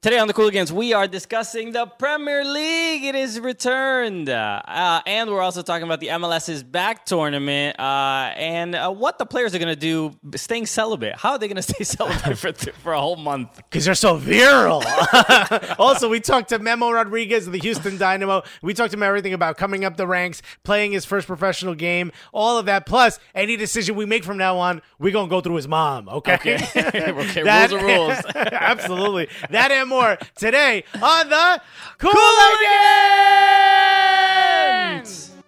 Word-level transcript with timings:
Today 0.00 0.20
on 0.20 0.28
the 0.28 0.32
Cool 0.32 0.48
Cooligans, 0.48 0.70
we 0.70 0.92
are 0.92 1.08
discussing 1.08 1.72
the 1.72 1.84
Premier 1.84 2.44
League. 2.44 3.02
It 3.02 3.16
is 3.16 3.40
returned. 3.40 4.28
Uh, 4.28 4.62
uh, 4.64 5.00
and 5.04 5.28
we're 5.28 5.42
also 5.42 5.60
talking 5.60 5.82
about 5.82 5.98
the 5.98 6.06
MLS's 6.06 6.62
back 6.62 7.04
tournament 7.04 7.80
uh, 7.80 8.30
and 8.36 8.76
uh, 8.76 8.92
what 8.92 9.18
the 9.18 9.26
players 9.26 9.56
are 9.56 9.58
going 9.58 9.74
to 9.74 9.80
do 9.80 10.14
staying 10.36 10.66
celibate. 10.66 11.16
How 11.16 11.32
are 11.32 11.38
they 11.40 11.48
going 11.48 11.56
to 11.60 11.62
stay 11.62 11.82
celibate 11.82 12.38
for, 12.38 12.52
for 12.52 12.92
a 12.92 13.00
whole 13.00 13.16
month? 13.16 13.56
Because 13.56 13.86
they're 13.86 13.96
so 13.96 14.14
virile. 14.14 14.84
also, 15.80 16.08
we 16.08 16.20
talked 16.20 16.50
to 16.50 16.60
Memo 16.60 16.92
Rodriguez 16.92 17.48
of 17.48 17.52
the 17.52 17.58
Houston 17.58 17.98
Dynamo. 17.98 18.44
We 18.62 18.74
talked 18.74 18.92
to 18.92 18.96
him 18.96 19.02
everything 19.02 19.34
about 19.34 19.56
coming 19.56 19.84
up 19.84 19.96
the 19.96 20.06
ranks, 20.06 20.42
playing 20.62 20.92
his 20.92 21.06
first 21.06 21.26
professional 21.26 21.74
game, 21.74 22.12
all 22.32 22.56
of 22.56 22.66
that. 22.66 22.86
Plus, 22.86 23.18
any 23.34 23.56
decision 23.56 23.96
we 23.96 24.06
make 24.06 24.22
from 24.22 24.36
now 24.36 24.58
on, 24.58 24.80
we're 25.00 25.10
going 25.12 25.26
to 25.26 25.30
go 25.30 25.40
through 25.40 25.56
his 25.56 25.66
mom, 25.66 26.08
okay? 26.08 26.34
Okay, 26.34 26.54
okay 27.10 27.42
That- 27.42 27.72
rules 27.72 27.82
are 27.82 27.84
rules. 27.84 28.24
Absolutely. 28.36 29.28
That 29.50 29.72
and 29.88 29.98
more 30.00 30.18
today 30.36 30.84
on 31.02 31.28
the 31.30 31.60
Cooligans! 31.98 32.18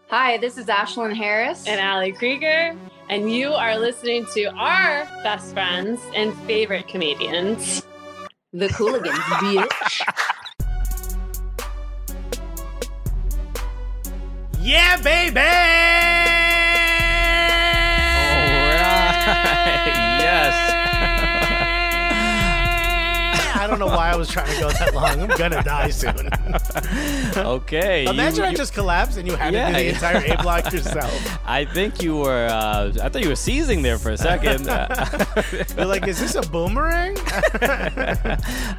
Hi, 0.09 0.39
this 0.39 0.57
is 0.59 0.67
Ashlyn 0.67 1.15
Harris. 1.15 1.67
and 1.67 1.81
Ali 1.81 2.13
Krieger, 2.13 2.75
and 3.09 3.31
you 3.31 3.53
are 3.53 3.79
listening 3.79 4.27
to 4.35 4.45
our 4.47 5.05
best 5.23 5.53
friends 5.53 6.01
and 6.15 6.35
favorite 6.47 6.89
comedians. 6.89 7.83
the 8.53 8.69
Cooligans, 8.69 9.13
bitch. 9.41 10.01
Yeah, 14.61 14.97
baby! 15.03 15.41
yes. 20.21 20.70
I 23.61 23.67
don't 23.67 23.79
know 23.79 23.87
why 23.87 24.11
I 24.11 24.17
was 24.17 24.29
trying 24.31 24.51
to 24.55 24.59
go 24.61 24.71
that 24.71 24.95
long. 24.95 25.21
I'm 25.21 25.29
gonna 25.37 25.63
die 25.63 25.91
soon. 25.91 26.29
Okay. 27.37 28.05
you- 28.05 28.11
Imagine 28.11 28.45
I 28.45 28.51
you- 28.51 28.57
just 28.57 28.73
collapsed 28.75 29.17
and 29.19 29.27
you 29.29 29.37
had 29.37 29.53
Yeah, 29.53 29.69
to 29.71 29.73
do 29.77 29.83
the 29.85 29.89
entire 29.91 30.33
A 30.35 30.43
block 30.43 30.73
yourself. 30.73 31.39
I 31.47 31.65
think 31.65 32.03
you 32.03 32.17
were. 32.17 32.47
Uh, 32.47 32.93
I 33.03 33.09
thought 33.09 33.23
you 33.23 33.29
were 33.29 33.37
seizing 33.37 33.83
there 33.83 33.99
for 33.99 34.11
a 34.11 34.17
second. 34.17 34.65
You're 35.77 35.87
like, 35.87 36.07
is 36.09 36.19
this 36.19 36.35
a 36.35 36.43
boomerang? 36.43 37.17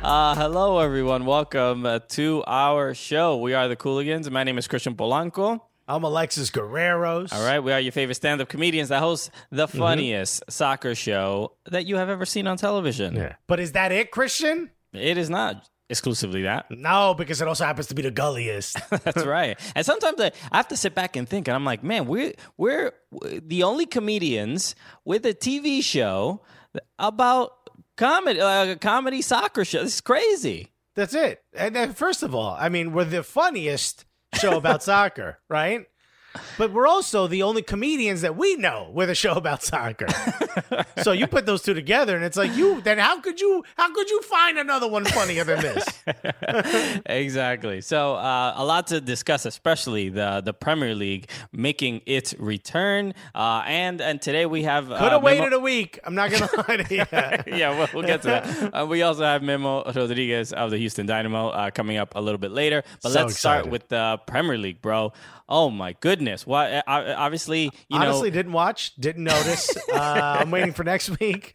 Uh, 0.04 0.36
hello, 0.36 0.80
everyone. 0.80 1.26
Welcome 1.26 1.86
uh, 1.86 2.00
to 2.10 2.44
our 2.48 2.94
show. 2.94 3.38
We 3.38 3.54
are 3.54 3.68
the 3.68 3.76
Cooligans. 3.76 4.30
My 4.32 4.44
name 4.44 4.58
is 4.58 4.68
Christian 4.68 4.96
Polanco. 4.96 5.62
I'm 5.92 6.04
Alexis 6.06 6.50
Guerreros. 6.52 7.34
All 7.34 7.44
right, 7.46 7.60
we 7.60 7.74
are 7.74 7.80
your 7.80 7.92
favorite 7.92 8.16
stand-up 8.16 8.48
comedians 8.48 8.90
that 8.90 9.00
host 9.00 9.30
the 9.50 9.68
Mm-hmm. 9.68 9.78
funniest 9.78 10.44
soccer 10.50 10.96
show 10.96 11.54
that 11.70 11.86
you 11.86 11.98
have 11.98 12.08
ever 12.08 12.26
seen 12.26 12.48
on 12.48 12.56
television. 12.58 13.16
Yeah. 13.16 13.36
But 13.48 13.60
is 13.60 13.74
that 13.74 13.92
it, 13.92 14.10
Christian? 14.12 14.70
It 14.94 15.18
is 15.18 15.30
not 15.30 15.68
exclusively 15.90 16.44
that. 16.44 16.72
No, 16.72 17.14
because 17.14 17.42
it 17.42 17.48
also 17.50 17.66
happens 17.66 17.88
to 17.88 17.96
be 17.96 18.02
the 18.04 18.12
gulliest. 18.12 18.78
That's 18.90 19.26
right. 19.26 19.60
And 19.76 19.86
sometimes 19.86 20.20
I, 20.22 20.32
I 20.52 20.58
have 20.58 20.70
to 20.70 20.78
sit 20.78 20.96
back 20.96 21.18
and 21.18 21.28
think, 21.28 21.50
and 21.50 21.56
I'm 21.56 21.66
like, 21.66 21.84
man, 21.84 22.06
we're 22.08 22.34
we're 22.58 22.94
the 23.22 23.64
only 23.64 23.86
comedians 23.86 24.76
with 25.04 25.26
a 25.26 25.34
TV 25.34 25.84
show 25.84 26.42
about 27.00 27.52
comedy, 27.98 28.42
like 28.42 28.70
a 28.70 28.76
comedy 28.78 29.22
soccer 29.22 29.66
show. 29.66 29.84
This 29.84 29.96
is 29.96 30.02
crazy. 30.02 30.72
That's 30.96 31.14
it. 31.14 31.44
And 31.54 31.76
then, 31.76 31.92
first 31.94 32.24
of 32.24 32.34
all, 32.34 32.56
I 32.58 32.70
mean, 32.70 32.94
we're 32.94 33.04
the 33.06 33.24
funniest 33.24 34.06
show 34.36 34.58
about 34.58 34.84
soccer, 34.84 35.40
right? 35.50 35.86
But 36.58 36.72
we're 36.72 36.88
also 36.88 37.28
the 37.28 37.44
only 37.44 37.62
comedians 37.62 38.22
that 38.22 38.36
we 38.38 38.56
know 38.56 38.90
with 38.94 39.10
a 39.10 39.16
show 39.16 39.34
about 39.34 39.64
soccer. 39.64 40.08
so 41.04 41.12
you 41.12 41.28
put 41.28 41.46
those 41.46 41.62
two 41.62 41.74
together, 41.74 42.16
and 42.16 42.24
it's 42.24 42.38
like 42.38 42.56
you. 42.56 42.82
Then 42.82 42.98
how 42.98 43.20
could 43.20 43.40
you? 43.40 43.64
How 43.78 43.94
could 43.94 44.10
you 44.10 44.22
find 44.22 44.58
another 44.58 44.88
one 44.88 45.06
funnier 45.06 45.44
than 45.44 45.62
this? 45.62 45.86
exactly. 47.06 47.82
So 47.82 48.16
uh, 48.16 48.54
a 48.56 48.66
lot 48.66 48.88
to 48.88 49.02
discuss, 49.02 49.46
especially 49.46 50.10
the 50.10 50.42
the 50.44 50.54
Premier 50.54 50.96
League 50.96 51.30
making 51.52 52.02
its 52.06 52.34
return. 52.40 53.14
Uh, 53.36 53.64
and 53.66 54.02
and 54.02 54.22
today 54.22 54.46
we 54.46 54.64
have 54.64 54.86
Could 54.86 54.94
uh, 54.94 54.98
have 55.10 55.24
Memo- 55.24 55.26
waited 55.26 55.54
a 55.54 55.60
week. 55.60 56.00
I'm 56.04 56.16
not 56.16 56.32
gonna 56.32 56.50
lie 56.68 56.78
to 56.78 56.96
you. 56.96 57.06
yeah, 57.58 57.78
we'll, 57.78 57.88
we'll 57.94 58.08
get 58.08 58.22
to 58.24 58.28
that. 58.28 58.74
Uh, 58.74 58.86
we 58.86 59.02
also 59.02 59.24
have 59.24 59.42
Memo 59.44 59.84
Rodriguez 59.84 60.54
of 60.54 60.72
the 60.72 60.78
Houston 60.78 61.06
Dynamo 61.06 61.50
uh, 61.50 61.72
coming 61.72 61.98
up 61.98 62.16
a 62.16 62.22
little 62.22 62.40
bit 62.40 62.52
later. 62.52 62.84
But 63.04 63.12
So 63.12 63.22
let's 63.22 63.38
start 63.38 63.68
with 63.68 63.90
the 63.90 64.20
Premier 64.28 64.58
League, 64.58 64.82
bro. 64.82 65.14
Oh 65.50 65.70
my 65.70 65.94
goodness! 66.00 66.21
What? 66.46 66.72
Uh, 66.72 66.82
obviously, 66.88 67.64
you 67.90 67.98
Honestly, 68.00 68.30
know. 68.30 68.36
didn't 68.36 68.52
watch, 68.54 68.96
didn't 68.96 69.24
notice. 69.24 69.76
Uh, 69.92 70.38
I'm 70.40 70.52
waiting 70.52 70.72
for 70.74 70.84
next 70.84 71.20
week. 71.20 71.54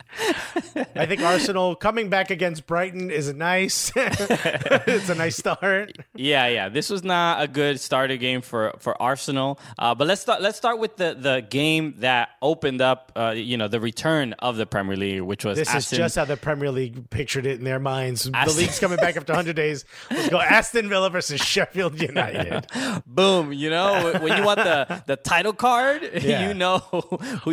I 0.94 1.06
think 1.06 1.20
Arsenal 1.22 1.74
coming 1.74 2.10
back 2.10 2.30
against 2.30 2.66
Brighton 2.66 3.10
is 3.10 3.32
nice. 3.32 3.90
it's 3.96 5.08
a 5.08 5.14
nice 5.14 5.36
start. 5.36 5.92
Yeah, 6.14 6.46
yeah. 6.48 6.68
This 6.68 6.90
was 6.90 7.02
not 7.02 7.42
a 7.42 7.48
good 7.48 7.80
starter 7.80 8.16
game 8.16 8.42
for 8.42 8.74
for 8.78 9.00
Arsenal. 9.00 9.58
Uh, 9.78 9.94
but 9.94 10.06
let's 10.06 10.20
start. 10.20 10.42
Let's 10.42 10.58
start 10.58 10.78
with 10.78 10.96
the 10.96 11.16
the 11.18 11.46
game 11.48 11.94
that 11.98 12.30
opened 12.42 12.80
up. 12.82 13.10
Uh, 13.16 13.30
you 13.30 13.56
know, 13.56 13.68
the 13.68 13.80
return 13.80 14.34
of 14.34 14.56
the 14.56 14.66
Premier 14.66 14.96
League, 14.96 15.22
which 15.22 15.44
was 15.44 15.56
This 15.58 15.74
is 15.74 15.90
just 15.90 16.16
how 16.16 16.24
the 16.26 16.36
Premier 16.36 16.70
League 16.70 17.08
pictured 17.10 17.46
it 17.46 17.58
in 17.58 17.64
their 17.64 17.80
minds. 17.80 18.28
Aston- 18.34 18.54
The 18.54 18.60
league's 18.60 18.78
coming 18.78 18.98
back 18.98 19.16
after 19.16 19.32
100 19.32 19.56
days. 19.56 19.84
Let's 20.10 20.28
go 20.28 20.40
Aston 20.40 20.88
Villa 20.88 21.10
versus 21.10 21.40
Sheffield 21.40 22.00
United. 22.00 22.66
boom. 23.06 23.52
You 23.52 23.70
know, 23.70 24.18
when 24.20 24.36
you 24.36 24.44
want 24.44 24.55
the 24.56 25.02
the 25.06 25.16
title 25.16 25.52
card, 25.52 26.10
Yeah. 26.22 26.48
you 26.48 26.54
know 26.54 26.78
who 26.78 27.02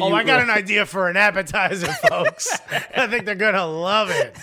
Oh, 0.01 0.07
you. 0.09 0.15
I 0.15 0.23
got 0.23 0.41
an 0.41 0.49
idea 0.49 0.85
for 0.85 1.09
an 1.09 1.17
appetizer, 1.17 1.87
folks. 2.09 2.51
I 2.95 3.05
think 3.07 3.25
they're 3.25 3.35
gonna 3.35 3.65
love 3.67 4.09
it. 4.09 4.35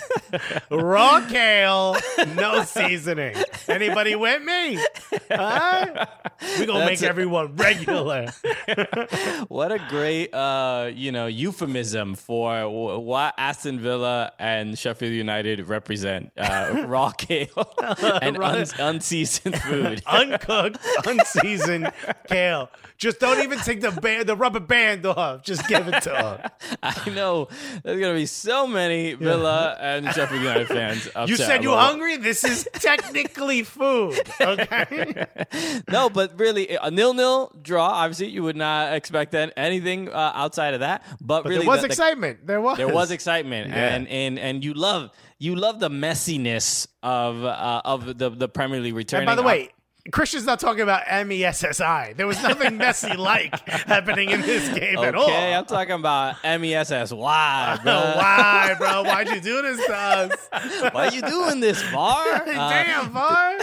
Raw 0.69 1.25
kale, 1.27 1.97
no 2.35 2.63
seasoning. 2.63 3.35
Anybody 3.67 4.15
with 4.15 4.41
me? 4.43 4.79
Huh? 5.29 6.05
We 6.59 6.65
gonna 6.65 6.85
make 6.85 7.01
it. 7.01 7.07
everyone 7.09 7.55
regular. 7.55 8.27
What 9.47 9.71
a 9.71 9.79
great, 9.89 10.33
uh, 10.33 10.91
you 10.93 11.11
know, 11.11 11.27
euphemism 11.27 12.15
for 12.15 12.59
w- 12.61 12.99
what 12.99 13.33
Aston 13.37 13.79
Villa 13.79 14.31
and 14.39 14.77
Sheffield 14.77 15.13
United 15.13 15.67
represent: 15.67 16.31
uh, 16.37 16.85
raw 16.87 17.11
kale 17.11 17.47
and 18.21 18.37
un- 18.37 18.65
unseasoned 18.79 19.59
food. 19.61 20.01
Uncooked, 20.07 20.77
unseasoned 21.05 21.91
kale. 22.27 22.50
Just 22.97 23.19
don't 23.19 23.39
even 23.43 23.59
take 23.59 23.81
the 23.81 23.91
band, 23.91 24.27
the 24.27 24.35
rubber 24.35 24.59
band 24.59 25.05
off. 25.05 25.43
Just 25.43 25.67
give 25.67 25.87
it 25.87 26.01
to 26.03 26.09
them. 26.09 26.77
I 26.83 27.09
know 27.09 27.47
there's 27.83 27.99
gonna 27.99 28.13
be 28.13 28.25
so 28.27 28.67
many 28.67 29.13
Villa 29.13 29.75
and 29.79 30.05
Sheffield 30.13 30.41
United 30.41 30.67
fans. 30.67 31.07
You 31.27 31.35
said 31.35 31.63
you 31.63 31.71
about- 31.73 31.89
hungry? 31.91 32.17
This 32.17 32.43
is 32.43 32.67
technically 32.73 33.63
food. 33.63 34.19
Okay. 34.39 35.25
No, 35.91 36.09
but 36.09 36.39
really, 36.39 36.77
a 36.81 36.89
nil-nil 36.91 37.51
draw. 37.61 37.85
Obviously, 37.87 38.27
you 38.27 38.43
would 38.43 38.55
not 38.55 38.93
expect 38.93 39.31
that 39.33 39.51
anything 39.57 40.07
uh, 40.09 40.31
outside 40.33 40.73
of 40.73 40.79
that. 40.81 41.03
But, 41.19 41.43
But 41.43 41.49
really, 41.49 41.59
there 41.61 41.67
was 41.69 41.81
the- 41.81 41.87
the- 41.87 41.91
excitement. 41.93 42.47
There 42.47 42.61
was. 42.61 42.77
there 42.77 42.87
was 42.87 43.11
excitement, 43.11 43.69
Yeah. 43.69 43.95
and 43.95 44.07
and 44.07 44.39
and 44.39 44.63
you 44.63 44.73
love 44.73 45.11
you 45.39 45.55
love 45.55 45.79
the 45.79 45.89
messiness 45.89 46.87
of 47.03 47.43
uh, 47.43 47.81
of 47.83 48.17
the 48.17 48.29
the 48.29 48.47
Premier 48.47 48.79
League 48.79 48.95
returning. 48.95 49.27
And 49.27 49.35
by 49.37 49.41
the 49.41 49.47
way, 49.47 49.69
Christian's 50.11 50.45
not 50.45 50.59
talking 50.59 50.81
about 50.81 51.03
M 51.05 51.31
E 51.31 51.43
S 51.43 51.63
S 51.63 51.79
I. 51.79 52.13
There 52.13 52.25
was 52.25 52.41
nothing 52.41 52.77
messy 52.77 53.15
like 53.17 53.67
happening 53.67 54.29
in 54.31 54.41
this 54.41 54.67
game 54.77 54.97
at 54.97 55.13
all. 55.15 55.25
okay, 55.25 55.53
I'm 55.53 55.65
talking 55.65 55.93
about 55.93 56.37
M 56.43 56.65
E 56.65 56.73
S 56.73 56.91
S 56.91 57.11
Y, 57.11 57.79
bro. 57.83 57.93
Why, 57.93 58.75
bro? 58.77 59.03
Why'd 59.03 59.29
you 59.29 59.41
do 59.41 59.61
this 59.61 59.85
to 59.85 59.93
us? 59.95 60.49
Why 60.93 61.07
are 61.07 61.13
you 61.13 61.21
doing 61.21 61.59
this, 61.59 61.81
Var? 61.91 62.27
Uh, 62.27 62.45
Damn, 62.45 63.09
Var. 63.11 63.57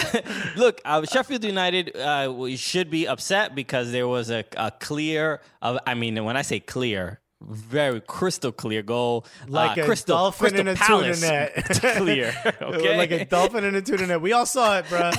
Look, 0.57 0.81
uh, 0.85 1.05
Sheffield 1.05 1.43
United 1.45 1.97
uh, 1.97 2.33
we 2.35 2.57
should 2.57 2.91
be 2.91 3.09
upset 3.09 3.55
because 3.55 3.91
there 3.91 4.07
was 4.07 4.31
a, 4.31 4.45
a 4.57 4.71
clear. 4.71 5.41
Uh, 5.61 5.79
I 5.87 5.95
mean, 5.95 6.25
when 6.25 6.37
I 6.37 6.43
say 6.43 6.61
clear, 6.61 7.21
very 7.41 8.01
crystal 8.01 8.51
clear 8.53 8.83
goal, 8.83 9.25
Like 9.47 9.79
uh, 9.79 9.83
a 9.83 9.85
crystal, 9.85 10.17
dolphin 10.17 10.51
crystal 10.51 10.61
in 10.61 10.69
a 10.69 10.75
tuna 10.75 10.87
Palace 10.87 11.23
net. 11.23 11.81
clear. 11.97 12.35
Okay, 12.61 12.97
Like 12.99 13.11
a 13.13 13.25
dolphin 13.25 13.65
in 13.65 13.75
a 13.77 13.81
tuna 13.83 14.07
net. 14.07 14.21
We 14.21 14.33
all 14.33 14.45
saw 14.47 14.79
it, 14.79 14.87
bro. 14.89 15.13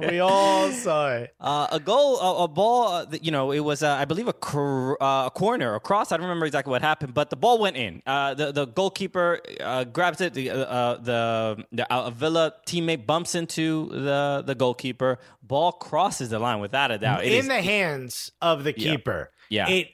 we 0.08 0.18
all 0.18 0.70
saw 0.72 1.12
it. 1.14 1.34
Uh, 1.40 1.68
a 1.70 1.78
goal, 1.78 2.18
a, 2.18 2.44
a 2.44 2.48
ball. 2.48 2.88
Uh, 2.88 3.06
you 3.22 3.30
know, 3.30 3.52
it 3.52 3.60
was, 3.60 3.82
uh, 3.84 3.92
I 3.94 4.04
believe, 4.06 4.26
a, 4.26 4.32
cor- 4.32 5.00
uh, 5.02 5.26
a 5.26 5.30
corner, 5.30 5.74
a 5.76 5.80
cross. 5.80 6.10
I 6.10 6.16
don't 6.16 6.26
remember 6.26 6.46
exactly 6.46 6.70
what 6.72 6.82
happened, 6.82 7.14
but 7.14 7.30
the 7.30 7.36
ball 7.36 7.58
went 7.58 7.76
in. 7.76 8.02
Uh, 8.06 8.34
the 8.34 8.50
the 8.52 8.66
goalkeeper 8.66 9.40
uh, 9.60 9.84
grabs 9.84 10.20
it. 10.20 10.34
The 10.34 10.50
uh, 10.50 10.56
uh, 10.56 10.96
the, 11.00 11.64
the 11.70 11.92
uh, 11.92 12.10
Villa 12.10 12.54
teammate 12.66 13.06
bumps 13.06 13.34
into 13.36 13.88
the 13.90 14.42
the 14.44 14.54
goalkeeper. 14.56 15.18
Ball 15.42 15.70
crosses 15.72 16.30
the 16.30 16.40
line 16.40 16.58
without 16.58 16.90
a 16.90 16.98
doubt. 16.98 17.24
It 17.24 17.32
in 17.32 17.38
is- 17.38 17.48
the 17.48 17.62
hands 17.62 18.32
of 18.42 18.64
the 18.64 18.74
Yeah. 18.76 18.90
keeper. 18.96 19.30
Yeah. 19.48 19.68
It 19.68 19.88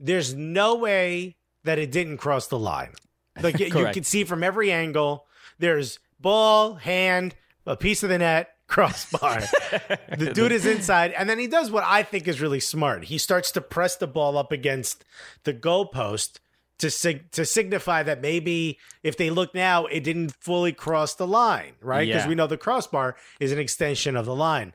there's 0.00 0.34
no 0.34 0.74
way 0.76 1.36
that 1.64 1.78
it 1.78 1.90
didn't 1.90 2.18
cross 2.18 2.46
the 2.48 2.58
line. 2.58 2.92
Like 3.40 3.58
you- 3.58 3.70
can 3.92 4.04
see 4.04 4.24
from 4.24 4.42
every 4.42 4.70
angle. 4.70 5.26
There's 5.58 5.98
ball, 6.20 6.74
hand, 6.74 7.34
a 7.66 7.76
piece 7.76 8.02
of 8.02 8.08
the 8.08 8.18
net, 8.18 8.50
crossbar. 8.66 9.40
the 10.16 10.32
dude 10.34 10.52
is 10.52 10.66
inside, 10.66 11.12
and 11.12 11.28
then 11.28 11.38
he 11.38 11.46
does 11.46 11.70
what 11.70 11.84
I 11.84 12.02
think 12.02 12.26
is 12.28 12.40
really 12.40 12.60
smart. 12.60 13.04
He 13.04 13.18
starts 13.18 13.50
to 13.52 13.60
press 13.60 13.96
the 13.96 14.06
ball 14.06 14.36
up 14.36 14.52
against 14.52 15.04
the 15.44 15.54
goalpost 15.54 16.38
to 16.78 16.90
sig- 16.90 17.30
to 17.32 17.44
signify 17.44 18.02
that 18.02 18.20
maybe 18.20 18.78
if 19.04 19.16
they 19.16 19.30
look 19.30 19.54
now, 19.54 19.86
it 19.86 20.02
didn't 20.02 20.32
fully 20.40 20.72
cross 20.72 21.14
the 21.14 21.26
line, 21.26 21.74
right? 21.80 22.06
Because 22.06 22.24
Yeah. 22.24 22.28
we 22.28 22.34
know 22.34 22.46
the 22.48 22.56
crossbar 22.56 23.16
is 23.38 23.52
an 23.52 23.58
extension 23.58 24.16
of 24.16 24.26
the 24.26 24.34
line. 24.34 24.74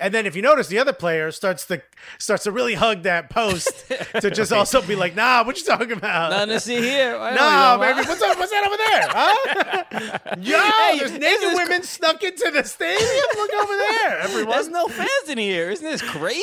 And 0.00 0.14
then 0.14 0.26
if 0.26 0.36
you 0.36 0.42
notice, 0.42 0.68
the 0.68 0.78
other 0.78 0.92
player 0.92 1.30
starts 1.30 1.66
to 1.66 1.82
starts 2.18 2.44
to 2.44 2.52
really 2.52 2.74
hug 2.74 3.02
that 3.02 3.30
post 3.30 3.88
to 4.20 4.30
just 4.30 4.52
also 4.52 4.80
be 4.80 4.94
like, 4.94 5.16
"Nah, 5.16 5.44
what 5.44 5.58
you 5.58 5.64
talking 5.64 5.92
about?" 5.92 6.30
Nothing 6.30 6.48
to 6.50 6.60
see 6.60 6.80
here. 6.80 7.16
I 7.20 7.34
No, 7.34 7.78
baby, 7.80 8.06
what's 8.06 8.22
up? 8.22 8.38
What's 8.38 8.50
that 8.52 8.66
over 8.66 8.76
there? 8.76 9.08
Huh? 9.10 10.36
Yo, 10.40 10.58
Hey, 10.58 10.98
there's 10.98 11.12
naked 11.12 11.54
women 11.54 11.82
snuck 11.82 12.22
into 12.22 12.50
the 12.50 12.62
stadium. 12.62 13.24
Look 13.36 13.52
over 13.54 13.74
there, 13.76 14.18
everyone. 14.20 14.52
There's 14.52 14.68
no 14.68 14.86
fans 14.88 15.28
in 15.28 15.38
here. 15.38 15.70
Isn't 15.70 15.84
this 15.84 16.02
crazy? 16.02 16.38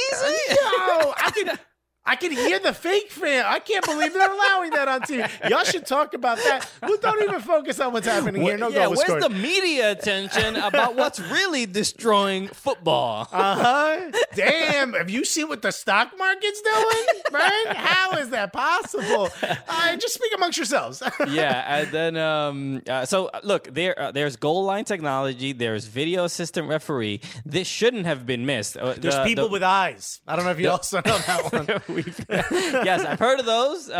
Yo, 0.50 1.14
I 1.18 1.32
can, 1.34 1.60
I 2.08 2.16
can 2.16 2.32
hear 2.32 2.60
the 2.60 2.74
fake 2.74 3.10
fan. 3.10 3.46
I 3.48 3.60
can't 3.60 3.84
believe 3.84 4.14
they're 4.14 4.32
allowing 4.32 4.72
that 4.72 4.88
on 4.88 5.02
TV. 5.02 5.50
Y'all 5.50 5.64
should 5.64 5.86
talk 5.88 6.14
about 6.14 6.38
that. 6.38 6.70
Well, 6.84 6.98
don't 7.02 7.24
even 7.24 7.42
focus 7.42 7.80
on 7.80 7.94
what's 7.94 8.06
happening 8.08 8.42
here. 8.44 8.58
No 8.58 8.70
yeah, 8.70 8.88
where's 8.88 9.02
scored. 9.02 9.24
the 9.24 9.30
media 9.30 9.92
attention 9.92 10.56
about 10.56 10.96
what's 10.96 11.20
really 11.20 11.66
destroying 11.66 12.48
football? 12.50 13.28
Uh 13.32 13.56
huh. 13.56 14.12
Damn. 14.36 14.94
Have 14.94 15.10
you 15.10 15.26
seen 15.26 15.48
what 15.48 15.62
the 15.64 15.72
stock 15.72 16.12
market's 16.18 16.62
doing, 16.62 17.06
right? 17.32 17.66
How 17.76 18.12
is 18.18 18.30
that 18.30 18.54
possible? 18.54 19.30
Uh, 19.68 19.96
just 19.98 20.14
speak 20.14 20.32
amongst 20.36 20.58
yourselves. 20.58 21.02
yeah, 21.30 21.80
and 21.80 21.92
then 21.92 22.18
um, 22.18 22.82
uh, 22.88 23.06
so 23.06 23.28
uh, 23.28 23.40
look, 23.44 23.74
there 23.74 24.00
uh, 24.00 24.12
there's 24.12 24.36
goal 24.36 24.64
line 24.64 24.86
technology, 24.86 25.54
there's 25.54 25.86
video 25.86 26.26
assistant 26.26 26.68
referee. 26.68 27.22
This 27.46 27.68
shouldn't 27.68 28.06
have 28.06 28.26
been 28.26 28.46
missed. 28.46 28.78
Uh, 28.78 28.94
There's 28.98 29.16
the- 29.16 29.24
people 29.24 29.46
the- 29.46 29.52
with 29.52 29.64
eyes. 29.64 30.22
I 30.28 30.36
don't 30.36 30.46
know 30.46 30.52
if 30.52 30.60
you 30.60 30.70
also 30.70 30.98
know 30.98 31.18
that 31.18 31.52
one. 31.52 31.82
We've- 31.96 32.14
yes, 32.30 33.04
I've 33.06 33.20
heard 33.20 33.40
of 33.40 33.46
those. 33.46 33.90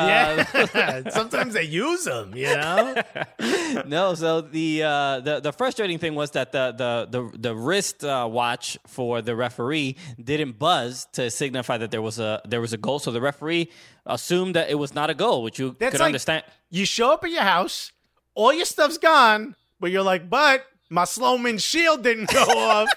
Uh, 0.76 1.10
Sometimes 1.10 1.54
they 1.54 1.64
use 1.64 2.04
them, 2.06 2.36
you 2.36 2.46
know? 2.48 2.96
no, 3.86 4.14
so 4.16 4.42
the 4.42 4.84
uh, 4.84 5.20
the 5.22 5.40
the 5.40 5.52
frustrating 5.54 5.98
thing 6.00 6.16
was 6.16 6.32
that 6.32 6.52
the 6.52 6.72
the 6.72 7.08
the, 7.32 7.38
the 7.38 7.56
wrist 7.56 8.04
uh, 8.04 8.28
watch 8.30 8.78
for 8.88 9.22
the 9.22 9.36
referee 9.36 9.96
didn't 10.22 10.60
buzz 10.60 11.08
to 11.14 11.30
signify 11.30 11.78
that 11.78 11.92
there 11.92 12.02
was 12.02 12.20
a 12.20 12.42
there 12.48 12.62
was 12.62 12.74
a 12.74 12.78
goal. 12.78 13.00
So 13.00 13.12
the 13.12 13.22
referee 13.22 13.72
assumed 14.06 14.56
that 14.56 14.70
it 14.70 14.76
was 14.76 14.94
not 14.94 15.10
a 15.10 15.14
goal, 15.14 15.44
which 15.44 15.60
you 15.60 15.76
That's 15.80 15.92
could 15.92 16.00
like- 16.02 16.08
understand. 16.08 16.44
You 16.70 16.86
show 16.86 17.14
up 17.14 17.24
at 17.24 17.32
your 17.32 17.44
house, 17.44 17.92
all 18.34 18.54
your 18.54 18.66
stuff's 18.66 18.98
gone, 18.98 19.56
but 19.80 19.92
you're 19.92 20.04
like, 20.04 20.30
but 20.30 20.66
my 20.90 21.04
Slomin's 21.04 21.64
shield 21.64 22.04
didn't 22.04 22.30
go 22.32 22.42
off. 22.44 22.90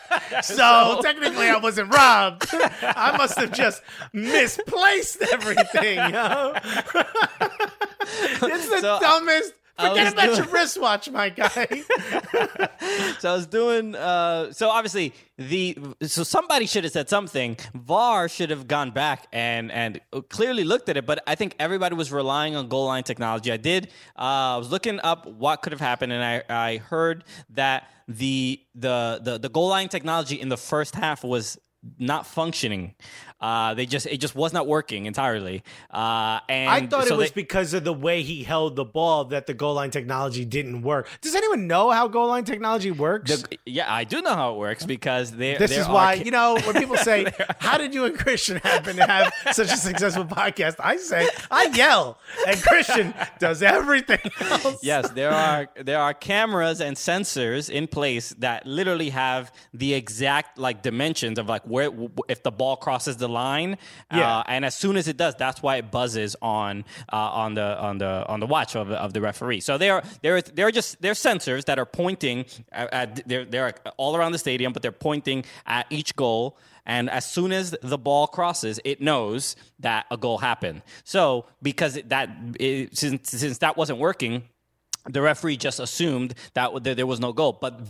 so 0.43 1.00
technically 1.02 1.49
I 1.49 1.56
wasn't 1.56 1.93
robbed. 1.94 2.46
I 2.52 3.17
must 3.17 3.38
have 3.38 3.52
just 3.52 3.82
misplaced 4.12 5.23
everything, 5.32 5.96
yo. 5.99 6.52
it's 8.00 8.69
the 8.69 8.81
So, 8.81 8.99
dumbest. 9.00 9.55
Forget 9.78 10.12
about 10.12 10.26
doing- 10.26 10.36
your 10.38 10.46
wristwatch, 10.48 11.10
my 11.10 11.28
guy. 11.28 11.69
So 13.20 13.30
I 13.30 13.34
was 13.34 13.46
doing. 13.46 13.94
Uh, 13.94 14.52
so 14.52 14.70
obviously 14.70 15.12
the 15.36 15.76
so 16.02 16.22
somebody 16.22 16.66
should 16.66 16.84
have 16.84 16.92
said 16.92 17.08
something. 17.08 17.56
VAR 17.75 18.28
should 18.28 18.50
have 18.50 18.66
gone 18.69 18.90
back 18.92 19.26
and 19.32 19.70
and 19.72 20.00
clearly 20.28 20.64
looked 20.64 20.88
at 20.88 20.96
it. 20.96 21.04
But 21.06 21.22
I 21.26 21.34
think 21.34 21.54
everybody 21.58 21.94
was 21.94 22.12
relying 22.12 22.54
on 22.56 22.69
goal 22.69 22.86
line 22.86 23.02
technology. 23.02 23.50
I 23.52 23.56
did. 23.56 23.88
Uh, 24.16 24.54
I 24.54 24.56
was 24.56 24.70
looking 24.70 25.00
up 25.00 25.26
what 25.26 25.62
could 25.62 25.72
have 25.72 25.81
happened, 25.81 26.12
and 26.12 26.22
I 26.24 26.42
I 26.48 26.76
heard 26.78 27.24
that 27.50 27.90
the 28.06 28.60
the 28.74 29.20
the 29.22 29.38
the 29.38 29.48
goal 29.48 29.69
line 29.69 29.88
technology 29.88 30.40
in 30.40 30.48
the 30.48 30.56
first 30.56 30.94
half 30.94 31.24
was 31.24 31.58
not 31.98 32.26
functioning. 32.26 32.94
Uh, 33.40 33.75
they 33.75 33.87
just 33.87 34.06
it 34.06 34.19
just 34.19 34.35
was 34.35 34.52
not 34.52 34.67
working 34.67 35.06
entirely. 35.06 35.62
Uh, 35.93 36.40
and 36.49 36.69
I 36.70 36.87
thought 36.87 37.06
so 37.06 37.14
it 37.14 37.19
was 37.19 37.31
they- 37.31 37.35
because 37.43 37.73
of 37.75 37.85
the 37.85 37.93
way 37.93 38.23
he 38.23 38.43
held 38.43 38.75
the 38.76 38.85
ball 38.85 39.26
that 39.26 39.46
the 39.46 39.55
goal 39.55 39.75
line 39.75 39.90
technology 39.90 40.44
didn't 40.44 40.82
work. 40.82 41.08
Does 41.20 41.35
anyone 41.35 41.67
know 41.67 41.90
how 41.90 42.08
goal 42.08 42.29
line 42.29 42.44
technology 42.44 42.90
works? 42.90 43.43
the- 43.43 43.58
yeah, 43.64 43.93
I 43.93 44.05
do 44.05 44.20
know 44.23 44.35
how 44.35 44.55
it 44.55 44.58
works 44.58 44.85
because 44.85 45.31
there. 45.31 45.58
This 45.58 45.70
there 45.70 45.81
is 45.82 45.88
why, 45.88 46.14
you 46.14 46.31
know, 46.31 46.58
when 46.64 46.75
people 46.75 46.96
say, 47.11 47.26
How 47.61 47.79
did 47.79 47.94
you 47.94 48.05
and 48.06 48.19
Christian 48.19 48.56
happen 48.58 48.96
to 48.96 49.06
have 49.06 49.32
such 49.52 49.73
a 49.73 49.76
successful 49.76 50.25
podcast? 50.25 50.76
I 50.81 50.96
say, 50.96 51.29
I 51.50 51.64
yell, 51.67 52.19
and 52.46 52.61
Christian 52.61 53.14
does 53.38 53.62
everything 53.62 54.19
else. 54.41 54.79
yes, 54.82 55.11
there 55.11 55.31
are 55.31 55.69
there 55.81 56.00
are 56.00 56.12
cameras 56.12 56.81
and 56.81 56.96
sensors 56.96 57.70
in 57.70 57.87
place 57.87 58.31
that 58.38 58.67
literally 58.67 59.11
have 59.11 59.52
the 59.73 59.94
exact 59.94 60.58
like 60.58 60.82
dimensions 60.82 61.38
of 61.38 61.49
like 61.49 61.62
where 61.64 61.91
if 62.29 62.43
the 62.43 62.50
ball 62.50 62.76
crosses 62.76 63.17
the 63.17 63.27
line. 63.28 63.78
Yeah. 64.12 64.38
Uh, 64.38 64.42
and 64.46 64.64
as 64.64 64.75
soon 64.75 64.96
as 64.96 65.08
it 65.08 65.16
does, 65.16 65.34
that's 65.36 65.62
why 65.62 65.76
it 65.76 65.90
buzzes 65.90 66.36
on 66.42 66.84
uh, 67.12 67.16
on 67.16 67.54
the 67.54 67.78
on 67.80 67.98
the 67.98 68.26
on 68.28 68.40
the 68.40 68.46
watch 68.46 68.76
of 68.76 68.88
the, 68.88 68.96
of 68.96 69.12
the 69.12 69.20
referee. 69.20 69.60
So 69.60 69.78
they 69.78 69.90
are 69.90 70.02
they're 70.22 70.42
they're 70.42 70.70
just 70.70 71.00
they're 71.00 71.12
sensors 71.12 71.64
that 71.66 71.78
are 71.78 71.86
pointing 71.86 72.46
at, 72.72 72.92
at 72.92 73.28
they're 73.28 73.44
they're 73.44 73.75
all 73.96 74.16
around 74.16 74.32
the 74.32 74.38
stadium, 74.38 74.72
but 74.72 74.82
they're 74.82 74.92
pointing 74.92 75.44
at 75.66 75.86
each 75.90 76.16
goal. 76.16 76.58
And 76.86 77.10
as 77.10 77.26
soon 77.26 77.52
as 77.52 77.76
the 77.82 77.98
ball 77.98 78.26
crosses, 78.26 78.80
it 78.82 79.02
knows 79.02 79.56
that 79.81 80.06
a 80.10 80.16
goal 80.16 80.38
happened. 80.38 80.82
So 81.04 81.44
because 81.60 82.00
that 82.06 82.31
it, 82.58 82.96
since 82.96 83.31
since 83.31 83.58
that 83.58 83.76
wasn't 83.76 83.98
working, 83.98 84.44
the 85.08 85.22
referee 85.22 85.56
just 85.56 85.81
assumed 85.81 86.34
that 86.54 86.70
there 86.82 87.06
was 87.06 87.20
no 87.20 87.32
goal. 87.32 87.58
But 87.60 87.81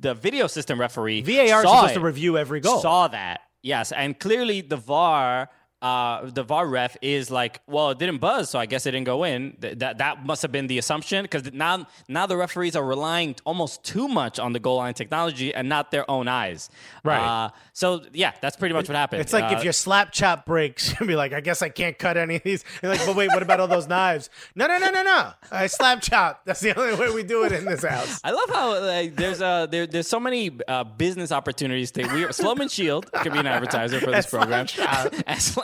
the 0.00 0.14
video 0.14 0.46
system 0.46 0.80
referee 0.80 1.22
VAR 1.22 1.44
is 1.44 1.50
saw 1.50 1.60
supposed 1.62 1.92
it, 1.92 1.94
to 1.94 2.00
review 2.00 2.38
every 2.38 2.60
goal. 2.60 2.80
Saw 2.80 3.08
that, 3.08 3.42
yes, 3.62 3.92
and 3.92 4.18
clearly 4.18 4.60
the 4.60 4.76
VAR. 4.76 5.50
Uh, 5.80 6.28
the 6.30 6.42
VAR 6.42 6.66
ref 6.66 6.96
is 7.02 7.30
like, 7.30 7.60
well, 7.68 7.90
it 7.90 7.98
didn't 7.98 8.18
buzz, 8.18 8.50
so 8.50 8.58
I 8.58 8.66
guess 8.66 8.84
it 8.86 8.90
didn't 8.90 9.06
go 9.06 9.22
in. 9.24 9.56
Th- 9.60 9.78
that 9.78 9.98
that 9.98 10.26
must 10.26 10.42
have 10.42 10.50
been 10.50 10.66
the 10.66 10.78
assumption 10.78 11.22
because 11.22 11.52
now 11.52 11.86
now 12.08 12.26
the 12.26 12.36
referees 12.36 12.74
are 12.74 12.84
relying 12.84 13.36
almost 13.44 13.84
too 13.84 14.08
much 14.08 14.40
on 14.40 14.52
the 14.52 14.58
goal 14.58 14.78
line 14.78 14.94
technology 14.94 15.54
and 15.54 15.68
not 15.68 15.92
their 15.92 16.10
own 16.10 16.26
eyes. 16.26 16.68
Right. 17.04 17.18
Uh, 17.20 17.50
so 17.72 18.02
yeah, 18.12 18.32
that's 18.40 18.56
pretty 18.56 18.74
much 18.74 18.88
what 18.88 18.96
happened. 18.96 19.20
It's 19.20 19.32
like 19.32 19.44
Uh, 19.52 19.56
if 19.56 19.62
your 19.62 19.72
slap 19.72 20.10
chop 20.12 20.46
breaks, 20.46 20.94
you'll 21.00 21.06
be 21.06 21.14
like, 21.14 21.32
I 21.32 21.40
guess 21.40 21.62
I 21.62 21.68
can't 21.68 21.96
cut 21.96 22.16
any 22.16 22.36
of 22.36 22.42
these. 22.42 22.64
You're 22.82 22.90
like, 22.92 23.06
but 23.06 23.14
wait, 23.14 23.28
what 23.28 23.42
about 23.42 23.60
all 23.60 23.68
those 23.68 23.86
knives? 23.86 24.30
No, 24.56 24.66
no, 24.66 24.78
no, 24.78 24.90
no, 24.90 25.02
no. 25.04 25.30
I 25.52 25.68
slap 25.68 26.00
chop. 26.02 26.42
That's 26.44 26.60
the 26.60 26.76
only 26.76 26.96
way 26.96 27.14
we 27.14 27.22
do 27.22 27.44
it 27.44 27.52
in 27.52 27.64
this 27.64 27.84
house. 27.84 28.20
I 28.24 28.32
love 28.32 28.50
how 28.50 28.80
like, 28.84 29.14
there's 29.14 29.40
uh 29.40 29.66
there, 29.66 29.86
there's 29.86 30.08
so 30.08 30.18
many 30.18 30.50
uh, 30.66 30.82
business 30.82 31.30
opportunities. 31.30 31.92
To, 31.92 32.02
we 32.12 32.32
Slomin's 32.32 32.74
Shield 32.74 33.10
could 33.12 33.32
be 33.32 33.38
an 33.38 33.46
advertiser 33.46 34.00
for 34.00 34.10
this 34.10 34.26
program. 34.30 34.66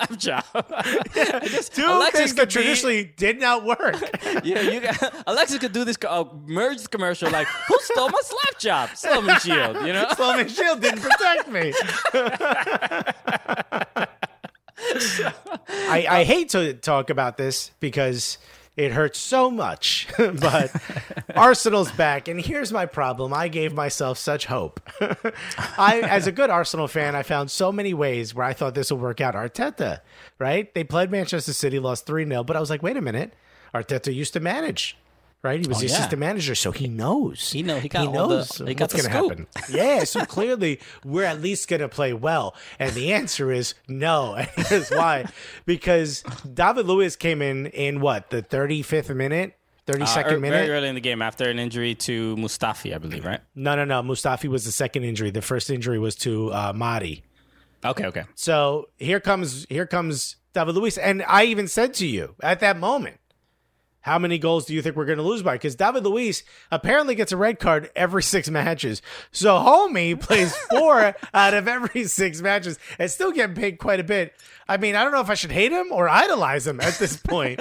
Slapchop. 0.09 0.45
and 0.55 1.45
Slapchop. 1.45 1.75
Two 1.75 1.87
Alexis 1.87 2.19
things 2.21 2.33
could 2.33 2.39
that 2.39 2.49
be- 2.49 2.53
traditionally 2.53 3.05
did 3.17 3.41
not 3.41 3.65
work. 3.65 3.97
yeah, 4.45 4.61
you 4.61 4.81
got, 4.81 5.15
Alexis 5.27 5.59
could 5.59 5.73
do 5.73 5.85
this 5.85 5.97
co- 5.97 6.09
uh, 6.09 6.25
merge 6.47 6.89
commercial 6.91 7.31
like 7.31 7.47
who 7.47 7.77
stole 7.81 8.09
my 8.09 8.21
Slapchop? 8.25 8.97
Slomin's 8.97 9.43
Shield, 9.43 9.87
you 9.87 9.93
know. 9.93 10.07
Slomin's 10.15 10.55
Shield 10.55 10.81
didn't 10.81 11.01
protect 11.01 11.49
me. 11.49 11.73
I, 15.69 16.07
I 16.09 16.25
hate 16.25 16.51
to 16.51 16.75
talk 16.75 17.11
about 17.11 17.37
this 17.37 17.71
because 17.81 18.39
it 18.77 18.93
hurts 18.93 19.19
so 19.19 19.51
much, 19.51 20.09
but 20.19 20.73
Arsenal's 21.37 21.93
back, 21.93 22.27
and 22.27 22.41
here's 22.41 22.73
my 22.73 22.87
problem. 22.87 23.33
I 23.33 23.49
gave 23.49 23.73
myself 23.73 24.19
such 24.19 24.47
hope. 24.47 24.81
I, 25.79 26.01
as 26.01 26.27
a 26.27 26.33
good 26.33 26.51
Arsenal 26.51 26.89
fan, 26.89 27.15
I 27.15 27.23
found 27.23 27.51
so 27.51 27.71
many 27.71 27.95
ways 27.95 28.35
where 28.35 28.47
I 28.47 28.53
thought 28.53 28.75
this 28.75 28.91
would 28.91 29.01
work 29.01 29.21
out. 29.21 29.35
Arteta, 29.35 30.01
right? 30.39 30.73
They 30.75 30.83
played 30.83 31.11
Manchester 31.11 31.53
City, 31.53 31.79
lost 31.79 32.07
3 32.07 32.27
0, 32.27 32.43
but 32.45 32.57
I 32.57 32.61
was 32.61 32.71
like, 32.71 32.83
wait 32.83 32.97
a 32.97 33.03
minute. 33.03 33.35
Arteta 33.73 34.15
used 34.15 34.33
to 34.33 34.41
manage. 34.41 34.97
Right, 35.45 35.61
he 35.61 35.69
was 35.69 35.79
the 35.79 35.85
Oh, 35.85 35.89
yeah. 35.89 35.95
assistant 35.97 36.19
manager, 36.21 36.55
so 36.55 36.73
he 36.73 36.89
knows. 36.89 37.53
He 37.53 37.63
know- 37.63 37.79
he 37.79 37.89
got 37.91 38.07
all 38.17 38.29
the- 38.29 38.65
he 38.67 38.73
got 38.75 38.91
what's 38.93 38.95
the 39.05 39.09
going 39.11 39.29
to 39.29 39.37
happen. 39.37 39.47
Yeah, 39.69 40.05
so 40.05 40.25
clearly 40.37 40.81
we're 41.05 41.25
at 41.25 41.43
least 41.43 41.69
going 41.69 41.81
to 41.83 41.89
play 41.89 42.15
well. 42.15 42.57
And 42.79 42.93
the 42.95 43.13
answer 43.13 43.53
is 43.53 43.75
no. 43.87 44.35
And 44.39 44.49
here's 44.57 44.91
why. 44.91 45.27
Because 45.67 46.25
David 46.51 46.87
Luiz 46.87 47.15
came 47.15 47.43
in 47.43 47.67
in 47.67 48.01
what, 48.01 48.31
the 48.31 48.43
35th 48.43 49.15
minute? 49.15 49.55
32nd 49.87 50.01
Uh, 50.33 50.35
er- 50.37 50.41
minute? 50.41 50.57
very 50.57 50.71
early 50.71 50.89
in 50.89 50.95
the 50.95 51.01
game 51.03 51.21
after 51.21 51.45
an 51.51 51.59
injury 51.59 51.95
to 51.95 52.35
Mustafi, 52.37 52.95
I 52.95 52.99
believe, 52.99 53.23
right? 53.27 53.41
No, 53.55 53.77
no, 53.77 53.85
no. 53.85 54.03
Mustafi 54.03 54.49
was 54.49 54.65
the 54.65 54.73
second 54.73 55.05
injury. 55.05 55.31
The 55.31 55.43
first 55.43 55.69
injury 55.69 55.99
was 55.99 56.15
to 56.17 56.51
uh, 56.55 56.73
Marí. 56.73 57.21
Okay, 57.85 58.07
okay. 58.07 58.23
So 58.35 58.89
here 58.97 59.21
comes 59.21 59.67
here 59.69 59.85
comes 59.87 60.37
David 60.55 60.75
Luiz. 60.75 60.97
And 60.97 61.23
I 61.29 61.45
even 61.45 61.69
said 61.69 61.93
to 62.01 62.07
you 62.07 62.35
at 62.43 62.61
that 62.61 62.79
moment, 62.79 63.19
how 64.05 64.19
many 64.19 64.37
goals 64.37 64.67
do 64.67 64.75
you 64.75 64.83
think 64.83 64.97
we're 64.97 65.07
going 65.07 65.17
to 65.17 65.25
lose 65.25 65.43
by? 65.43 65.55
Because 65.55 65.75
David 65.77 66.05
Luiz 66.05 66.45
apparently 66.71 67.15
gets 67.15 67.33
a 67.33 67.39
red 67.39 67.59
card 67.59 67.91
every 67.97 68.23
six 68.23 68.51
matches. 68.51 69.01
So 69.33 69.57
homie 69.57 70.21
plays 70.21 70.55
four 70.69 71.17
out 71.33 71.55
of 71.55 71.67
every 71.67 72.05
six 72.05 72.43
matches 72.43 72.79
and 72.99 73.11
still 73.11 73.33
getting 73.33 73.57
paid 73.57 73.79
quite 73.79 74.01
a 74.01 74.05
bit. 74.05 74.35
I 74.69 74.77
mean, 74.77 74.95
I 74.95 75.05
don't 75.05 75.13
know 75.13 75.23
if 75.23 75.31
I 75.31 75.35
should 75.35 75.53
hate 75.53 75.73
him 75.73 75.91
or 75.91 76.07
idolize 76.07 76.67
him 76.67 76.83
at 76.83 76.99
this 76.99 77.17
point. 77.17 77.61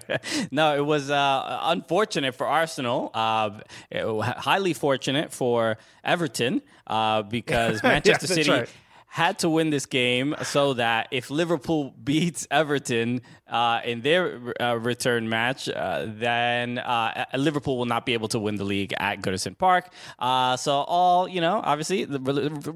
no, 0.50 0.74
it 0.76 0.84
was 0.86 1.10
uh, 1.10 1.58
unfortunate 1.64 2.34
for 2.34 2.46
Arsenal. 2.46 3.10
Uh, 3.12 3.60
highly 3.92 4.72
fortunate 4.72 5.30
for 5.30 5.76
Everton 6.02 6.62
uh, 6.86 7.22
because 7.22 7.82
Manchester 7.82 8.26
that's 8.26 8.34
City 8.34 8.50
right. 8.50 8.70
had 9.08 9.40
to 9.40 9.50
win 9.50 9.68
this 9.68 9.84
game 9.84 10.34
so 10.42 10.72
that 10.72 11.08
if 11.10 11.30
Liverpool 11.30 11.94
beats 12.02 12.46
Everton 12.50 13.20
uh, 13.52 13.80
in 13.84 14.00
their 14.00 14.52
uh, 14.60 14.74
return 14.74 15.28
match, 15.28 15.68
uh, 15.68 16.06
then 16.08 16.78
uh, 16.78 17.26
Liverpool 17.36 17.78
will 17.78 17.84
not 17.86 18.04
be 18.04 18.14
able 18.14 18.28
to 18.28 18.38
win 18.40 18.56
the 18.56 18.64
league 18.64 18.92
at 18.98 19.20
Goodison 19.22 19.56
Park. 19.56 19.92
Uh, 20.18 20.56
so 20.56 20.72
all 20.88 21.28
you 21.28 21.40
know, 21.40 21.60
obviously, 21.62 22.04
the 22.04 22.18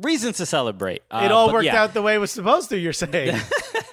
reasons 0.02 0.36
to 0.36 0.46
celebrate. 0.46 1.02
Uh, 1.10 1.22
It 1.24 1.32
all 1.32 1.52
worked 1.52 1.64
yeah. 1.64 1.82
out 1.82 1.94
the 1.94 2.02
way 2.02 2.14
it 2.14 2.18
was 2.18 2.30
supposed 2.30 2.68
to, 2.70 2.78
you're 2.78 2.92
saying. 2.92 3.36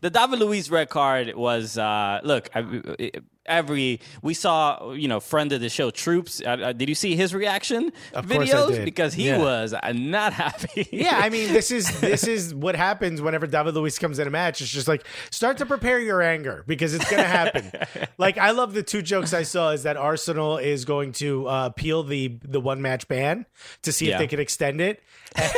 the 0.00 0.10
David 0.12 0.38
Luiz 0.38 0.70
red 0.70 0.88
card 0.88 1.34
was 1.34 1.78
uh, 1.78 2.20
look 2.22 2.48
I- 2.54 3.10
every 3.46 4.00
we 4.22 4.34
saw 4.34 4.92
you 4.92 5.08
know 5.08 5.20
friend 5.20 5.52
of 5.52 5.60
the 5.62 5.70
show 5.70 5.90
Troopz 5.90 6.44
uh, 6.46 6.64
uh, 6.66 6.72
did 6.74 6.86
you 6.88 6.94
see 6.94 7.16
his 7.16 7.34
reaction 7.34 7.90
Of 8.12 8.26
videos 8.26 8.84
because 8.84 9.14
he 9.14 9.28
Yeah. 9.28 9.38
was 9.38 9.74
not 9.94 10.34
happy 10.34 10.86
Yeah, 10.92 11.18
I 11.18 11.30
mean, 11.30 11.50
this 11.52 11.70
is 11.70 12.00
this 12.02 12.26
is 12.26 12.54
what 12.54 12.76
happens 12.76 13.22
whenever 13.22 13.46
David 13.46 13.74
Luiz 13.74 13.98
comes 13.98 14.18
in 14.18 14.26
a 14.26 14.30
match. 14.30 14.60
It's 14.60 14.70
just 14.70 14.86
like 14.88 15.06
start 15.30 15.56
to 15.58 15.66
prepare 15.66 15.98
your 15.98 16.17
anger 16.22 16.64
because 16.66 16.94
it's 16.94 17.08
going 17.10 17.22
to 17.22 17.28
happen. 17.28 17.70
like 18.18 18.38
I 18.38 18.50
love 18.52 18.74
the 18.74 18.82
two 18.82 19.02
jokes 19.02 19.32
I 19.34 19.42
saw 19.42 19.70
is 19.70 19.82
that 19.84 19.96
Arsenal 19.96 20.58
is 20.58 20.84
going 20.84 21.12
to 21.12 21.48
uh, 21.48 21.66
appeal 21.66 22.02
the 22.02 22.38
the 22.42 22.60
one 22.60 22.82
match 22.82 23.08
ban 23.08 23.46
to 23.82 23.92
see 23.92 24.10
if 24.10 24.18
they 24.18 24.26
can 24.26 24.40
extend 24.40 24.80
it, 24.80 25.02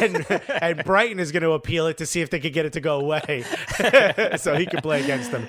and 0.01 0.27
and 0.49 0.85
Brighton 0.85 1.19
is 1.19 1.33
going 1.33 1.43
to 1.43 1.53
appeal 1.53 1.87
it 1.87 1.99
to 1.99 2.07
see 2.07 2.21
if 2.21 2.31
they 2.31 2.41
could 2.41 2.53
get 2.53 2.67
it 2.67 2.73
to 2.75 2.81
go 2.81 3.01
away, 3.01 3.45
so 4.37 4.57
he 4.57 4.67
can 4.67 4.81
play 4.81 5.03
against 5.03 5.31
them. 5.33 5.49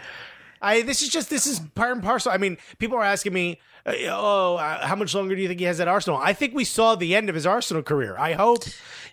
I 0.61 0.83
this 0.83 1.01
is 1.01 1.09
just 1.09 1.29
this 1.29 1.47
is 1.47 1.59
part 1.59 1.91
and 1.93 2.03
parcel. 2.03 2.31
I 2.31 2.37
mean, 2.37 2.57
people 2.77 2.97
are 2.97 3.03
asking 3.03 3.33
me, 3.33 3.59
uh, 3.85 3.93
oh, 4.09 4.57
uh, 4.57 4.85
how 4.85 4.95
much 4.95 5.15
longer 5.15 5.35
do 5.35 5.41
you 5.41 5.47
think 5.47 5.59
he 5.59 5.65
has 5.65 5.79
at 5.79 5.87
Arsenal? 5.87 6.19
I 6.21 6.33
think 6.33 6.53
we 6.53 6.65
saw 6.65 6.93
the 6.93 7.15
end 7.15 7.29
of 7.29 7.35
his 7.35 7.47
Arsenal 7.47 7.81
career. 7.81 8.15
I 8.17 8.33
hope, 8.33 8.65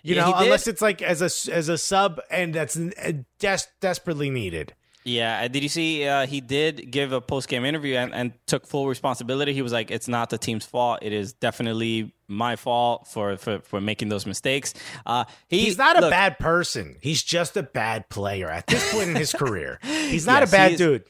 you 0.03 0.15
Yeah, 0.15 0.29
know, 0.29 0.35
unless 0.37 0.67
it's 0.67 0.81
like 0.81 1.01
as 1.01 1.21
a 1.21 1.51
as 1.51 1.67
a 1.69 1.77
sub 1.77 2.21
and 2.29 2.53
that's 2.53 2.77
uh, 2.77 3.13
des- 3.39 3.67
desperately 3.79 4.29
needed. 4.29 4.75
Yeah 5.09 5.47
did 5.47 5.63
you 5.63 5.69
see 5.69 6.07
uh, 6.07 6.25
he 6.27 6.41
did 6.41 6.91
give 6.91 7.11
a 7.11 7.21
post-game 7.21 7.65
interview 7.65 7.95
and, 7.95 8.13
and 8.13 8.33
took 8.45 8.65
full 8.67 8.87
responsibility 8.87 9.53
he 9.53 9.61
was 9.61 9.71
like 9.73 9.91
it's 9.91 10.07
not 10.07 10.29
the 10.29 10.37
team's 10.37 10.65
fault 10.65 10.99
it 11.01 11.11
is 11.13 11.33
definitely 11.33 12.13
my 12.27 12.55
fault 12.55 13.07
for 13.07 13.37
for, 13.37 13.59
for 13.59 13.81
making 13.81 14.09
those 14.09 14.25
mistakes 14.25 14.73
uh, 15.05 15.23
he, 15.47 15.65
He's 15.65 15.77
not 15.77 15.97
a 15.97 16.01
look, 16.01 16.11
bad 16.11 16.37
person. 16.39 16.95
He's 17.01 17.23
just 17.23 17.57
a 17.57 17.63
bad 17.63 18.09
player 18.09 18.49
at 18.49 18.67
this 18.67 18.91
point 18.93 19.09
in 19.09 19.15
his 19.15 19.33
career. 19.33 19.79
He's 19.83 20.25
not 20.25 20.41
Yes, 20.41 20.49
a 20.49 20.51
bad 20.51 20.77
dude. 20.77 21.03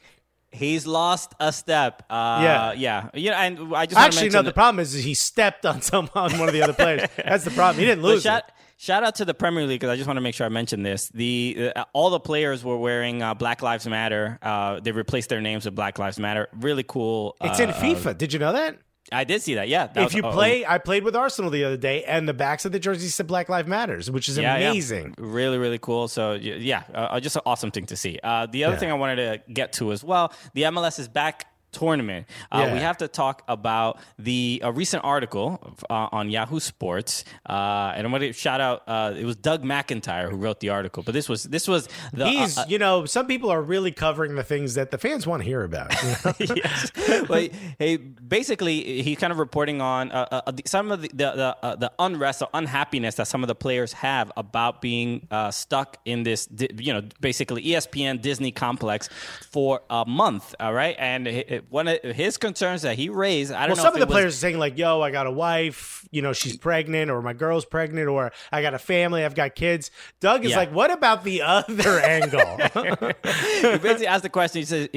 He's 0.52 0.86
lost 0.86 1.34
a 1.38 1.52
step. 1.52 2.02
Uh, 2.10 2.40
Yeah. 2.42 2.72
yeah, 2.72 3.08
yeah. 3.14 3.40
And 3.42 3.74
I 3.74 3.86
just 3.86 4.00
Actually, 4.00 4.30
no. 4.30 4.42
The 4.42 4.52
problem 4.52 4.80
is 4.80 4.92
he 4.92 5.14
stepped 5.14 5.64
on 5.66 5.80
some 5.90 6.08
on 6.14 6.38
one 6.38 6.48
of 6.48 6.54
the 6.54 6.62
other 6.62 6.72
players. 6.72 7.08
That's 7.16 7.44
the 7.44 7.50
problem. 7.50 7.78
He 7.80 7.86
didn't 7.86 8.02
lose. 8.02 8.22
shout, 8.22 8.44
it. 8.48 8.54
Shout 8.80 9.04
out 9.04 9.16
to 9.16 9.24
the 9.26 9.34
Premier 9.34 9.66
League 9.66 9.80
because 9.80 9.92
I 9.92 9.96
just 9.96 10.06
want 10.06 10.16
to 10.16 10.22
make 10.22 10.34
sure 10.34 10.46
I 10.46 10.48
mention 10.48 10.82
this. 10.82 11.10
The 11.10 11.72
uh, 11.76 11.84
all 11.92 12.10
the 12.10 12.18
players 12.20 12.64
were 12.64 12.78
wearing 12.78 13.22
uh, 13.22 13.34
Black 13.34 13.62
Lives 13.62 13.86
Matter. 13.86 14.38
Uh, 14.42 14.80
they 14.80 14.92
replaced 14.92 15.28
their 15.28 15.40
names 15.40 15.66
with 15.66 15.74
Black 15.74 15.98
Lives 15.98 16.18
Matter. 16.18 16.48
Really 16.54 16.82
cool. 16.82 17.36
It's 17.42 17.60
uh, 17.60 17.64
in 17.64 17.70
FIFA. 17.70 18.16
Did 18.16 18.32
you 18.32 18.38
know 18.38 18.52
that? 18.52 18.78
I 19.12 19.24
did 19.24 19.42
see 19.42 19.54
that. 19.54 19.68
Yeah. 19.68 19.88
that 19.88 19.96
if 19.96 20.04
was- 20.04 20.14
you 20.14 20.22
oh, 20.22 20.30
play, 20.32 20.64
I 20.64 20.78
played 20.78 21.04
with 21.04 21.16
Arsenal 21.16 21.50
the 21.50 21.64
other 21.64 21.76
day, 21.76 22.04
and 22.04 22.28
the 22.28 22.34
backs 22.34 22.64
of 22.64 22.72
the 22.72 22.78
jerseys 22.78 23.14
said 23.14 23.26
Black 23.26 23.48
Lives 23.48 23.68
Matters, 23.68 24.10
which 24.10 24.28
is 24.28 24.38
yeah, 24.38 24.56
yeah. 24.56 24.70
amazing. 24.70 25.14
Really, 25.18 25.58
really 25.58 25.78
cool. 25.78 26.06
So 26.08 26.34
yeah, 26.34 26.84
uh, 26.94 27.18
just 27.20 27.36
an 27.36 27.42
awesome 27.44 27.70
thing 27.70 27.86
to 27.86 27.96
see. 27.96 28.18
Uh, 28.22 28.46
the 28.46 28.64
other 28.64 28.74
Yeah. 28.74 28.80
thing 28.80 28.90
I 28.90 28.94
wanted 28.94 29.16
to 29.16 29.52
get 29.52 29.72
to 29.74 29.92
as 29.92 30.04
well, 30.04 30.32
the 30.54 30.62
MLS 30.62 30.98
is 30.98 31.08
back 31.08 31.46
tournament. 31.72 32.26
Uh, 32.52 32.58
Yeah. 32.66 32.74
We 32.74 32.80
have 32.80 32.98
to 32.98 33.08
talk 33.08 33.42
about 33.48 33.98
the 34.18 34.60
a 34.64 34.70
recent 34.72 35.04
article 35.04 35.58
uh, 35.88 36.08
on 36.12 36.30
Yahoo 36.30 36.60
Sports, 36.60 37.24
uh, 37.48 37.92
and 37.94 38.06
I'm 38.06 38.10
going 38.12 38.22
to 38.22 38.32
shout 38.32 38.60
out. 38.60 38.82
Uh, 38.86 39.14
it 39.16 39.24
was 39.24 39.36
Doug 39.36 39.62
McIntyre 39.64 40.30
who 40.30 40.36
wrote 40.36 40.60
the 40.60 40.68
article, 40.70 41.02
but 41.02 41.12
this 41.14 41.28
was 41.28 41.44
this 41.44 41.66
was 41.68 41.88
the 42.12 42.26
He's, 42.28 42.56
uh, 42.58 42.64
you 42.68 42.78
know, 42.78 43.04
some 43.06 43.26
people 43.26 43.50
are 43.50 43.62
really 43.62 43.92
covering 43.92 44.34
the 44.36 44.42
things 44.44 44.74
that 44.74 44.90
the 44.90 44.98
fans 44.98 45.26
want 45.26 45.42
to 45.42 45.48
hear 45.48 45.62
about. 45.64 45.90
you 46.02 46.46
know? 46.46 46.54
yes. 46.64 46.90
Well, 47.28 47.48
hey, 47.78 47.96
basically, 47.96 49.02
he's 49.02 49.18
kind 49.18 49.32
of 49.32 49.38
reporting 49.38 49.80
on 49.80 50.10
uh, 50.12 50.26
uh, 50.46 50.52
some 50.66 50.90
of 50.92 51.02
the 51.02 51.08
the, 51.08 51.30
the, 51.32 51.56
uh, 51.62 51.76
the 51.76 51.92
unrest 51.98 52.42
or 52.42 52.48
unhappiness 52.54 53.14
that 53.16 53.26
some 53.26 53.42
of 53.42 53.48
the 53.48 53.54
players 53.54 53.92
have 53.94 54.30
about 54.36 54.80
being 54.80 55.26
uh, 55.30 55.50
stuck 55.50 55.96
in 56.04 56.22
this, 56.22 56.48
you 56.78 56.92
know, 56.92 57.02
basically 57.20 57.62
ESPN 57.64 58.20
Disney 58.20 58.52
complex 58.52 59.08
for 59.50 59.80
a 59.90 60.04
month. 60.06 60.54
All 60.60 60.72
right, 60.72 60.96
and 60.98 61.26
hi- 61.26 61.59
one 61.68 61.88
of 61.88 62.00
his 62.02 62.36
concerns 62.36 62.82
that 62.82 62.96
he 62.96 63.08
raised, 63.08 63.52
I 63.52 63.66
don't 63.66 63.70
well, 63.70 63.76
know. 63.76 63.82
some 63.82 63.94
of 63.94 64.00
the 64.00 64.06
was- 64.06 64.12
players 64.14 64.34
are 64.36 64.38
saying 64.38 64.58
like, 64.58 64.78
"Yo, 64.78 65.00
I 65.00 65.10
got 65.10 65.26
a 65.26 65.30
wife, 65.30 66.06
you 66.10 66.22
know, 66.22 66.32
she's 66.32 66.56
pregnant, 66.56 67.10
or 67.10 67.20
my 67.22 67.32
girl's 67.32 67.64
pregnant, 67.64 68.08
or 68.08 68.32
I 68.52 68.62
got 68.62 68.74
a 68.74 68.78
family, 68.78 69.24
I've 69.24 69.34
got 69.34 69.54
kids." 69.54 69.90
Doug 70.20 70.44
is 70.44 70.52
Yeah. 70.52 70.56
like, 70.58 70.72
"What 70.72 70.90
about 70.90 71.24
the 71.24 71.42
other 71.42 71.98
angle?" 72.04 72.58
he 72.58 73.78
basically 73.78 74.06
asked 74.06 74.22
the 74.22 74.28
question. 74.30 74.60
He 74.60 74.64
says, 74.66 74.88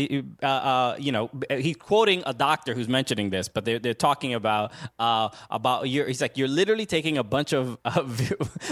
uh, 0.41 0.45
uh, 0.45 0.95
you 0.99 1.11
know, 1.11 1.29
he's 1.49 1.75
quoting 1.77 2.23
a 2.25 2.33
doctor 2.33 2.73
who's 2.73 2.87
mentioning 2.87 3.29
this, 3.29 3.47
but 3.47 3.65
they're, 3.65 3.79
they're 3.79 3.93
talking 3.93 4.33
about 4.33 4.71
uh, 4.99 5.29
about 5.49 5.89
you're, 5.89 6.07
he's 6.07 6.21
like, 6.21 6.37
you're 6.37 6.47
literally 6.47 6.85
taking 6.85 7.17
a 7.17 7.23
bunch 7.23 7.53
of 7.53 7.77
uh, 7.85 8.03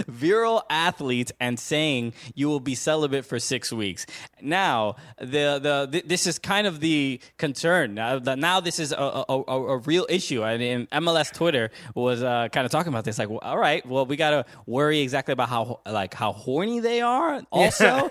virile 0.08 0.64
athletes 0.70 1.32
and 1.40 1.60
saying 1.60 2.14
you 2.36 2.48
will 2.48 2.60
be 2.60 2.76
celibate 2.76 3.26
for 3.26 3.40
six 3.40 3.72
weeks. 3.72 4.06
Now, 4.42 4.96
the 5.20 5.60
the 5.62 5.90
th- 5.92 6.06
this 6.06 6.28
is 6.28 6.40
kind 6.40 6.68
of 6.68 6.80
the 6.80 7.20
concern. 7.38 7.81
Now, 7.88 8.20
now 8.20 8.60
this 8.60 8.80
is 8.80 8.92
a, 8.92 9.26
a, 9.28 9.44
a, 9.48 9.78
real 9.80 10.06
issue, 10.10 10.44
I 10.44 10.58
mean, 10.58 10.88
MLS 10.92 11.34
Twitter 11.34 11.72
was 11.96 12.22
uh, 12.24 12.48
kind 12.52 12.66
of 12.66 12.72
talking 12.72 12.92
about 12.92 13.06
this. 13.06 13.18
Like, 13.18 13.30
well, 13.30 13.40
all 13.42 13.58
right, 13.58 13.86
well, 13.86 14.06
we 14.06 14.16
got 14.16 14.32
to 14.32 14.46
worry 14.66 15.00
exactly 15.00 15.34
about 15.34 15.50
how 15.50 15.80
like 15.86 16.14
how 16.14 16.32
horny 16.34 16.80
they 16.80 17.02
are. 17.02 17.42
Also, 17.52 17.86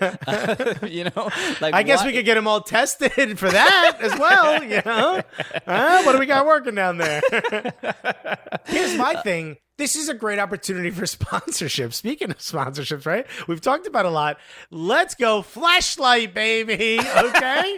you 0.87 1.05
know, 1.05 1.29
like 1.59 1.73
I 1.73 1.83
guess 1.83 1.99
what- 1.99 2.07
we 2.07 2.13
could 2.13 2.25
get 2.25 2.35
them 2.35 2.47
all 2.47 2.61
tested 2.61 3.37
for 3.39 3.49
that 3.49 3.97
as 3.99 4.17
well. 4.17 4.63
You 4.63 4.81
know, 4.85 5.21
Huh? 5.65 6.03
what 6.03 6.13
do 6.13 6.19
we 6.19 6.25
got 6.25 6.45
working 6.45 6.75
down 6.75 6.97
there? 6.97 7.21
Here's 8.65 8.95
my 8.97 9.15
thing. 9.23 9.57
This 9.81 9.95
is 9.95 10.09
a 10.09 10.13
great 10.13 10.37
opportunity 10.37 10.91
for 10.91 11.07
sponsorship. 11.17 11.91
Speaking 11.91 12.29
of 12.29 12.37
sponsorships, 12.37 13.07
right? 13.07 13.25
We've 13.47 13.59
talked 13.59 13.87
about 13.87 14.05
a 14.05 14.11
lot. 14.11 14.37
Let's 14.69 15.15
go 15.15 15.41
flashlight, 15.41 16.35
baby. 16.35 16.99
Okay, 16.99 17.77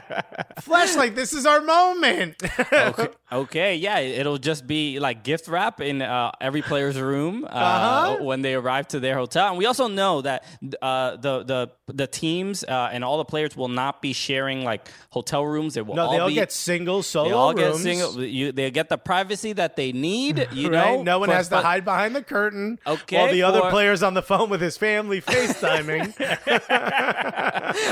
flashlight. 0.60 1.14
This 1.14 1.34
is 1.34 1.44
our 1.44 1.60
moment. 1.60 2.42
okay, 2.72 3.08
okay, 3.32 3.76
yeah, 3.76 3.98
it'll 3.98 4.38
just 4.38 4.66
be 4.66 4.98
like 4.98 5.22
gift 5.22 5.46
wrap 5.46 5.82
in 5.82 6.00
uh, 6.00 6.30
every 6.40 6.62
player's 6.62 6.98
room 6.98 7.44
uh, 7.44 7.48
Uh-huh. 7.48 8.24
when 8.24 8.40
they 8.40 8.54
arrive 8.54 8.88
to 8.88 9.00
their 9.00 9.14
hotel. 9.16 9.48
And 9.48 9.58
we 9.58 9.66
also 9.66 9.86
know 9.88 10.22
that 10.22 10.44
uh, 10.80 11.16
the 11.16 11.42
the 11.44 11.70
the 11.92 12.06
teams 12.06 12.64
uh, 12.64 12.88
and 12.90 13.04
all 13.04 13.18
the 13.18 13.24
players 13.26 13.54
will 13.54 13.68
not 13.68 14.00
be 14.00 14.14
sharing 14.14 14.64
like 14.64 14.88
hotel 15.10 15.44
rooms. 15.44 15.74
They 15.74 15.82
will 15.82 15.94
no, 15.94 16.04
all 16.06 16.12
they 16.12 16.18
all 16.20 16.28
be, 16.28 16.34
get 16.36 16.52
single 16.52 17.02
solo 17.02 17.28
they 17.28 17.34
all 17.34 17.52
get 17.52 17.66
rooms. 17.72 17.82
single. 17.82 18.24
You, 18.24 18.50
they 18.52 18.70
get 18.70 18.88
the 18.88 18.96
privacy 18.96 19.52
that 19.52 19.76
they 19.76 19.92
need. 19.92 20.48
You 20.52 20.70
Right? 20.70 20.96
know, 20.96 21.02
no 21.02 21.18
one 21.18 21.33
has 21.36 21.48
to 21.48 21.58
hide 21.58 21.84
behind 21.84 22.14
the 22.16 22.22
curtain. 22.22 22.78
Okay, 22.86 23.16
While 23.16 23.32
the 23.32 23.42
other 23.42 23.62
player's 23.70 24.02
on 24.02 24.14
the 24.14 24.22
phone 24.22 24.48
with 24.50 24.60
his 24.60 24.76
family 24.76 25.20
FaceTiming. 25.20 26.14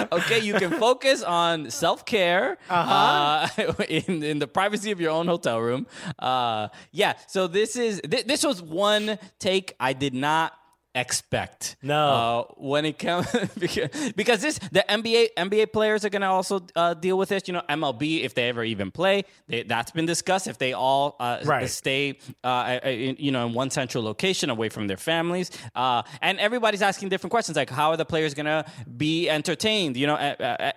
okay, 0.13 0.39
you 0.41 0.55
can 0.55 0.73
focus 0.73 1.23
on 1.23 1.71
self 1.71 2.05
care 2.05 2.59
uh 2.71 3.49
in 3.89 4.23
in 4.23 4.39
the 4.39 4.47
privacy 4.47 4.91
of 4.91 5.01
your 5.01 5.11
own 5.11 5.27
hotel 5.27 5.61
room. 5.61 5.87
Uh, 6.19 6.69
yeah. 6.91 7.15
So 7.27 7.47
this 7.47 7.77
is 7.77 8.01
thi- 8.09 8.23
this 8.23 8.45
was 8.45 8.63
one 8.63 9.19
take 9.39 9.75
I 9.81 9.93
did 9.93 10.15
not 10.15 10.53
expect. 10.95 11.77
No. 11.83 12.07
uh, 12.07 12.43
when 12.57 12.85
it 12.85 12.99
comes 12.99 13.27
because, 13.59 14.13
because 14.15 14.43
this 14.43 14.59
the 14.71 14.85
NBA 14.89 15.29
NBA 15.37 15.73
players 15.73 16.05
are 16.05 16.11
gonna 16.11 16.31
also 16.31 16.61
uh, 16.77 16.95
deal 16.95 17.17
with 17.19 17.29
this. 17.31 17.49
You 17.49 17.55
know, 17.55 17.63
MLB 17.69 18.23
if 18.23 18.35
they 18.35 18.49
ever 18.49 18.63
even 18.65 18.91
play, 18.91 19.25
they, 19.49 19.63
that's 19.63 19.91
been 19.91 20.07
discussed. 20.07 20.47
If 20.49 20.59
they 20.59 20.73
all 20.73 21.17
uh, 21.19 21.41
Right. 21.45 21.69
stay, 21.69 22.19
uh, 22.45 22.79
in, 22.85 23.17
you 23.19 23.33
know, 23.33 23.47
in 23.47 23.53
one 23.55 23.71
central 23.71 24.05
location 24.05 24.51
away 24.51 24.69
from 24.69 24.87
their 24.87 24.97
families, 24.97 25.51
uh, 25.75 26.03
and 26.21 26.39
everybody's 26.39 26.83
asking 26.83 27.09
different 27.09 27.31
questions 27.31 27.57
like, 27.57 27.71
how 27.71 27.91
are 27.91 27.97
the 27.97 28.05
players 28.05 28.35
gonna 28.35 28.65
be 28.97 29.29
entertained? 29.29 29.97
You 29.97 30.07
know. 30.09 30.73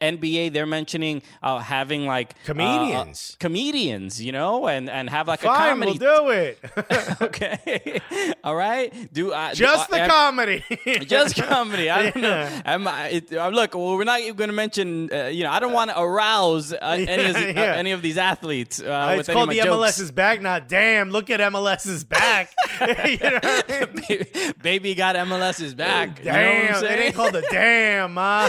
Uh, 0.00 0.04
uh, 0.04 0.10
NBA, 0.16 0.52
they're 0.52 0.66
mentioning 0.66 1.22
uh, 1.42 1.58
having 1.58 2.06
like 2.06 2.30
uh, 2.30 2.46
Comedians. 2.46 3.36
comedians, 3.38 4.22
you 4.22 4.32
know, 4.32 4.66
and 4.68 4.88
and 4.88 5.10
have 5.10 5.28
like 5.28 5.42
a 5.42 5.46
Fine, 5.46 5.80
we'll 5.80 5.94
do 5.94 6.30
it. 6.30 6.58
okay, 7.22 8.00
all 8.44 8.54
right. 8.56 8.92
Do 9.12 9.32
uh, 9.32 9.54
Just 9.54 9.90
do, 9.90 9.96
the 9.96 10.02
uh, 10.02 10.08
comedy. 10.08 10.64
just 11.06 11.36
comedy. 11.36 11.90
I 11.90 12.10
don't 12.10 12.22
know. 12.22 12.28
Yeah. 12.28 12.62
Am 12.64 12.88
I, 12.88 13.08
it, 13.08 13.32
uh, 13.32 13.48
look, 13.48 13.74
well, 13.74 13.96
we're 13.96 14.04
not 14.04 14.20
going 14.36 14.48
to 14.48 14.54
mention. 14.54 15.10
Uh, 15.12 15.26
you 15.26 15.44
know, 15.44 15.50
I 15.50 15.58
don't 15.60 15.72
want 15.72 15.90
to 15.90 16.00
arouse 16.00 16.72
uh, 16.72 16.76
any 16.82 17.30
of 17.30 17.36
Yeah, 17.36 17.48
uh, 17.48 17.52
yeah. 17.52 17.74
any 17.76 17.92
of 17.92 18.02
these 18.02 18.18
athletes 18.18 18.80
uh, 18.80 19.08
it's 19.10 19.18
with 19.18 19.28
any 19.30 19.36
called 19.36 19.48
of 19.50 19.54
the 19.56 19.62
jokes. 19.62 19.98
MLS's 19.98 20.12
back. 20.12 20.40
Not 20.40 20.68
damn. 20.68 21.10
Look 21.10 21.30
at 21.30 21.40
MLS's 21.40 22.04
back. 22.04 22.54
you 22.80 22.86
know 23.18 23.40
I 23.42 23.88
mean? 24.08 24.52
Baby 24.62 24.94
got 24.94 25.16
MLS's 25.16 25.74
back. 25.74 26.18
You 26.18 26.26
know 26.26 26.32
Damn, 26.32 26.84
it 26.84 27.00
ain't 27.00 27.14
called 27.14 27.32
the 27.34 27.46
damn, 27.50 28.14
ma. 28.14 28.48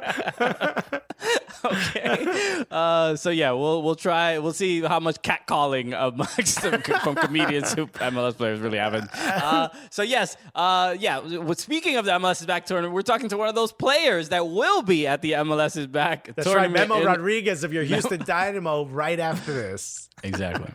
okay. 1.64 2.64
Uh, 2.70 3.16
so 3.16 3.30
yeah, 3.30 3.52
we'll 3.52 3.82
we'll 3.82 3.94
try. 3.94 4.38
We'll 4.38 4.52
see 4.52 4.80
how 4.80 5.00
much 5.00 5.20
catcalling 5.22 5.92
amongst 5.98 6.62
them 6.62 6.82
from 6.82 7.14
comedians 7.14 7.72
who 7.74 7.86
MLS 7.86 8.36
players 8.36 8.60
really 8.60 8.78
haven't. 8.78 9.08
Uh, 9.14 9.68
so 9.90 10.02
yes, 10.02 10.36
uh, 10.54 10.96
yeah. 10.98 11.20
Speaking 11.54 11.96
of 11.96 12.04
the 12.04 12.12
MLS 12.12 12.40
is 12.40 12.46
back 12.46 12.66
tournament, 12.66 12.94
we're 12.94 13.02
talking 13.02 13.28
to 13.28 13.36
one 13.36 13.48
of 13.48 13.54
those 13.54 13.72
players 13.72 14.30
that 14.30 14.46
will 14.48 14.82
be 14.82 15.06
at 15.06 15.22
the 15.22 15.32
MLS 15.32 15.76
is 15.76 15.86
back 15.86 16.34
That's 16.34 16.48
right. 16.48 16.70
Memo 16.70 17.00
in- 17.00 17.06
Rodriguez 17.06 17.64
of 17.64 17.72
your 17.72 17.84
Houston 17.84 18.20
Dynamo. 18.24 18.86
Right 18.86 19.18
after 19.20 19.52
this. 19.52 20.08
Exactly. 20.22 20.72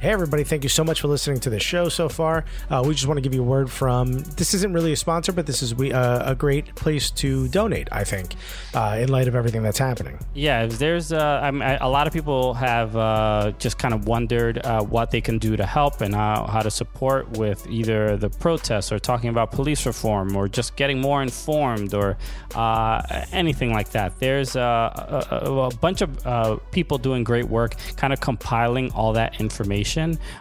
Hey, 0.00 0.12
everybody, 0.12 0.44
thank 0.44 0.62
you 0.62 0.70
so 0.70 0.82
much 0.82 1.02
for 1.02 1.08
listening 1.08 1.40
to 1.40 1.50
the 1.50 1.60
show 1.60 1.90
so 1.90 2.08
far. 2.08 2.46
Uh, 2.70 2.82
we 2.82 2.94
just 2.94 3.06
want 3.06 3.18
to 3.18 3.20
give 3.20 3.34
you 3.34 3.42
a 3.42 3.44
word 3.44 3.70
from 3.70 4.14
this 4.14 4.54
isn't 4.54 4.72
really 4.72 4.94
a 4.94 4.96
sponsor, 4.96 5.30
but 5.30 5.44
this 5.44 5.62
is 5.62 5.74
we, 5.74 5.92
uh, 5.92 6.30
a 6.30 6.34
great 6.34 6.74
place 6.74 7.10
to 7.10 7.48
donate, 7.48 7.86
I 7.92 8.04
think, 8.04 8.34
uh, 8.72 8.96
in 8.98 9.10
light 9.10 9.28
of 9.28 9.34
everything 9.34 9.62
that's 9.62 9.78
happening. 9.78 10.18
Yeah, 10.32 10.64
there's 10.64 11.12
uh, 11.12 11.40
I 11.42 11.50
mean, 11.50 11.60
a 11.82 11.88
lot 11.90 12.06
of 12.06 12.14
people 12.14 12.54
have 12.54 12.96
uh, 12.96 13.52
just 13.58 13.76
kind 13.76 13.92
of 13.92 14.06
wondered 14.06 14.64
uh, 14.64 14.82
what 14.82 15.10
they 15.10 15.20
can 15.20 15.36
do 15.36 15.54
to 15.54 15.66
help 15.66 16.00
and 16.00 16.14
how, 16.14 16.46
how 16.46 16.62
to 16.62 16.70
support 16.70 17.36
with 17.36 17.66
either 17.66 18.16
the 18.16 18.30
protests 18.30 18.90
or 18.92 18.98
talking 18.98 19.28
about 19.28 19.52
police 19.52 19.84
reform 19.84 20.34
or 20.34 20.48
just 20.48 20.76
getting 20.76 21.02
more 21.02 21.22
informed 21.22 21.92
or 21.92 22.16
anything 23.32 23.70
like 23.74 23.90
that. 23.90 24.18
There's 24.18 24.56
a, 24.56 25.28
a, 25.30 25.76
bunch 25.76 26.00
of 26.00 26.70
people 26.70 26.96
doing 26.96 27.22
great 27.22 27.48
work, 27.50 27.74
kind 27.96 28.14
of 28.14 28.20
compiling 28.22 28.90
all 28.92 29.12
that 29.12 29.38
information. 29.42 29.89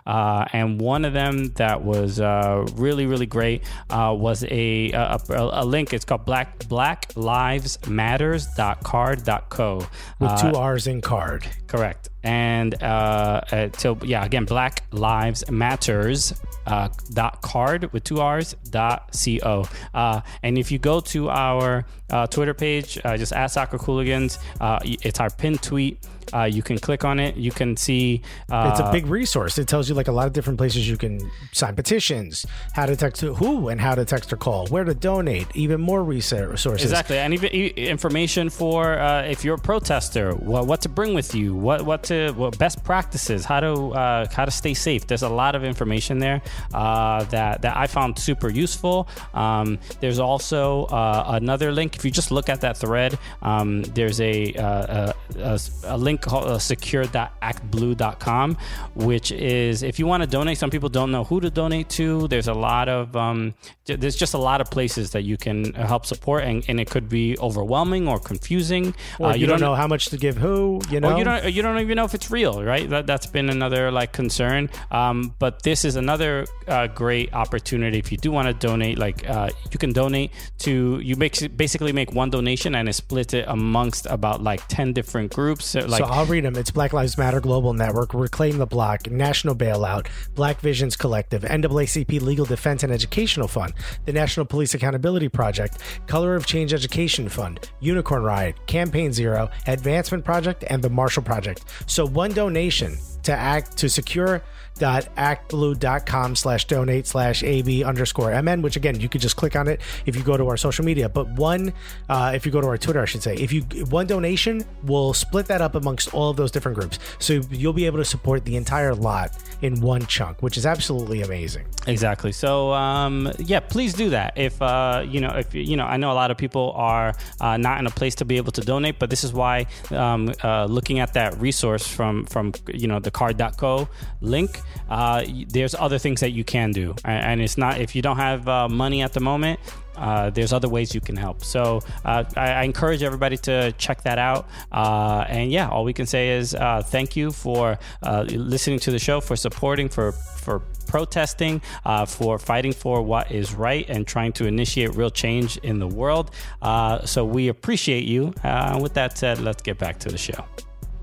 Uh, 0.05 0.45
and 0.53 0.79
one 0.79 1.05
of 1.05 1.13
them 1.13 1.49
that 1.53 1.83
was 1.83 2.19
uh, 2.19 2.65
really, 2.75 3.05
really 3.05 3.25
great 3.25 3.63
uh, 3.89 4.15
was 4.17 4.43
a, 4.43 4.91
a, 4.91 5.19
a, 5.29 5.65
link. 5.65 5.93
It's 5.93 6.05
called 6.05 6.25
Black 6.25 6.67
Black 6.67 7.11
Lives 7.15 7.79
Matters.carrd.co. 7.87 9.77
With 10.19 10.29
Uh, 10.29 10.37
two 10.37 10.57
R's 10.57 10.87
in 10.87 11.01
card. 11.01 11.47
Correct. 11.69 12.09
And 12.23 12.75
uh, 12.83 13.41
uh, 13.51 13.69
so, 13.77 13.97
yeah, 14.03 14.25
again, 14.25 14.43
Black 14.43 14.83
Lives 14.91 15.49
Matters 15.49 16.33
uh, 16.65 16.89
dot 17.13 17.41
card 17.41 17.93
with 17.93 18.03
two 18.03 18.19
R's 18.19 18.55
dot 18.71 19.15
co. 19.23 19.65
Uh, 19.93 20.21
and 20.43 20.57
if 20.57 20.71
you 20.71 20.79
go 20.79 20.99
to 20.99 21.29
our 21.29 21.85
uh, 22.09 22.27
Twitter 22.27 22.53
page, 22.53 22.99
uh, 23.05 23.15
just 23.15 23.31
at 23.31 23.47
Soccer 23.47 23.77
Cooligans, 23.77 24.39
uh, 24.59 24.79
it's 24.83 25.19
our 25.21 25.29
pinned 25.29 25.61
tweet. 25.61 26.05
Uh, 26.31 26.43
you 26.43 26.61
can 26.61 26.77
click 26.77 27.03
on 27.03 27.19
it. 27.19 27.35
You 27.37 27.49
can 27.51 27.75
see. 27.75 28.21
Uh, 28.51 28.69
It's 28.71 28.79
a 28.79 28.91
big 28.91 29.07
resource. 29.07 29.57
It 29.57 29.67
tells 29.67 29.89
you 29.89 29.95
like 29.95 30.09
a 30.09 30.11
lot 30.11 30.27
of 30.27 30.33
different 30.33 30.59
places 30.59 30.87
you 30.87 30.95
can 30.97 31.19
sign 31.53 31.73
petitions, 31.73 32.45
how 32.73 32.85
to 32.85 32.95
text 32.95 33.21
who 33.21 33.69
and 33.69 33.81
how 33.81 33.95
to 33.95 34.05
text 34.05 34.31
or 34.31 34.37
call, 34.37 34.67
where 34.67 34.83
to 34.83 34.93
donate, 34.93 35.47
even 35.55 35.81
more 35.81 36.03
resources. 36.03 36.83
Exactly, 36.83 37.17
and 37.17 37.33
even 37.33 37.49
information 37.49 38.51
for 38.51 38.99
uh, 38.99 39.23
if 39.23 39.43
you're 39.43 39.55
a 39.55 39.59
protester, 39.59 40.33
what, 40.35 40.67
what 40.67 40.81
to 40.81 40.89
bring 40.89 41.15
with 41.15 41.33
you, 41.33 41.55
what 41.59 41.83
what 41.85 42.03
to 42.03 42.31
what 42.33 42.57
best 42.57 42.83
practices, 42.83 43.45
how 43.45 43.59
to 43.59 43.73
uh, 43.93 44.25
how 44.31 44.45
to 44.45 44.51
stay 44.51 44.73
safe. 44.73 45.07
There's 45.07 45.23
a 45.23 45.29
lot 45.29 45.55
of 45.55 45.63
information 45.63 46.19
there 46.19 46.41
uh, 46.73 47.23
that 47.25 47.61
that 47.61 47.77
I 47.77 47.87
found 47.87 48.17
super 48.19 48.49
useful. 48.49 49.07
Um, 49.33 49.79
there's 49.99 50.19
also 50.19 50.85
uh, 50.85 51.23
another 51.27 51.71
link. 51.71 51.95
If 51.95 52.05
you 52.05 52.11
just 52.11 52.31
look 52.31 52.49
at 52.49 52.61
that 52.61 52.77
thread, 52.77 53.17
um, 53.41 53.83
there's 53.83 54.19
a, 54.21 54.53
uh, 54.53 55.13
a, 55.35 55.39
a 55.39 55.59
a 55.83 55.97
link 55.97 56.21
called 56.21 56.47
uh, 56.47 56.59
secure.actblue.com, 56.59 58.57
which 58.95 59.31
is 59.31 59.83
if 59.83 59.99
you 59.99 60.07
want 60.07 60.23
to 60.23 60.27
donate. 60.29 60.57
Some 60.57 60.69
people 60.69 60.89
don't 60.89 61.11
know 61.11 61.23
who 61.23 61.39
to 61.39 61.49
donate 61.49 61.89
to. 61.89 62.27
There's 62.27 62.47
a 62.47 62.53
lot 62.53 62.89
of 62.89 63.15
um, 63.15 63.53
there's 63.85 64.15
just 64.15 64.33
a 64.33 64.37
lot 64.37 64.61
of 64.61 64.69
places 64.69 65.11
that 65.11 65.23
you 65.23 65.37
can 65.37 65.73
help 65.73 66.05
support, 66.05 66.43
and, 66.43 66.63
and 66.67 66.79
it 66.79 66.89
could 66.89 67.09
be 67.09 67.37
overwhelming 67.39 68.07
or 68.07 68.19
confusing. 68.19 68.93
Or 69.19 69.29
Uh, 69.29 69.35
you, 69.35 69.47
don't 69.47 69.59
know 69.61 69.75
how 69.75 69.87
much 69.87 70.07
to 70.07 70.17
give 70.17 70.37
who, 70.37 70.81
you 70.89 70.99
know? 70.99 71.09
you 71.17 71.23
don't 71.23 71.48
you 71.53 71.61
don't 71.61 71.79
even 71.79 71.95
know 71.95 72.05
if 72.05 72.13
it's 72.13 72.31
real, 72.31 72.63
right? 72.63 72.89
That 72.89 73.07
that's 73.07 73.25
been 73.25 73.49
another 73.49 73.91
like 73.91 74.11
concern. 74.11 74.69
Um, 74.91 75.35
but 75.39 75.63
this 75.63 75.85
is 75.85 75.95
another 75.95 76.45
uh, 76.67 76.87
great 76.87 77.33
opportunity 77.33 77.97
if 77.99 78.11
you 78.11 78.17
do 78.17 78.31
want 78.31 78.47
to 78.47 78.67
donate. 78.67 78.97
Like 78.97 79.27
uh, 79.29 79.49
you 79.71 79.79
can 79.79 79.91
donate 79.91 80.31
to 80.59 80.99
you 80.99 81.15
make 81.15 81.57
basically 81.57 81.91
make 81.91 82.13
one 82.13 82.29
donation 82.29 82.75
and 82.75 82.87
it 82.87 82.93
splits 82.93 83.33
it 83.33 83.45
amongst 83.47 84.05
about 84.05 84.43
like 84.43 84.61
ten 84.67 84.93
different 84.93 85.33
groups. 85.33 85.65
So, 85.65 85.81
Like 85.81 85.99
so 85.99 86.05
I'll 86.05 86.25
read 86.25 86.45
them. 86.45 86.55
It's 86.55 86.71
Black 86.71 86.93
Lives 86.93 87.17
Matter 87.17 87.39
Global 87.39 87.73
Network, 87.73 88.13
Reclaim 88.13 88.57
the 88.57 88.67
Block, 88.67 89.09
National 89.09 89.55
Bailout, 89.55 90.07
Black 90.35 90.59
Visions 90.61 90.95
Collective, 90.95 91.41
NAACP 91.43 92.21
Legal 92.21 92.45
Defense 92.45 92.83
and 92.83 92.91
Educational 92.91 93.47
Fund, 93.47 93.73
the 94.05 94.13
National 94.13 94.45
Police 94.45 94.73
Accountability 94.73 95.29
Project, 95.29 95.79
Color 96.07 96.35
of 96.35 96.45
Change 96.45 96.73
Education 96.73 97.29
Fund, 97.29 97.69
Unicorn 97.79 98.23
Riot, 98.23 98.55
Campaign 98.67 99.11
Zero, 99.13 99.49
Advancement 99.67 100.23
Project, 100.23 100.63
and 100.67 100.83
the 100.83 100.89
Marshall 100.89 101.23
Project. 101.23 101.38
So 101.87 102.05
one 102.05 102.31
donation 102.31 102.97
to 103.23 103.31
act 103.31 103.77
to 103.77 103.89
secure 103.89 104.41
actblue.com 104.79 106.35
slash 106.35 106.65
donate 106.65 107.07
slash 107.07 107.43
ab 107.43 107.83
underscore 107.83 108.31
mn 108.41 108.61
which 108.61 108.75
again 108.75 108.99
you 108.99 109.09
could 109.09 109.21
just 109.21 109.35
click 109.35 109.55
on 109.55 109.67
it 109.67 109.81
if 110.05 110.15
you 110.15 110.23
go 110.23 110.37
to 110.37 110.47
our 110.47 110.57
social 110.57 110.85
media 110.85 111.07
but 111.09 111.27
one 111.29 111.73
uh, 112.09 112.31
if 112.33 112.45
you 112.45 112.51
go 112.51 112.61
to 112.61 112.67
our 112.67 112.77
twitter 112.77 113.01
i 113.01 113.05
should 113.05 113.23
say 113.23 113.35
if 113.35 113.51
you 113.51 113.61
one 113.89 114.07
donation 114.07 114.63
will 114.83 115.13
split 115.13 115.45
that 115.45 115.61
up 115.61 115.75
amongst 115.75 116.13
all 116.13 116.29
of 116.29 116.37
those 116.37 116.51
different 116.51 116.77
groups 116.77 116.99
so 117.19 117.41
you'll 117.51 117.73
be 117.73 117.85
able 117.85 117.97
to 117.97 118.05
support 118.05 118.45
the 118.45 118.55
entire 118.55 118.95
lot 118.95 119.31
in 119.61 119.79
one 119.81 120.05
chunk 120.07 120.41
which 120.41 120.57
is 120.57 120.65
absolutely 120.65 121.21
amazing 121.21 121.65
Exactly. 121.87 122.31
So, 122.31 122.71
um, 122.73 123.31
yeah, 123.39 123.59
please 123.59 123.93
do 123.93 124.09
that. 124.11 124.33
If 124.37 124.61
uh, 124.61 125.03
you 125.07 125.21
know, 125.21 125.29
if 125.29 125.53
you 125.55 125.75
know, 125.75 125.85
I 125.85 125.97
know 125.97 126.11
a 126.11 126.13
lot 126.13 126.29
of 126.29 126.37
people 126.37 126.73
are 126.75 127.15
uh, 127.41 127.57
not 127.57 127.79
in 127.79 127.87
a 127.87 127.89
place 127.89 128.15
to 128.15 128.25
be 128.25 128.37
able 128.37 128.51
to 128.53 128.61
donate, 128.61 128.99
but 128.99 129.09
this 129.09 129.23
is 129.23 129.33
why 129.33 129.65
um, 129.91 130.31
uh, 130.43 130.65
looking 130.65 130.99
at 130.99 131.13
that 131.13 131.39
resource 131.39 131.87
from 131.87 132.25
from 132.25 132.53
you 132.67 132.87
know 132.87 132.99
the 132.99 133.11
carrd.co 133.11 133.89
link, 134.21 134.59
uh, 134.89 135.25
there's 135.47 135.75
other 135.75 135.97
things 135.97 136.19
that 136.21 136.31
you 136.31 136.43
can 136.43 136.71
do, 136.71 136.95
and 137.05 137.41
it's 137.41 137.57
not 137.57 137.79
if 137.79 137.95
you 137.95 138.01
don't 138.01 138.17
have 138.17 138.47
uh, 138.47 138.67
money 138.67 139.01
at 139.01 139.13
the 139.13 139.19
moment. 139.19 139.59
Uh, 139.95 140.29
there's 140.29 140.53
other 140.53 140.69
ways 140.69 140.95
you 140.95 141.01
can 141.01 141.17
help. 141.17 141.43
So 141.43 141.81
uh, 142.05 142.23
I, 142.37 142.51
I 142.51 142.63
encourage 142.63 143.03
everybody 143.03 143.35
to 143.37 143.73
check 143.73 144.03
that 144.03 144.17
out. 144.17 144.47
Uh, 144.71 145.25
and 145.27 145.51
yeah, 145.51 145.67
all 145.67 145.83
we 145.83 145.91
can 145.91 146.05
say 146.05 146.37
is 146.37 146.55
uh, 146.55 146.81
thank 146.85 147.17
you 147.17 147.31
for 147.31 147.77
listening 148.01 148.79
to 148.79 148.91
the 148.91 148.99
show, 148.99 149.19
for 149.19 149.35
supporting, 149.35 149.89
for 149.89 150.13
for 150.13 150.63
protesting, 150.89 151.61
uh, 151.85 152.05
for 152.05 152.39
fighting 152.39 152.73
for 152.73 153.01
what 153.01 153.31
is 153.31 153.53
right, 153.53 153.85
and 153.89 154.07
trying 154.07 154.33
to 154.33 154.45
initiate 154.45 154.95
real 154.95 155.11
change 155.11 155.57
in 155.57 155.79
the 155.79 155.87
world. 155.87 156.31
Uh, 156.61 157.05
so 157.05 157.23
we 157.23 157.47
appreciate 157.47 158.05
you. 158.05 158.33
Uh, 158.43 158.79
with 158.81 158.93
that 158.95 159.17
said, 159.17 159.39
let's 159.39 159.61
get 159.61 159.77
back 159.77 159.99
to 159.99 160.09
the 160.09 160.17
show. 160.17 160.43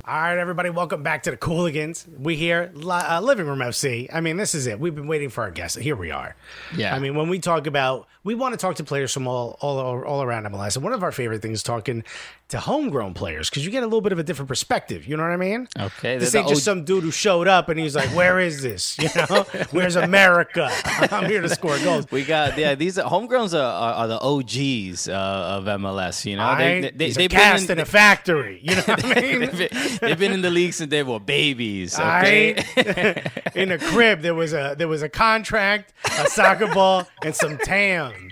All 0.08 0.14
right 0.14 0.38
everybody 0.38 0.70
welcome 0.70 1.02
back 1.02 1.24
to 1.24 1.32
the 1.32 1.36
cooligans 1.36 2.06
we 2.20 2.36
here 2.36 2.70
uh, 2.84 3.20
living 3.20 3.44
room 3.46 3.58
fc 3.58 4.08
i 4.12 4.20
mean 4.20 4.36
this 4.36 4.54
is 4.54 4.66
it 4.68 4.78
we've 4.78 4.94
been 4.94 5.08
waiting 5.08 5.28
for 5.28 5.42
our 5.42 5.50
guests 5.50 5.76
here 5.76 5.96
we 5.96 6.10
are 6.12 6.36
Yeah. 6.76 6.94
I 6.94 6.98
mean, 7.00 7.14
when 7.16 7.28
we 7.28 7.38
talk 7.38 7.66
about, 7.66 8.06
we 8.24 8.34
want 8.34 8.52
to 8.54 8.58
talk 8.58 8.76
to 8.76 8.84
players 8.84 9.12
from 9.12 9.26
all 9.28 9.56
all, 9.60 9.78
all 10.04 10.22
around 10.22 10.44
MLS, 10.46 10.74
and 10.76 10.84
one 10.84 10.92
of 10.92 11.02
our 11.02 11.12
favorite 11.12 11.42
things 11.42 11.58
is 11.58 11.62
talking 11.62 12.02
to 12.48 12.58
homegrown 12.58 13.14
players 13.14 13.48
because 13.50 13.64
you 13.64 13.70
get 13.70 13.82
a 13.82 13.86
little 13.86 14.00
bit 14.00 14.12
of 14.12 14.18
a 14.18 14.22
different 14.24 14.48
perspective. 14.48 15.06
You 15.06 15.16
know 15.16 15.22
what 15.22 15.32
I 15.32 15.36
mean? 15.36 15.68
Okay, 15.78 16.18
This 16.18 16.34
ain't 16.34 16.48
just 16.48 16.64
some 16.64 16.84
dude 16.84 17.02
who 17.04 17.10
showed 17.12 17.46
up 17.48 17.68
and 17.68 17.78
he's 17.78 17.94
like, 17.94 18.08
"Where 18.16 18.38
is 18.40 18.62
this? 18.62 18.98
You 18.98 19.08
know, 19.16 19.42
where's 19.70 19.94
America? 19.96 20.68
I'm 20.84 21.26
here 21.30 21.40
to 21.40 21.48
score 21.48 21.78
goals." 21.80 22.06
We 22.10 22.24
got 22.24 22.58
yeah. 22.58 22.74
These 22.74 22.98
are, 22.98 23.08
homegrowns 23.08 23.54
are, 23.54 23.62
are, 23.62 23.94
are 23.94 24.08
the 24.08 24.20
OGs 24.20 25.08
uh, 25.08 25.12
of 25.58 25.64
MLS. 25.80 26.24
You 26.24 26.36
know, 26.36 26.44
I 26.44 26.58
they, 26.58 26.72
ain't- 26.86 26.98
they, 26.98 27.10
they've 27.12 27.30
been 27.30 27.70
in 27.70 27.78
a 27.78 27.84
factory. 27.84 28.58
You 28.62 28.74
know 28.76 28.82
what 28.82 29.04
I 29.04 29.20
mean? 29.20 29.68
They've, 30.00 30.18
been, 30.18 30.32
in 30.32 30.42
the 30.42 30.50
league 30.50 30.72
since 30.74 30.90
they 30.90 31.02
were 31.02 31.20
babies. 31.20 31.98
Okay, 31.98 32.54
ain't- 32.76 33.26
in 33.56 33.70
a 33.72 33.78
crib 33.78 34.20
there 34.22 34.34
was 34.34 34.52
a 34.52 34.74
there 34.78 34.88
was 34.88 35.02
a 35.02 35.08
contract, 35.08 35.92
a 36.18 36.26
soccer 36.28 36.66
ball, 36.72 37.06
and 37.22 37.34
some 37.34 37.58
tam. 37.64 38.30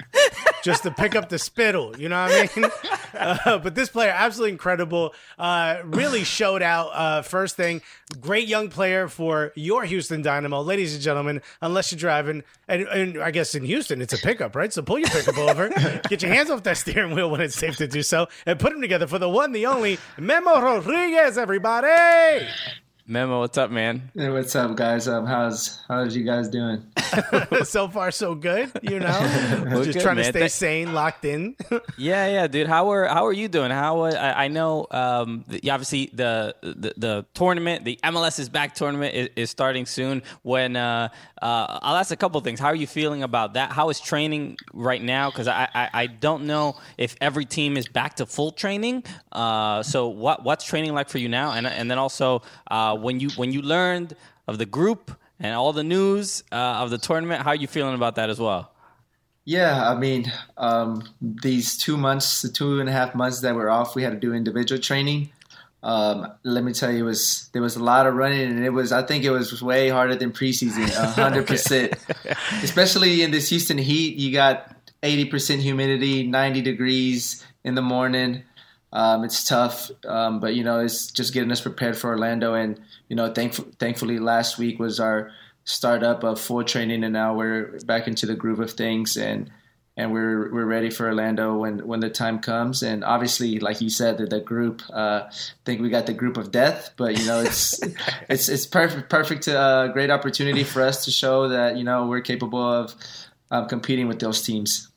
Just 0.64 0.82
to 0.82 0.90
pick 0.90 1.14
up 1.14 1.28
the 1.28 1.38
spittle. 1.38 1.94
You 1.96 2.08
know 2.08 2.24
what 2.24 2.32
I 2.56 2.60
mean? 2.60 2.70
Uh, 3.14 3.58
but 3.58 3.76
this 3.76 3.88
player, 3.88 4.10
absolutely 4.10 4.50
incredible. 4.50 5.14
Uh, 5.38 5.76
really 5.84 6.24
showed 6.24 6.62
out. 6.62 6.88
Uh, 6.88 7.22
first 7.22 7.54
thing, 7.54 7.80
great 8.20 8.48
young 8.48 8.68
player 8.68 9.06
for 9.06 9.52
your 9.54 9.84
Houston 9.84 10.20
Dynamo, 10.20 10.62
ladies 10.62 10.94
and 10.94 11.02
gentlemen. 11.02 11.40
Unless 11.62 11.92
you're 11.92 11.98
driving, 12.00 12.42
and, 12.66 12.82
and 12.88 13.22
I 13.22 13.30
guess 13.30 13.54
in 13.54 13.64
Houston 13.64 14.02
it's 14.02 14.12
a 14.12 14.18
pickup, 14.18 14.56
right? 14.56 14.72
So 14.72 14.82
pull 14.82 14.98
your 14.98 15.10
pickup 15.10 15.38
over, 15.38 15.68
get 16.08 16.22
your 16.22 16.32
hands 16.32 16.50
off 16.50 16.64
that 16.64 16.76
steering 16.76 17.14
wheel 17.14 17.30
when 17.30 17.40
it's 17.40 17.54
safe 17.54 17.76
to 17.76 17.86
do 17.86 18.02
so, 18.02 18.26
and 18.46 18.58
put 18.58 18.72
them 18.72 18.80
together 18.80 19.06
for 19.06 19.20
the 19.20 19.28
one, 19.28 19.52
the 19.52 19.66
only 19.66 19.98
Memo 20.18 20.60
Rodriguez. 20.60 21.38
Everybody. 21.38 22.48
Memo, 23.06 23.40
what's 23.40 23.58
up, 23.58 23.70
man? 23.70 24.10
Hey, 24.14 24.30
what's 24.30 24.56
up, 24.56 24.76
guys? 24.76 25.08
Um, 25.08 25.26
how's 25.26 25.78
how's 25.88 26.16
you 26.16 26.24
guys 26.24 26.48
doing? 26.48 26.82
so 27.64 27.86
far, 27.86 28.10
so 28.10 28.34
good. 28.34 28.72
You 28.82 28.98
know, 28.98 29.20
just 29.84 29.92
good, 29.92 30.00
trying 30.00 30.16
to 30.16 30.24
stay 30.24 30.40
Th- 30.40 30.50
sane, 30.50 30.94
locked 30.94 31.26
in. 31.26 31.54
Yeah, 31.98 32.26
yeah, 32.26 32.46
dude. 32.46 32.66
How 32.66 32.90
are 32.90 33.06
how 33.06 33.26
are 33.26 33.32
you 33.32 33.46
doing? 33.46 33.70
How 33.70 34.00
uh, 34.00 34.12
I, 34.14 34.44
I 34.44 34.48
know 34.48 34.86
um, 34.90 35.44
the, 35.48 35.70
obviously 35.70 36.10
the, 36.14 36.56
the 36.62 36.94
the 36.96 37.26
tournament, 37.34 37.84
the 37.84 37.98
MLS 38.02 38.38
is 38.38 38.48
back 38.48 38.74
tournament 38.74 39.14
is, 39.14 39.28
is 39.36 39.50
starting 39.50 39.86
soon. 39.86 40.22
When 40.42 40.74
uh, 40.74 41.08
uh, 41.40 41.78
I'll 41.82 41.96
ask 41.96 42.10
a 42.10 42.16
couple 42.16 42.40
things. 42.40 42.58
How 42.58 42.68
are 42.68 42.74
you 42.74 42.86
feeling 42.86 43.22
about 43.22 43.54
that? 43.54 43.70
How 43.70 43.90
is 43.90 44.00
training 44.00 44.56
right 44.72 45.02
now? 45.02 45.30
Because 45.30 45.46
I, 45.46 45.68
I 45.74 45.90
I 45.92 46.06
don't 46.06 46.46
know 46.46 46.76
if 46.96 47.16
every 47.20 47.44
team 47.44 47.76
is 47.76 47.86
back 47.86 48.16
to 48.16 48.26
full 48.26 48.50
training. 48.50 49.04
Uh, 49.30 49.82
so 49.82 50.08
what 50.08 50.42
what's 50.42 50.64
training 50.64 50.94
like 50.94 51.10
for 51.10 51.18
you 51.18 51.28
now? 51.28 51.52
And 51.52 51.66
and 51.66 51.90
then 51.90 51.98
also 51.98 52.42
uh, 52.94 52.96
when 52.96 53.20
you 53.20 53.30
when 53.30 53.52
you 53.52 53.62
learned 53.62 54.16
of 54.46 54.58
the 54.58 54.66
group 54.66 55.10
and 55.38 55.54
all 55.54 55.72
the 55.72 55.84
news 55.84 56.44
uh, 56.52 56.54
of 56.54 56.90
the 56.90 56.98
tournament, 56.98 57.42
how 57.42 57.50
are 57.50 57.56
you 57.56 57.66
feeling 57.66 57.94
about 57.94 58.16
that 58.16 58.30
as 58.30 58.38
well? 58.38 58.70
Yeah, 59.44 59.90
I 59.90 59.94
mean, 59.94 60.32
um, 60.56 61.06
these 61.20 61.76
two 61.76 61.98
months, 61.98 62.40
the 62.40 62.48
two 62.48 62.80
and 62.80 62.88
a 62.88 62.92
half 62.92 63.14
months 63.14 63.40
that 63.40 63.54
we're 63.54 63.68
off, 63.68 63.94
we 63.94 64.02
had 64.02 64.12
to 64.12 64.18
do 64.18 64.32
individual 64.32 64.80
training. 64.80 65.30
Um, 65.82 66.32
let 66.44 66.64
me 66.64 66.72
tell 66.72 66.90
you, 66.90 67.00
it 67.00 67.02
was 67.02 67.50
there 67.52 67.60
was 67.60 67.76
a 67.76 67.84
lot 67.84 68.06
of 68.06 68.14
running, 68.14 68.50
and 68.50 68.64
it 68.64 68.70
was 68.70 68.90
I 68.90 69.02
think 69.02 69.22
it 69.22 69.30
was 69.30 69.62
way 69.62 69.90
harder 69.90 70.16
than 70.16 70.32
preseason, 70.32 70.88
hundred 71.14 71.46
percent. 71.46 71.92
Especially 72.62 73.22
in 73.22 73.32
this 73.32 73.50
Houston 73.50 73.76
heat, 73.76 74.16
you 74.16 74.32
got 74.32 74.74
eighty 75.02 75.26
percent 75.26 75.60
humidity, 75.60 76.26
ninety 76.26 76.62
degrees 76.62 77.44
in 77.64 77.74
the 77.74 77.82
morning. 77.82 78.44
Um, 78.94 79.24
it's 79.24 79.42
tough, 79.44 79.90
um, 80.06 80.38
but 80.38 80.54
you 80.54 80.62
know 80.62 80.78
it's 80.78 81.10
just 81.10 81.34
getting 81.34 81.50
us 81.50 81.60
prepared 81.60 81.98
for 81.98 82.10
Orlando. 82.10 82.54
And 82.54 82.80
you 83.08 83.16
know, 83.16 83.30
thankf- 83.30 83.74
thankfully, 83.78 84.20
last 84.20 84.56
week 84.56 84.78
was 84.78 85.00
our 85.00 85.32
startup 85.64 86.22
of 86.22 86.40
full 86.40 86.62
training, 86.62 87.02
and 87.02 87.12
now 87.12 87.34
we're 87.34 87.80
back 87.86 88.06
into 88.06 88.24
the 88.24 88.36
groove 88.36 88.60
of 88.60 88.70
things, 88.70 89.16
and 89.16 89.50
and 89.96 90.12
we're 90.12 90.52
we're 90.52 90.64
ready 90.64 90.90
for 90.90 91.06
Orlando 91.06 91.56
when 91.56 91.84
when 91.86 91.98
the 91.98 92.08
time 92.08 92.38
comes. 92.38 92.84
And 92.84 93.02
obviously, 93.02 93.58
like 93.58 93.80
you 93.80 93.90
said, 93.90 94.18
the, 94.18 94.26
the 94.26 94.40
group. 94.40 94.80
Uh, 94.92 95.22
I 95.28 95.32
think 95.64 95.80
we 95.80 95.90
got 95.90 96.06
the 96.06 96.14
group 96.14 96.36
of 96.36 96.52
death, 96.52 96.90
but 96.96 97.18
you 97.18 97.26
know, 97.26 97.40
it's 97.40 97.80
it's 98.28 98.48
it's 98.48 98.66
perfect, 98.66 99.10
perfect, 99.10 99.48
uh, 99.48 99.88
great 99.88 100.10
opportunity 100.10 100.62
for 100.62 100.82
us 100.82 101.04
to 101.06 101.10
show 101.10 101.48
that 101.48 101.76
you 101.76 101.82
know 101.82 102.06
we're 102.06 102.20
capable 102.20 102.62
of 102.62 102.94
um, 103.50 103.66
competing 103.66 104.06
with 104.06 104.20
those 104.20 104.42
teams. 104.42 104.88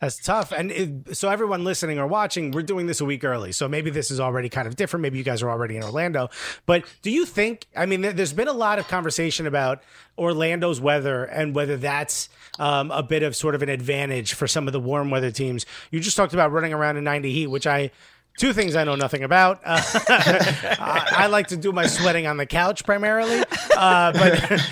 That's 0.00 0.16
tough. 0.18 0.50
And 0.50 0.70
it, 0.70 1.14
so, 1.16 1.28
everyone 1.28 1.62
listening 1.62 1.98
or 1.98 2.06
watching, 2.06 2.52
we're 2.52 2.62
doing 2.62 2.86
this 2.86 3.02
a 3.02 3.04
week 3.04 3.22
early. 3.22 3.52
So, 3.52 3.68
maybe 3.68 3.90
this 3.90 4.10
is 4.10 4.18
already 4.18 4.48
kind 4.48 4.66
of 4.66 4.74
different. 4.74 5.02
Maybe 5.02 5.18
you 5.18 5.24
guys 5.24 5.42
are 5.42 5.50
already 5.50 5.76
in 5.76 5.82
Orlando. 5.82 6.30
But 6.64 6.84
do 7.02 7.10
you 7.10 7.26
think, 7.26 7.66
I 7.76 7.84
mean, 7.84 8.00
there- 8.00 8.14
there's 8.14 8.32
been 8.32 8.48
a 8.48 8.52
lot 8.54 8.78
of 8.78 8.88
conversation 8.88 9.46
about 9.46 9.82
Orlando's 10.16 10.80
weather 10.80 11.24
and 11.24 11.54
whether 11.54 11.76
that's 11.76 12.30
um, 12.58 12.90
a 12.90 13.02
bit 13.02 13.22
of 13.22 13.36
sort 13.36 13.54
of 13.54 13.62
an 13.62 13.68
advantage 13.68 14.32
for 14.32 14.46
some 14.48 14.66
of 14.66 14.72
the 14.72 14.80
warm 14.80 15.10
weather 15.10 15.30
teams. 15.30 15.66
You 15.90 16.00
just 16.00 16.16
talked 16.16 16.32
about 16.32 16.50
running 16.50 16.72
around 16.72 16.96
in 16.96 17.04
90 17.04 17.30
heat, 17.32 17.46
which 17.48 17.66
I. 17.66 17.90
Two 18.38 18.52
things 18.52 18.74
I 18.74 18.84
know 18.84 18.94
nothing 18.94 19.22
about. 19.22 19.60
Uh, 19.64 19.82
I, 20.08 21.12
I 21.18 21.26
like 21.26 21.48
to 21.48 21.56
do 21.56 21.72
my 21.72 21.86
sweating 21.86 22.26
on 22.26 22.36
the 22.36 22.46
couch 22.46 22.84
primarily. 22.84 23.42
Uh, 23.76 24.12
but 24.12 24.62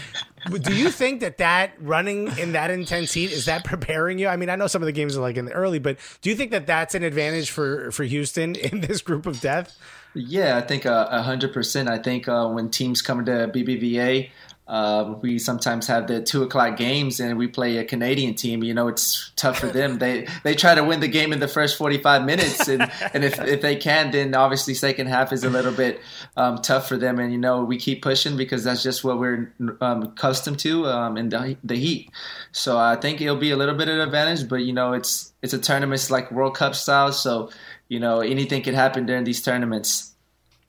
do 0.62 0.74
you 0.74 0.90
think 0.90 1.20
that 1.20 1.38
that 1.38 1.72
running 1.80 2.28
in 2.38 2.52
that 2.52 2.70
intense 2.70 3.12
heat 3.12 3.30
is 3.30 3.44
that 3.44 3.64
preparing 3.64 4.18
you? 4.18 4.28
I 4.28 4.36
mean, 4.36 4.48
I 4.48 4.56
know 4.56 4.66
some 4.66 4.82
of 4.82 4.86
the 4.86 4.92
games 4.92 5.16
are 5.16 5.20
like 5.20 5.36
in 5.36 5.44
the 5.44 5.52
early, 5.52 5.78
but 5.78 5.98
do 6.22 6.30
you 6.30 6.36
think 6.36 6.50
that 6.52 6.66
that's 6.66 6.94
an 6.94 7.02
advantage 7.02 7.50
for 7.50 7.90
for 7.90 8.04
Houston 8.04 8.54
in 8.54 8.80
this 8.82 9.02
group 9.02 9.26
of 9.26 9.40
death? 9.40 9.78
Yeah, 10.14 10.56
I 10.56 10.62
think 10.62 10.86
uh, 10.86 11.08
a 11.10 11.22
hundred 11.22 11.52
percent. 11.52 11.88
I 11.88 11.98
think 11.98 12.28
uh, 12.28 12.48
when 12.48 12.70
teams 12.70 13.02
come 13.02 13.24
to 13.26 13.50
BBVA, 13.54 14.30
um, 14.68 15.20
we 15.22 15.38
sometimes 15.38 15.86
have 15.86 16.06
the 16.06 16.22
two 16.22 16.42
o'clock 16.42 16.76
games, 16.76 17.20
and 17.20 17.38
we 17.38 17.48
play 17.48 17.78
a 17.78 17.84
Canadian 17.84 18.34
team. 18.34 18.62
You 18.62 18.74
know, 18.74 18.88
it's 18.88 19.32
tough 19.34 19.58
for 19.58 19.66
them. 19.66 19.98
They 19.98 20.26
they 20.44 20.54
try 20.54 20.74
to 20.74 20.84
win 20.84 21.00
the 21.00 21.08
game 21.08 21.32
in 21.32 21.40
the 21.40 21.48
first 21.48 21.78
forty 21.78 21.96
five 21.98 22.24
minutes, 22.24 22.68
and, 22.68 22.82
and 23.14 23.24
if 23.24 23.40
if 23.40 23.62
they 23.62 23.76
can, 23.76 24.10
then 24.10 24.34
obviously 24.34 24.74
second 24.74 25.06
half 25.06 25.32
is 25.32 25.42
a 25.42 25.50
little 25.50 25.72
bit 25.72 26.00
um, 26.36 26.58
tough 26.58 26.86
for 26.86 26.98
them. 26.98 27.18
And 27.18 27.32
you 27.32 27.38
know, 27.38 27.64
we 27.64 27.78
keep 27.78 28.02
pushing 28.02 28.36
because 28.36 28.64
that's 28.64 28.82
just 28.82 29.02
what 29.02 29.18
we're 29.18 29.52
um, 29.80 30.02
accustomed 30.02 30.58
to 30.60 30.86
um, 30.86 31.16
in 31.16 31.30
the 31.30 31.56
the 31.64 31.76
heat. 31.76 32.10
So 32.52 32.76
I 32.76 32.96
think 32.96 33.22
it'll 33.22 33.36
be 33.36 33.50
a 33.50 33.56
little 33.56 33.74
bit 33.74 33.88
of 33.88 33.94
an 33.94 34.00
advantage, 34.00 34.48
but 34.48 34.56
you 34.56 34.74
know, 34.74 34.92
it's 34.92 35.32
it's 35.42 35.54
a 35.54 35.58
tournament 35.58 36.10
like 36.10 36.30
World 36.30 36.54
Cup 36.54 36.74
style, 36.74 37.12
so 37.12 37.50
you 37.88 38.00
know 38.00 38.20
anything 38.20 38.62
can 38.62 38.74
happen 38.74 39.06
during 39.06 39.24
these 39.24 39.42
tournaments. 39.42 40.14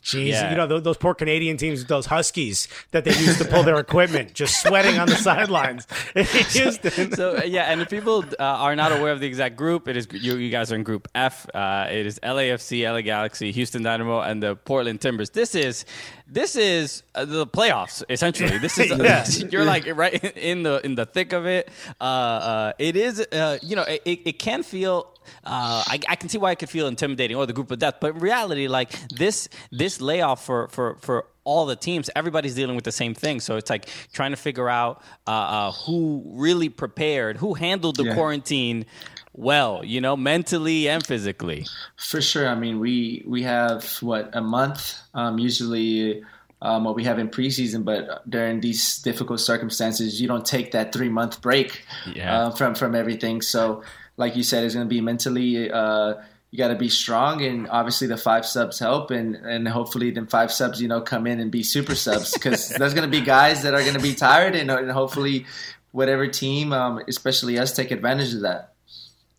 Jeez, 0.04 0.28
Yeah. 0.30 0.50
you 0.52 0.56
know 0.56 0.66
those, 0.66 0.84
those 0.84 0.98
poor 0.98 1.14
Canadian 1.14 1.58
teams, 1.58 1.84
those 1.86 2.06
Huskies 2.06 2.68
that 2.92 3.04
they 3.04 3.12
use 3.12 3.38
to 3.38 3.46
pull 3.46 3.64
their 3.64 3.78
equipment, 3.80 4.34
just 4.42 4.62
sweating 4.64 4.98
on 4.98 5.08
the 5.10 5.16
sidelines. 5.16 5.86
in 6.16 6.26
Houston. 6.50 7.12
so 7.14 7.38
uh, 7.38 7.42
yeah, 7.46 7.64
and 7.66 7.82
if 7.82 7.90
people 7.90 8.24
uh, 8.40 8.44
are 8.44 8.76
not 8.78 8.92
aware 8.94 9.12
of 9.12 9.20
the 9.20 9.28
exact 9.28 9.58
group, 9.58 9.88
it 9.90 9.98
is 9.98 10.08
you, 10.14 10.38
you 10.38 10.50
guys 10.50 10.72
are 10.72 10.76
in 10.76 10.84
Group 10.84 11.10
F. 11.14 11.48
Uh, 11.54 11.88
it 11.92 12.06
is 12.06 12.18
LAFC, 12.24 12.90
LA 12.90 13.02
Galaxy, 13.02 13.52
Houston 13.52 13.84
Dynamo, 13.84 14.22
and 14.22 14.42
the 14.42 14.56
Portland 14.56 15.02
Timbers. 15.02 15.32
This 15.32 15.54
is 15.54 15.84
this 16.28 16.56
is 16.56 17.04
uh, 17.16 17.26
the 17.26 17.46
playoffs 17.46 18.02
essentially. 18.10 18.58
This 18.58 18.78
is 18.80 18.90
Yeah. 18.98 19.26
you're 19.52 19.66
like 19.66 19.86
right 19.98 20.14
in 20.38 20.64
the 20.64 20.80
in 20.86 20.96
the 20.96 21.06
thick 21.06 21.34
of 21.34 21.46
it. 21.46 21.70
Uh, 22.00 22.04
uh, 22.04 22.74
it 22.80 22.96
is 22.96 23.20
uh, 23.34 23.58
you 23.62 23.76
know 23.76 23.84
it, 23.84 24.02
it 24.06 24.40
can 24.40 24.64
feel. 24.64 25.14
Uh, 25.44 25.84
I, 25.88 26.00
I 26.08 26.16
can 26.16 26.30
see 26.30 26.38
why 26.38 26.52
it 26.52 26.60
could 26.60 26.70
feel 26.70 26.88
intimidating 26.88 27.36
or 27.38 27.46
the 27.46 27.54
group 27.54 27.72
of 27.72 27.80
death, 27.80 27.96
but 28.02 28.16
in 28.16 28.20
reality, 28.20 28.68
like 28.68 28.92
this 29.10 29.50
this 29.72 30.02
layoff 30.02 30.44
for 30.46 30.68
for 30.70 30.98
for 31.02 31.26
all 31.44 31.66
the 31.66 31.76
teams, 31.76 32.10
everybody's 32.16 32.54
dealing 32.56 32.76
with 32.76 32.86
the 32.86 32.92
same 32.92 33.14
thing. 33.16 33.40
So 33.40 33.56
it's 33.58 33.70
like 33.70 33.88
trying 34.14 34.32
to 34.32 34.38
figure 34.38 34.70
out 34.70 35.02
uh, 35.28 35.32
uh, 35.32 35.72
who 35.72 36.24
really 36.26 36.70
prepared, 36.70 37.38
who 37.38 37.54
handled 37.56 37.96
the 37.98 38.04
Yeah. 38.04 38.14
quarantine 38.16 38.86
well, 39.34 39.84
you 39.86 40.02
know, 40.02 40.18
mentally 40.18 40.90
and 40.90 41.06
physically. 41.06 41.66
For 41.98 42.20
sure. 42.22 42.48
I 42.48 42.56
mean, 42.56 42.80
we 42.80 43.24
we 43.26 43.44
have 43.44 43.86
what 44.02 44.30
a 44.34 44.42
month 44.42 44.98
um, 45.14 45.40
usually. 45.40 46.24
Um, 46.62 46.84
what 46.84 46.94
we 46.94 47.06
have 47.06 47.20
in 47.20 47.30
preseason, 47.30 47.86
but 47.86 48.30
during 48.30 48.60
these 48.60 49.02
difficult 49.02 49.40
circumstances, 49.40 50.20
you 50.20 50.28
don't 50.28 50.46
take 50.46 50.72
that 50.74 50.92
three 50.92 51.08
month 51.08 51.42
break 51.42 51.86
Yeah. 52.14 52.38
uh, 52.38 52.52
from 52.52 52.76
from 52.76 52.96
everything. 52.96 53.42
So, 53.42 53.82
like 54.20 54.36
you 54.36 54.44
said, 54.44 54.64
it's 54.64 54.76
going 54.76 54.86
to 54.86 54.90
be 54.90 55.02
mentally. 55.02 55.72
Uh, 55.72 56.16
you 56.52 56.58
got 56.58 56.68
to 56.70 56.76
be 56.76 56.90
strong, 56.90 57.42
and 57.44 57.68
obviously 57.70 58.08
the 58.08 58.18
five 58.18 58.46
subs 58.46 58.80
help, 58.80 59.12
and 59.12 59.36
and 59.36 59.68
hopefully 59.68 60.12
then 60.12 60.28
five 60.28 60.52
subs, 60.52 60.82
you 60.82 60.88
know, 60.88 61.00
come 61.02 61.26
in 61.26 61.40
and 61.40 61.52
be 61.52 61.64
super 61.64 61.96
subs 61.96 62.34
because 62.34 62.70
there's 62.78 62.94
going 62.94 63.10
to 63.10 63.18
be 63.20 63.24
guys 63.26 63.64
that 63.64 63.74
are 63.74 63.82
going 63.82 63.94
to 63.96 64.02
be 64.02 64.14
tired, 64.14 64.56
and, 64.56 64.70
and 64.70 64.92
hopefully 64.92 65.46
whatever 65.92 66.28
team, 66.28 66.74
um, 66.74 67.02
especially 67.08 67.58
us, 67.58 67.72
take 67.76 67.92
advantage 67.92 68.34
of 68.34 68.42
that. 68.42 68.74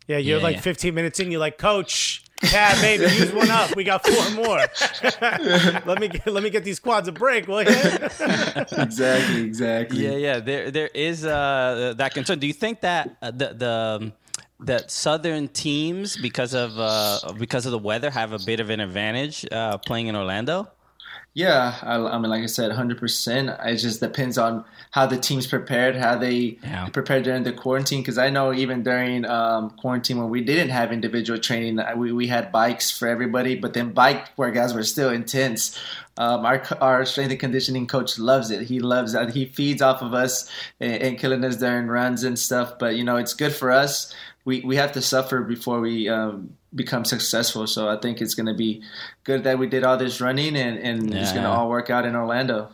Yeah, 0.07 0.17
you're 0.17 0.39
Yeah, 0.39 0.43
like 0.43 0.55
yeah. 0.57 0.61
15 0.61 0.93
minutes 0.95 1.19
in. 1.19 1.31
You're 1.31 1.39
like, 1.39 1.57
Coach, 1.57 2.23
yeah, 2.51 2.79
baby, 2.81 3.03
use 3.03 3.31
one 3.31 3.49
up. 3.51 3.75
We 3.75 3.83
got 3.83 4.05
four 4.05 4.31
more. 4.31 4.57
let 5.85 5.99
me 5.99 6.07
get, 6.07 6.27
let 6.27 6.43
me 6.43 6.49
get 6.49 6.63
these 6.63 6.79
quads 6.79 7.07
a 7.07 7.11
break, 7.11 7.47
will 7.47 7.63
you? 7.63 7.69
Exactly, 8.71 9.41
exactly. 9.43 10.03
Yeah, 10.03 10.15
yeah. 10.15 10.39
There, 10.39 10.71
there 10.71 10.89
is 10.93 11.25
uh, 11.25 11.93
that 11.97 12.13
concern. 12.13 12.39
Do 12.39 12.47
you 12.47 12.53
think 12.53 12.81
that 12.81 13.15
uh, 13.21 13.31
the 13.31 13.53
the 13.53 13.99
um, 14.01 14.13
that 14.61 14.91
southern 14.91 15.47
teams, 15.47 16.17
because 16.17 16.53
of 16.53 16.77
uh, 16.77 17.33
because 17.37 17.65
of 17.65 17.71
the 17.71 17.79
weather, 17.79 18.09
have 18.09 18.31
a 18.33 18.39
bit 18.39 18.59
of 18.59 18.69
an 18.69 18.79
advantage 18.79 19.45
uh, 19.51 19.77
playing 19.79 20.07
in 20.07 20.15
Orlando? 20.15 20.67
Yeah, 21.33 21.75
I, 21.81 21.95
I 21.95 22.17
mean, 22.17 22.29
like 22.29 22.43
I 22.43 22.47
said, 22.47 22.73
hundred 22.73 22.97
percent. 22.99 23.49
It 23.63 23.77
just 23.77 24.01
depends 24.01 24.37
on 24.37 24.65
how 24.91 25.05
the 25.05 25.17
team's 25.17 25.47
prepared, 25.47 25.95
how 25.95 26.17
they 26.17 26.57
Yeah. 26.61 26.89
prepared 26.89 27.23
during 27.23 27.43
the 27.43 27.53
quarantine. 27.53 28.01
Because 28.01 28.17
I 28.17 28.29
know 28.29 28.53
even 28.53 28.83
during 28.83 29.23
um, 29.25 29.69
quarantine 29.71 30.17
when 30.17 30.29
we 30.29 30.41
didn't 30.41 30.69
have 30.71 30.91
individual 30.91 31.39
training, 31.39 31.79
uh, 31.79 31.93
we, 31.95 32.11
we 32.11 32.27
had 32.27 32.51
bikes 32.51 32.91
for 32.91 33.07
everybody, 33.07 33.55
but 33.55 33.73
then 33.73 33.93
bike 33.93 34.35
workouts 34.35 34.75
were 34.75 34.83
still 34.83 35.09
intense. 35.09 35.79
Um, 36.17 36.45
our 36.45 36.61
our 36.81 37.05
strength 37.05 37.31
and 37.31 37.39
conditioning 37.39 37.87
coach 37.87 38.19
loves 38.19 38.51
it. 38.51 38.63
He 38.63 38.81
loves 38.81 39.13
that. 39.13 39.29
He 39.33 39.45
feeds 39.45 39.81
off 39.81 40.01
of 40.01 40.13
us 40.13 40.51
and, 40.81 41.01
and 41.01 41.17
killing 41.17 41.45
us 41.45 41.55
during 41.55 41.87
runs 41.87 42.25
and 42.25 42.37
stuff. 42.37 42.77
But 42.77 42.97
you 42.97 43.05
know, 43.05 43.15
it's 43.15 43.33
good 43.33 43.53
for 43.53 43.71
us. 43.71 44.13
We 44.45 44.61
we 44.61 44.75
have 44.77 44.91
to 44.93 45.01
suffer 45.01 45.41
before 45.41 45.79
we 45.81 46.09
um, 46.09 46.55
become 46.73 47.05
successful. 47.05 47.67
So 47.67 47.87
I 47.87 47.97
think 47.97 48.21
it's 48.21 48.33
going 48.35 48.47
to 48.47 48.53
be 48.55 48.81
good 49.23 49.43
that 49.43 49.59
we 49.59 49.67
did 49.67 49.83
all 49.83 49.97
this 49.97 50.19
running 50.19 50.55
and, 50.55 50.77
and 50.79 51.13
it's 51.13 51.31
going 51.31 51.43
to 51.43 51.49
all 51.49 51.69
work 51.69 51.89
out 51.89 52.05
in 52.05 52.15
Orlando. 52.15 52.69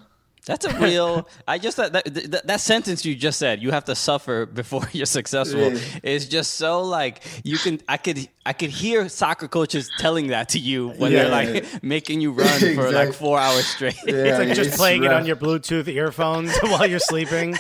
That's 0.46 0.64
a 0.66 0.74
real. 0.80 1.28
I 1.46 1.58
just 1.58 1.76
that, 1.76 1.92
that 1.92 2.06
that 2.32 2.48
that 2.48 2.62
sentence 2.62 3.04
you 3.04 3.16
just 3.16 3.38
said. 3.38 3.62
You 3.62 3.72
have 3.72 3.84
to 3.84 3.96
suffer 3.96 4.46
before 4.46 4.84
you're 4.94 5.06
successful. 5.06 5.74
Yeah. 5.74 5.80
Is 6.04 6.26
just 6.30 6.54
so 6.54 6.84
like 6.84 7.22
you 7.44 7.58
can. 7.58 7.82
I 7.90 7.98
could 7.98 8.30
I 8.46 8.54
could 8.54 8.70
hear 8.70 9.10
soccer 9.10 9.50
coaches 9.50 9.92
telling 10.00 10.28
that 10.28 10.48
to 10.50 10.60
you 10.60 10.92
when 10.92 11.12
Yeah. 11.12 11.24
they're 11.24 11.32
like 11.32 11.84
making 11.84 12.22
you 12.22 12.32
run 12.32 12.76
for 12.76 12.90
like 12.94 13.12
four 13.12 13.38
hours 13.38 13.66
straight. 13.68 13.98
Yeah, 14.06 14.14
It's 14.14 14.40
like 14.40 14.48
just 14.56 14.70
it's 14.70 14.78
playing 14.78 15.04
it 15.04 15.12
on 15.12 15.26
your 15.26 15.36
Bluetooth 15.36 15.90
earphones 15.90 16.58
while 16.62 16.88
you're 16.88 17.00
sleeping. 17.00 17.54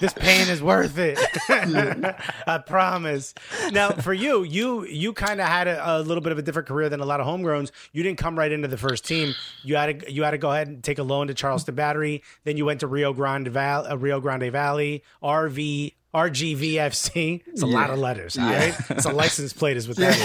This 0.00 0.12
pain 0.12 0.48
is 0.48 0.62
worth 0.62 0.98
it. 0.98 1.18
I 2.46 2.58
promise. 2.58 3.34
Now, 3.72 3.90
for 3.90 4.12
you, 4.12 4.42
you 4.42 4.84
you 4.86 5.12
kind 5.12 5.40
of 5.40 5.46
had 5.48 5.68
a, 5.68 5.98
a 5.98 6.02
little 6.02 6.22
bit 6.22 6.32
of 6.32 6.38
a 6.38 6.42
different 6.42 6.68
career 6.68 6.88
than 6.88 7.00
a 7.00 7.04
lot 7.04 7.20
of 7.20 7.26
homegrowns. 7.26 7.70
You 7.92 8.02
didn't 8.02 8.18
come 8.18 8.38
right 8.38 8.50
into 8.50 8.68
the 8.68 8.78
first 8.78 9.04
team. 9.04 9.34
You 9.62 9.76
had 9.76 10.00
to 10.00 10.12
you 10.12 10.22
had 10.22 10.32
to 10.32 10.38
go 10.38 10.50
ahead 10.50 10.68
and 10.68 10.82
take 10.82 10.98
a 10.98 11.02
loan 11.02 11.28
to 11.28 11.34
Charleston 11.34 11.74
Battery. 11.74 12.22
Then 12.44 12.56
you 12.56 12.64
went 12.64 12.80
to 12.80 12.86
Rio 12.86 13.12
Grande 13.12 13.48
Valley, 13.48 13.88
uh, 13.88 13.96
Rio 13.96 14.20
Grande 14.20 14.50
Valley, 14.52 15.02
RV. 15.22 15.94
RGVFC. 16.18 17.42
It's 17.46 17.62
a 17.62 17.66
lot 17.66 17.90
of 17.90 17.98
letters, 17.98 18.36
all 18.36 18.44
right? 18.44 18.74
It's 18.90 19.04
a 19.04 19.12
license 19.12 19.52
plate, 19.52 19.76
is 19.76 19.86
what 19.86 19.96
that 19.98 20.16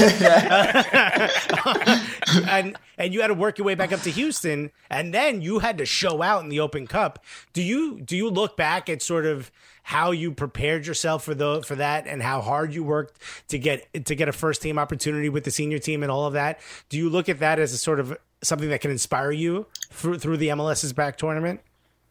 is 2.34 2.43
and 2.47 2.75
and 2.97 3.13
you 3.13 3.21
had 3.21 3.27
to 3.27 3.34
work 3.34 3.58
your 3.58 3.65
way 3.65 3.75
back 3.75 3.91
up 3.91 4.01
to 4.01 4.10
Houston, 4.12 4.71
and 4.89 5.13
then 5.13 5.41
you 5.41 5.60
had 5.60 5.77
to 5.77 5.86
show 5.86 6.21
out 6.21 6.43
in 6.43 6.49
the 6.49 6.60
Open 6.60 6.88
Cup. 6.88 7.23
Do 7.53 7.62
you 7.62 7.99
do 8.01 8.17
you 8.17 8.29
look 8.29 8.58
back 8.58 8.89
at 8.89 9.01
sort 9.01 9.25
of 9.25 9.51
how 9.84 10.12
you 10.12 10.32
prepared 10.32 10.88
yourself 10.88 11.23
for 11.23 11.36
the 11.36 11.62
for 11.62 11.75
that, 11.75 12.08
and 12.08 12.21
how 12.21 12.41
hard 12.41 12.73
you 12.73 12.84
worked 12.84 13.21
to 13.49 13.60
get 13.60 14.06
to 14.06 14.15
get 14.15 14.27
a 14.27 14.34
first 14.34 14.62
team 14.62 14.79
opportunity 14.79 15.29
with 15.29 15.43
the 15.43 15.51
senior 15.51 15.79
team 15.79 16.03
and 16.03 16.12
all 16.12 16.25
of 16.25 16.34
that? 16.34 16.60
Do 16.89 16.97
you 16.97 17.10
look 17.10 17.29
at 17.29 17.39
that 17.39 17.60
as 17.60 17.73
a 17.73 17.77
sort 17.77 17.99
of 17.99 18.17
something 18.41 18.69
that 18.69 18.82
can 18.82 18.91
inspire 18.91 19.32
you 19.32 19.67
through 19.91 20.19
through 20.19 20.38
the 20.38 20.47
MLS's 20.49 20.93
back 20.93 21.17
tournament? 21.17 21.62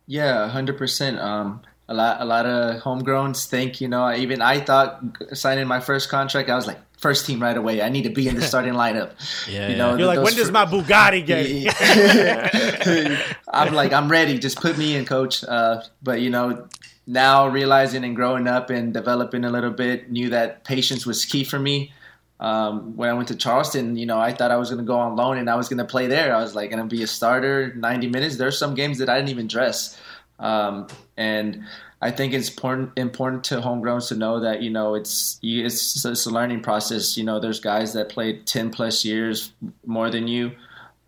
Yeah, 0.07 0.49
hundred 0.49 0.79
percent. 0.79 1.19
Um, 1.19 1.63
A 1.89 1.95
lot, 1.95 2.21
a 2.21 2.25
lot 2.25 2.47
of 2.47 2.83
homegrowns 2.83 3.47
think, 3.47 3.81
you 3.81 3.89
know, 3.89 4.15
even 4.15 4.41
I 4.41 4.61
thought 4.61 5.03
signing 5.33 5.67
my 5.67 5.81
first 5.81 6.09
contract, 6.09 6.49
I 6.49 6.55
was 6.55 6.67
like, 6.67 6.79
first 7.03 7.27
team 7.27 7.43
right 7.43 7.57
away. 7.57 7.83
I 7.83 7.89
need 7.89 8.05
to 8.05 8.11
be 8.11 8.29
in 8.29 8.37
the 8.37 8.43
starting 8.53 8.75
lineup. 8.75 9.11
Yeah, 9.51 9.69
you 9.69 9.77
know, 9.77 9.97
You're 9.97 10.07
like, 10.07 10.23
when 10.23 10.35
does 10.35 10.47
fir- 10.47 10.53
my 10.53 10.65
Bugatti 10.65 11.27
get? 11.27 13.27
I'm 13.53 13.75
like, 13.75 13.93
I'm 13.93 14.09
ready. 14.09 14.39
Just 14.39 14.61
put 14.61 14.79
me 14.79 14.97
in, 14.97 15.05
coach. 15.05 15.45
Uh, 15.45 15.83
but 16.03 16.21
you 16.21 16.31
know, 16.31 16.69
now 17.07 17.49
realizing 17.49 18.05
and 18.05 18.15
growing 18.15 18.47
up 18.47 18.71
and 18.71 18.95
developing 18.95 19.45
a 19.45 19.51
little 19.51 19.73
bit, 19.73 20.11
knew 20.11 20.31
that 20.31 20.65
patience 20.65 21.05
was 21.05 21.25
key 21.25 21.45
for 21.45 21.59
me. 21.59 21.93
Um, 22.39 22.97
when 22.97 23.09
I 23.09 23.13
went 23.13 23.29
to 23.29 23.37
Charleston, 23.37 23.97
you 23.97 24.07
know, 24.07 24.19
I 24.19 24.33
thought 24.33 24.51
I 24.51 24.57
was 24.57 24.71
going 24.71 24.81
to 24.81 24.87
go 24.87 24.99
on 24.99 25.15
loan 25.15 25.39
and 25.39 25.49
I 25.49 25.55
was 25.55 25.69
going 25.69 25.79
to 25.79 25.85
play 25.85 26.09
there. 26.09 26.35
I 26.35 26.41
was 26.41 26.57
like 26.57 26.71
going 26.71 26.83
to 26.83 26.89
be 26.89 27.05
a 27.05 27.07
starter, 27.07 27.73
90 27.75 28.09
minutes. 28.09 28.37
There's 28.37 28.59
some 28.59 28.75
games 28.75 28.99
that 28.99 29.09
I 29.09 29.17
didn't 29.17 29.31
even 29.31 29.47
dress. 29.47 29.97
Um, 30.43 30.89
and 31.17 31.65
I 32.03 32.11
think 32.11 32.35
it's 32.35 32.49
important 32.51 32.99
important 32.99 33.45
to 33.45 33.61
homegrowns 33.61 34.09
to 34.09 34.17
know 34.17 34.41
that 34.41 34.61
you 34.61 34.71
know 34.71 34.95
it's 34.95 35.39
it's 35.43 36.05
it's 36.05 36.27
a 36.27 36.31
learning 36.31 36.63
process. 36.63 37.17
You 37.17 37.25
know, 37.25 37.41
there's 37.41 37.61
guys 37.61 37.95
that 37.95 38.11
played 38.11 38.47
10 38.47 38.71
plus 38.71 39.05
years 39.05 39.53
more 39.87 40.11
than 40.11 40.29
you 40.29 40.53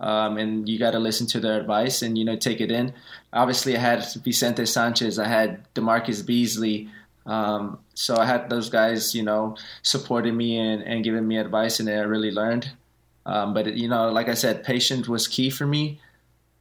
um, 0.01 0.37
and 0.37 0.69
you 0.69 0.79
got 0.79 0.91
to 0.91 0.99
listen 0.99 1.27
to 1.29 1.41
their 1.41 1.59
advice 1.59 2.03
and 2.03 2.19
you 2.19 2.25
know 2.25 2.37
take 2.37 2.61
it 2.61 2.71
in. 2.71 2.93
Obviously, 3.33 3.77
I 3.77 3.81
had 3.81 4.05
Vicente 4.23 4.67
Sanchez, 4.67 5.19
I 5.19 5.29
had 5.29 5.65
DaMarcus 5.75 6.25
Beasley, 6.25 6.89
um, 7.27 7.79
so 7.95 8.17
I 8.17 8.27
had 8.27 8.51
those 8.51 8.69
guys, 8.69 9.15
you 9.15 9.23
know, 9.23 9.57
supporting 9.83 10.37
me 10.37 10.59
and, 10.59 10.83
and 10.83 11.03
giving 11.03 11.27
me 11.27 11.39
advice, 11.39 11.81
and 11.81 11.89
I 11.89 12.01
really 12.01 12.31
learned. 12.31 12.71
Um, 13.27 13.55
but 13.55 13.75
you 13.75 13.89
know, 13.89 14.11
like 14.11 14.29
I 14.29 14.35
said, 14.35 14.65
patience 14.65 15.09
was 15.09 15.27
key 15.29 15.51
for 15.51 15.67
me. 15.67 16.01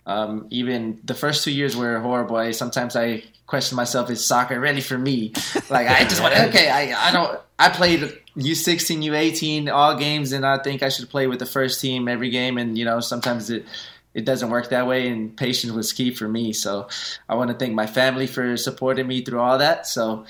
Um, 0.05 0.47
even 0.49 0.99
the 1.03 1.13
first 1.13 1.43
two 1.43 1.51
years 1.51 1.75
were 1.75 1.99
horrible. 1.99 2.35
I, 2.35 2.51
sometimes 2.51 2.95
I 2.95 3.23
question 3.47 3.75
myself: 3.75 4.09
Is 4.09 4.25
soccer 4.25 4.59
ready 4.59 4.81
for 4.81 4.97
me? 4.97 5.33
Like 5.69 5.87
I 5.87 6.03
just 6.03 6.21
want 6.21 6.35
okay. 6.49 6.69
I 6.69 7.09
I 7.09 7.11
don't. 7.11 7.39
I 7.57 7.69
played 7.69 8.01
U16, 8.35 9.03
U18 9.05 9.71
all 9.71 9.95
games, 9.97 10.31
and 10.31 10.45
I 10.45 10.57
think 10.57 10.83
I 10.83 10.89
should 10.89 11.09
play 11.09 11.27
with 11.27 11.39
the 11.39 11.45
first 11.45 11.79
team 11.79 12.07
every 12.07 12.29
game. 12.29 12.57
And 12.57 12.77
you 12.77 12.85
know, 12.85 12.99
sometimes 12.99 13.49
it 13.49 13.65
it 14.13 14.25
doesn't 14.25 14.49
work 14.49 14.69
that 14.69 14.87
way. 14.87 15.07
And 15.07 15.35
patience 15.35 15.73
was 15.73 15.93
key 15.93 16.13
for 16.13 16.27
me. 16.27 16.53
So 16.53 16.87
I 17.27 17.35
want 17.35 17.51
to 17.51 17.57
thank 17.57 17.73
my 17.73 17.87
family 17.87 18.27
for 18.27 18.57
supporting 18.57 19.07
me 19.07 19.23
through 19.23 19.39
all 19.39 19.57
that. 19.57 19.87
So 19.87 20.25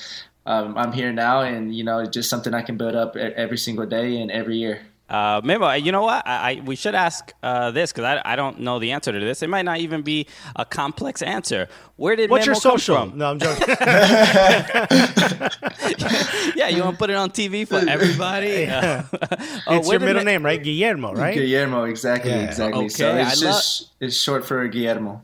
um, 0.45 0.77
I'm 0.77 0.91
here 0.91 1.11
now, 1.13 1.41
and 1.41 1.73
you 1.73 1.83
know, 1.83 2.05
just 2.05 2.29
something 2.29 2.53
I 2.53 2.61
can 2.61 2.77
build 2.77 2.95
up 2.95 3.15
every 3.15 3.57
single 3.57 3.85
day 3.85 4.21
and 4.21 4.29
every 4.29 4.57
year. 4.57 4.81
Uh, 5.13 5.39
Memo, 5.43 5.71
you 5.73 5.91
know 5.91 6.01
what? 6.01 6.25
I, 6.27 6.53
I 6.53 6.61
we 6.65 6.75
should 6.75 6.95
ask 6.95 7.31
uh, 7.43 7.69
this 7.69 7.91
because 7.91 8.03
I, 8.05 8.33
I 8.33 8.35
don't 8.35 8.61
know 8.61 8.79
the 8.79 8.93
answer 8.93 9.11
to 9.11 9.19
this. 9.19 9.43
It 9.43 9.49
might 9.49 9.61
not 9.61 9.77
even 9.77 10.01
be 10.01 10.25
a 10.55 10.65
complex 10.65 11.21
answer. 11.21 11.67
Where 11.97 12.15
did 12.15 12.31
What's 12.31 12.47
Memo 12.47 12.55
your 12.55 12.61
social? 12.61 12.95
come 12.95 13.09
from? 13.11 13.19
No, 13.19 13.29
I'm 13.29 13.37
joking. 13.39 13.67
yeah, 16.55 16.69
you 16.69 16.81
want 16.83 16.95
to 16.95 16.97
put 16.97 17.11
it 17.11 17.15
on 17.15 17.29
TV 17.29 17.67
for 17.67 17.77
everybody? 17.87 18.63
Uh, 18.73 19.03
oh, 19.67 19.77
it's 19.77 19.87
where 19.87 19.99
your 19.99 20.07
middle 20.07 20.23
Me- 20.23 20.31
name, 20.31 20.43
right? 20.43 20.61
Guillermo, 20.63 21.13
right? 21.13 21.35
Guillermo, 21.35 21.83
exactly, 21.83 22.31
Yeah. 22.31 22.45
exactly. 22.49 22.89
so 22.89 23.15
it's 23.15 23.41
I 23.41 23.45
just 23.45 23.89
it's 23.99 24.17
short 24.17 24.45
for 24.45 24.67
Guillermo. 24.67 25.21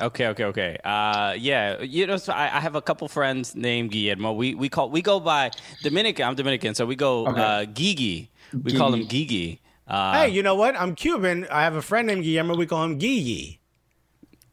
Okay, 0.00 0.28
okay, 0.28 0.44
okay. 0.44 0.78
Uh, 0.84 1.34
yeah, 1.38 1.80
you 1.82 2.06
know, 2.06 2.16
so 2.16 2.32
I, 2.32 2.56
I 2.56 2.60
have 2.60 2.74
a 2.74 2.82
couple 2.82 3.08
friends 3.08 3.54
named 3.54 3.90
Guillermo. 3.90 4.32
We 4.32 4.54
we 4.54 4.68
call 4.68 4.90
we 4.90 5.02
go 5.02 5.20
by 5.20 5.50
Dominican. 5.82 6.26
I'm 6.26 6.34
Dominican, 6.34 6.74
so 6.74 6.86
we 6.86 6.96
go 6.96 7.26
Okay. 7.28 7.40
uh, 7.40 7.64
Gigi. 7.66 8.30
We 8.52 8.72
call 8.76 8.92
him 8.94 9.06
Gigi. 9.08 9.60
Uh, 9.86 10.12
Hey, 10.12 10.28
you 10.28 10.42
know 10.42 10.54
what? 10.54 10.76
I'm 10.76 10.94
Cuban. 10.94 11.46
I 11.50 11.62
have 11.62 11.74
a 11.76 11.82
friend 11.82 12.06
named 12.06 12.24
Guillermo. 12.24 12.56
We 12.56 12.66
call 12.66 12.84
him 12.84 12.98
Gigi. 12.98 13.60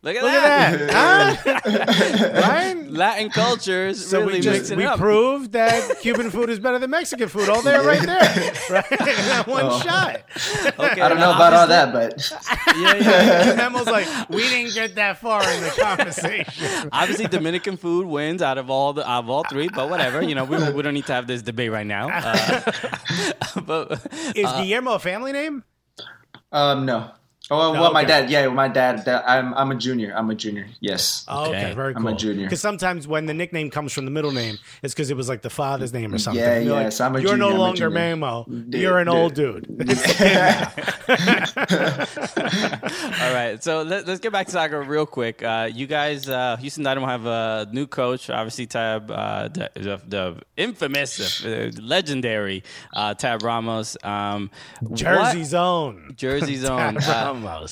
Look 0.02 0.16
at 0.16 0.24
Look 0.24 0.32
that. 0.32 0.82
at 0.82 0.88
that. 0.90 1.40
Huh? 2.40 2.42
right? 2.42 2.90
Latin 2.90 3.30
cultures 3.30 4.04
So 4.10 4.20
really 4.22 4.34
we 4.36 4.40
just 4.42 4.76
we 4.76 4.84
it 4.84 4.88
up. 4.88 4.98
proved 5.00 5.52
that 5.54 6.00
Cuban 6.02 6.32
food 6.32 6.50
is 6.50 6.60
better 6.60 6.80
than 6.80 6.90
Mexican 6.90 7.28
food. 7.30 7.50
All 7.50 7.62
there, 7.62 7.84
right 7.84 8.02
there, 8.02 8.20
right? 8.70 8.92
In 8.92 8.98
that 8.98 9.44
one 9.48 9.64
Oh. 9.66 9.80
shot. 9.82 10.22
Okay, 10.80 11.02
I 11.02 11.10
don't 11.10 11.20
know 11.20 11.34
about 11.36 11.54
all 11.54 11.68
that, 11.68 11.94
but 11.94 12.32
Yeah, 12.78 12.96
yeah. 12.96 13.50
And 13.50 13.58
Memo's 13.58 13.86
like, 13.88 14.08
we 14.30 14.42
didn't 14.50 14.74
get 14.74 14.96
that 14.96 15.18
far 15.20 15.42
in 15.44 15.62
the 15.64 15.70
conversation. 15.70 16.90
Obviously, 16.92 17.28
Dominican 17.28 17.78
food 17.78 18.06
wins 18.08 18.42
out 18.42 18.58
of 18.58 18.70
all 18.70 18.94
the 18.94 19.08
out 19.10 19.24
of 19.26 19.30
all 19.30 19.44
three, 19.44 19.70
but 19.70 19.90
whatever. 19.90 20.22
You 20.22 20.36
know, 20.36 20.46
we, 20.46 20.58
we 20.72 20.82
don't 20.82 20.94
need 20.94 21.06
to 21.08 21.14
have 21.14 21.28
this 21.28 21.42
debate 21.42 21.72
right 21.72 21.88
now. 21.88 22.10
Uh, 22.10 22.62
but 23.66 23.92
Is 24.36 24.52
Guillermo 24.52 24.94
a 24.94 25.00
family 25.00 25.32
name? 25.32 25.64
um, 26.52 26.86
no. 26.86 27.12
Oh, 27.52 27.58
well, 27.58 27.74
No, 27.74 27.82
well, 27.82 27.94
my 27.94 28.04
dad. 28.04 28.30
Yeah, 28.30 28.48
my 28.50 28.68
dad. 28.68 29.06
that- 29.06 29.24
I'm 29.28 29.54
I'm 29.56 29.72
a 29.72 29.76
junior. 29.76 30.14
I'm 30.16 30.30
a 30.30 30.36
junior. 30.36 30.68
Yes. 30.82 31.26
Oh, 31.28 31.46
okay. 31.50 31.66
Okay. 31.66 31.74
very 31.74 31.96
I'm 31.96 32.06
a 32.06 32.14
junior. 32.16 32.46
Because 32.46 32.62
sometimes 32.62 33.08
when 33.08 33.26
the 33.26 33.34
nickname 33.34 33.70
comes 33.72 33.92
from 33.92 34.06
the 34.06 34.12
middle 34.12 34.32
name, 34.32 34.58
it's 34.84 34.94
because 34.94 35.10
it 35.10 35.18
was 35.18 35.28
like 35.28 35.42
the 35.42 35.50
father's 35.50 35.92
name 35.92 36.14
or 36.14 36.20
something. 36.20 36.44
Yeah, 36.44 36.60
You're 36.60 36.74
like, 36.76 36.84
yes, 36.86 37.02
I'm 37.02 37.16
a 37.16 37.20
You're 37.20 37.32
junior, 37.32 37.46
no 37.46 37.50
I'm 37.52 37.58
longer 37.58 37.78
junior. 37.78 37.90
Memo. 37.90 38.46
Dude, 38.48 38.74
You're 38.76 39.00
an 39.00 39.08
dude. 39.08 39.16
old 39.16 39.34
dude. 39.34 39.66
all 43.20 43.34
right, 43.34 43.58
so 43.62 43.82
let, 43.84 44.08
us 44.08 44.20
get 44.20 44.32
back 44.32 44.46
to 44.48 44.52
soccer 44.52 44.82
real 44.82 45.06
quick. 45.06 45.42
Uh, 45.44 45.70
you 45.74 45.88
guys, 45.88 46.28
uh, 46.30 46.56
Houston 46.58 46.84
Dynamo 46.84 47.08
have 47.08 47.26
a 47.26 47.68
new 47.72 47.88
coach, 47.88 48.30
obviously 48.30 48.68
Tab, 48.68 49.10
uh, 49.12 49.48
the, 49.48 49.72
the, 49.76 50.02
the 50.08 50.42
infamous, 50.58 51.44
uh, 51.46 51.72
legendary 51.82 52.64
uh, 52.94 53.14
Tab 53.14 53.44
Ramos. 53.44 53.98
Um, 54.04 54.52
Jersey 54.94 55.40
what- 55.40 55.48
Zone. 55.48 56.14
Jersey 56.16 56.56
Zone. 56.58 56.98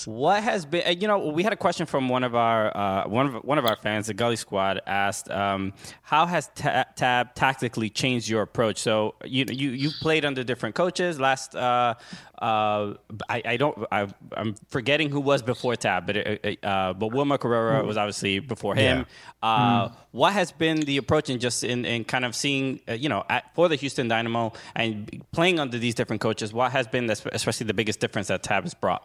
Uh, 0.08 0.12
What 0.12 0.43
has 0.43 0.65
been? 0.65 0.84
uh, 0.88 0.91
You 0.91 1.08
know, 1.08 1.19
we 1.30 1.43
had 1.43 1.53
a 1.53 1.58
question 1.58 1.86
from 1.86 2.10
one 2.10 2.23
of 2.23 2.34
our 2.36 2.75
uh, 2.75 3.08
one 3.08 3.25
of 3.27 3.43
one 3.43 3.58
of 3.58 3.65
our 3.65 3.75
fans, 3.75 4.08
the 4.08 4.13
Gully 4.13 4.36
Squad, 4.36 4.82
asked, 4.88 5.30
um, 5.32 5.73
"How 6.01 6.25
has 6.25 6.49
Ta- 6.56 6.86
Tab 6.95 7.36
tactically 7.36 7.89
changed 7.89 8.30
your 8.30 8.41
approach?" 8.41 8.77
So 8.80 9.15
you 9.25 9.45
you 9.49 9.69
you 9.71 9.89
played 10.01 10.25
under 10.25 10.43
different 10.43 10.75
coaches. 10.75 11.19
Last, 11.19 11.56
uh, 11.56 11.95
uh, 12.41 12.93
I, 13.30 13.41
I 13.45 13.58
don't, 13.58 13.77
I, 13.91 14.08
I'm 14.36 14.56
forgetting 14.69 15.10
who 15.10 15.19
was 15.19 15.41
before 15.41 15.75
Tab, 15.75 16.06
but 16.06 16.17
it, 16.17 16.60
uh, 16.63 16.93
but 16.93 17.08
Wilmer 17.12 17.38
Cabrera 17.38 17.84
was 17.84 17.97
obviously 17.97 18.39
before 18.39 18.75
him. 18.75 19.06
Uh, 19.41 19.89
What 20.12 20.34
has 20.34 20.51
been 20.51 20.80
the 20.82 20.97
approach 20.97 21.30
in 21.30 21.39
just 21.39 21.63
in, 21.63 21.86
in 21.86 22.03
kind 22.03 22.25
of 22.25 22.36
seeing, 22.36 22.80
uh, 22.89 22.93
you 22.93 23.08
know, 23.10 23.23
at, 23.30 23.53
for 23.56 23.67
the 23.69 23.75
Houston 23.75 24.08
Dynamo 24.08 24.53
and 24.75 25.23
playing 25.32 25.60
under 25.60 25.77
these 25.77 25.93
different 25.95 26.21
coaches? 26.21 26.53
What 26.53 26.71
has 26.71 26.88
been, 26.88 27.06
the, 27.08 27.15
especially 27.34 27.65
the 27.67 27.73
biggest 27.73 27.99
difference 27.99 28.27
that 28.30 28.41
Tab 28.43 28.63
has 28.63 28.73
brought? 28.73 29.03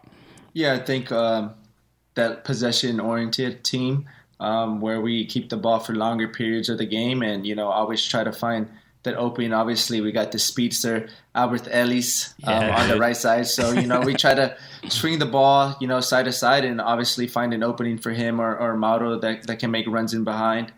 Yeah, 0.53 0.75
I 0.75 0.79
think 0.79 1.11
um, 1.11 1.55
that 2.15 2.45
possession-oriented 2.45 3.65
team 3.65 4.07
um, 4.41 4.81
where 4.81 5.01
we 5.01 5.25
keep 5.25 5.49
the 5.49 5.57
ball 5.57 5.79
for 5.79 5.95
longer 5.95 6.29
periods 6.29 6.69
of 6.69 6.79
the 6.79 6.87
game, 6.87 7.23
and 7.23 7.47
you 7.47 7.55
know, 7.55 7.69
always 7.69 8.05
try 8.05 8.25
to 8.25 8.33
find 8.33 8.69
that 9.05 9.17
opening. 9.17 9.53
Obviously, 9.53 10.01
we 10.01 10.13
got 10.13 10.33
the 10.33 10.39
speedster 10.39 11.09
Alberth 11.35 11.69
Elis 11.71 12.35
um, 12.45 12.63
Yeah, 12.63 12.83
on 12.83 12.89
the 12.89 12.99
right 12.99 13.17
side, 13.17 13.47
so 13.47 13.73
you 13.73 13.87
know, 13.87 14.01
we 14.01 14.15
try 14.15 14.35
to 14.35 14.57
swing 14.89 15.19
the 15.19 15.27
ball, 15.27 15.77
you 15.81 15.87
know, 15.87 16.01
side 16.01 16.25
to 16.25 16.33
side, 16.33 16.65
and 16.65 16.81
obviously 16.81 17.27
find 17.27 17.55
an 17.55 17.63
opening 17.63 17.99
for 17.99 18.11
him 18.11 18.41
or, 18.41 18.57
or 18.57 18.77
Mauro 18.77 19.19
that 19.21 19.47
that 19.47 19.59
can 19.59 19.71
make 19.71 19.87
runs 19.87 20.13
in 20.13 20.25
behind. 20.25 20.73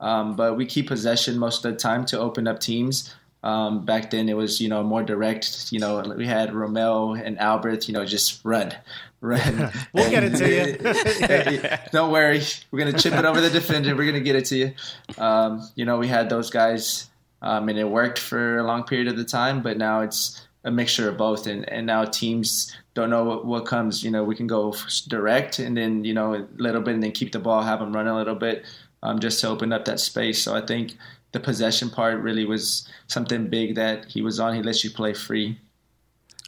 Um, 0.00 0.34
but 0.34 0.56
we 0.56 0.66
keep 0.66 0.88
possession 0.88 1.38
most 1.38 1.64
of 1.64 1.72
the 1.72 1.78
time 1.78 2.04
to 2.06 2.18
open 2.18 2.48
up 2.48 2.58
teams. 2.58 3.14
Um, 3.44 3.84
back 3.84 4.10
then, 4.10 4.28
it 4.28 4.36
was 4.36 4.60
you 4.60 4.68
know 4.68 4.82
more 4.82 5.02
direct. 5.02 5.70
You 5.70 5.80
know, 5.80 6.00
we 6.16 6.26
had 6.26 6.50
Romell 6.50 7.20
and 7.22 7.38
Alberth. 7.38 7.88
You 7.88 7.94
know, 7.94 8.04
just 8.04 8.40
run, 8.44 8.74
run. 9.22 9.70
We'll 9.94 10.10
get 10.10 10.24
it 10.24 10.36
to 10.36 11.52
you. 11.52 11.78
Don't 11.92 12.12
worry, 12.12 12.42
we're 12.70 12.78
gonna 12.78 12.98
chip 12.98 13.14
it 13.14 13.24
over 13.24 13.40
the 13.40 13.50
defender. 13.50 13.96
We're 13.96 14.06
gonna 14.06 14.20
get 14.20 14.36
it 14.36 14.44
to 14.46 14.56
you. 14.56 14.74
Um, 15.16 15.66
you 15.74 15.84
know, 15.84 15.98
we 15.98 16.08
had 16.08 16.28
those 16.28 16.50
guys, 16.50 17.08
um, 17.40 17.68
and 17.68 17.78
it 17.78 17.88
worked 17.88 18.18
for 18.18 18.58
a 18.58 18.64
long 18.64 18.84
period 18.84 19.08
of 19.08 19.16
the 19.16 19.24
time. 19.24 19.62
But 19.62 19.78
now 19.78 20.00
it's 20.00 20.46
a 20.64 20.70
mixture 20.70 21.08
of 21.08 21.16
both, 21.16 21.46
and, 21.46 21.68
and 21.70 21.86
now 21.86 22.04
teams 22.04 22.76
don't 22.94 23.10
know 23.10 23.24
what, 23.24 23.46
what 23.46 23.66
comes. 23.66 24.04
You 24.04 24.10
know, 24.10 24.24
we 24.24 24.34
can 24.34 24.46
go 24.46 24.74
direct, 25.08 25.58
and 25.58 25.76
then 25.76 26.04
you 26.04 26.14
know 26.14 26.34
a 26.34 26.46
little 26.56 26.82
bit, 26.82 26.94
and 26.94 27.02
then 27.02 27.12
keep 27.12 27.32
the 27.32 27.38
ball, 27.38 27.62
have 27.62 27.78
them 27.78 27.94
run 27.94 28.08
a 28.08 28.16
little 28.16 28.34
bit, 28.34 28.64
um, 29.02 29.20
just 29.20 29.40
to 29.40 29.48
open 29.48 29.72
up 29.72 29.84
that 29.86 30.00
space. 30.00 30.42
So 30.42 30.54
I 30.54 30.60
think 30.60 30.96
the 31.32 31.40
possession 31.40 31.90
part 31.90 32.20
really 32.20 32.44
was 32.44 32.88
something 33.06 33.48
big 33.48 33.74
that 33.76 34.06
he 34.06 34.22
was 34.22 34.38
on. 34.38 34.54
He 34.54 34.62
lets 34.62 34.84
you 34.84 34.90
play 34.90 35.14
free. 35.14 35.58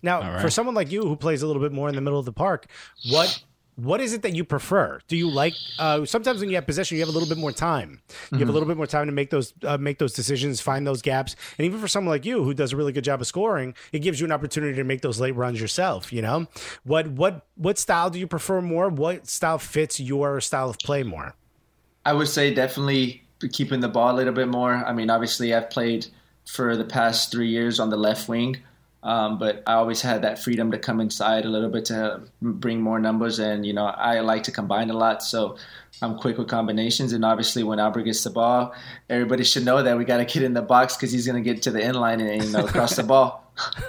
Now, 0.04 0.20
right. 0.20 0.40
for 0.40 0.50
someone 0.50 0.74
like 0.74 0.92
you 0.92 1.02
who 1.02 1.16
plays 1.16 1.42
a 1.42 1.46
little 1.46 1.62
bit 1.62 1.72
more 1.72 1.88
in 1.88 1.94
the 1.94 2.02
middle 2.02 2.18
of 2.18 2.26
the 2.26 2.32
park, 2.32 2.66
what 3.10 3.42
what 3.76 4.00
is 4.00 4.12
it 4.12 4.22
that 4.22 4.34
you 4.34 4.44
prefer? 4.44 5.00
Do 5.08 5.16
you 5.16 5.28
like? 5.28 5.54
Uh, 5.78 6.04
sometimes 6.04 6.40
when 6.40 6.48
you 6.48 6.54
have 6.54 6.66
possession, 6.66 6.96
you 6.96 7.02
have 7.02 7.08
a 7.08 7.12
little 7.12 7.28
bit 7.28 7.38
more 7.38 7.50
time. 7.50 8.00
You 8.30 8.38
have 8.38 8.48
a 8.48 8.52
little 8.52 8.68
bit 8.68 8.76
more 8.76 8.86
time 8.86 9.06
to 9.06 9.12
make 9.12 9.30
those 9.30 9.54
uh, 9.64 9.78
make 9.78 9.98
those 9.98 10.12
decisions, 10.12 10.60
find 10.60 10.86
those 10.86 11.02
gaps, 11.02 11.34
and 11.58 11.64
even 11.64 11.80
for 11.80 11.88
someone 11.88 12.10
like 12.10 12.24
you 12.24 12.44
who 12.44 12.54
does 12.54 12.72
a 12.72 12.76
really 12.76 12.92
good 12.92 13.02
job 13.02 13.20
of 13.22 13.26
scoring, 13.26 13.74
it 13.92 14.00
gives 14.00 14.20
you 14.20 14.26
an 14.26 14.32
opportunity 14.32 14.76
to 14.76 14.84
make 14.84 15.00
those 15.00 15.18
late 15.18 15.34
runs 15.34 15.60
yourself. 15.60 16.12
You 16.12 16.22
know, 16.22 16.46
what 16.84 17.08
what 17.08 17.46
what 17.56 17.78
style 17.78 18.10
do 18.10 18.18
you 18.18 18.26
prefer 18.26 18.60
more? 18.60 18.90
What 18.90 19.26
style 19.26 19.58
fits 19.58 19.98
your 19.98 20.40
style 20.42 20.68
of 20.68 20.78
play 20.78 21.02
more? 21.02 21.34
I 22.04 22.12
would 22.12 22.28
say 22.28 22.52
definitely 22.52 23.24
keeping 23.52 23.80
the 23.80 23.88
ball 23.88 24.14
a 24.14 24.16
little 24.16 24.34
bit 24.34 24.48
more. 24.48 24.74
I 24.74 24.92
mean, 24.92 25.08
obviously, 25.08 25.54
I've 25.54 25.70
played 25.70 26.06
for 26.44 26.76
the 26.76 26.84
past 26.84 27.32
three 27.32 27.48
years 27.48 27.80
on 27.80 27.90
the 27.90 27.96
left 27.96 28.28
wing, 28.28 28.58
um, 29.04 29.38
but 29.38 29.62
I 29.66 29.74
always 29.74 30.00
had 30.00 30.22
that 30.22 30.38
freedom 30.38 30.70
to 30.70 30.78
come 30.78 30.98
inside 30.98 31.44
a 31.44 31.48
little 31.48 31.68
bit 31.68 31.84
to 31.86 32.22
bring 32.40 32.80
more 32.80 32.98
numbers. 32.98 33.38
And, 33.38 33.66
you 33.66 33.74
know, 33.74 33.84
I 33.84 34.20
like 34.20 34.44
to 34.44 34.50
combine 34.50 34.88
a 34.88 34.94
lot. 34.94 35.22
So 35.22 35.58
I'm 36.02 36.18
quick 36.18 36.36
with 36.38 36.48
combinations. 36.48 37.12
And 37.12 37.24
obviously, 37.24 37.62
when 37.62 37.78
Alberth 37.78 38.04
gets 38.04 38.24
the 38.24 38.30
ball, 38.30 38.74
everybody 39.08 39.44
should 39.44 39.64
know 39.64 39.82
that 39.82 39.96
we 39.96 40.04
got 40.04 40.18
to 40.18 40.24
get 40.24 40.42
in 40.42 40.52
the 40.54 40.62
box 40.62 40.96
because 40.96 41.12
he's 41.12 41.26
going 41.26 41.42
to 41.42 41.48
get 41.52 41.62
to 41.62 41.70
the 41.70 41.82
end 41.82 41.96
line 41.96 42.20
and, 42.20 42.44
you 42.44 42.50
know, 42.50 42.66
cross 42.66 42.96
the 42.96 43.02
ball. 43.04 43.40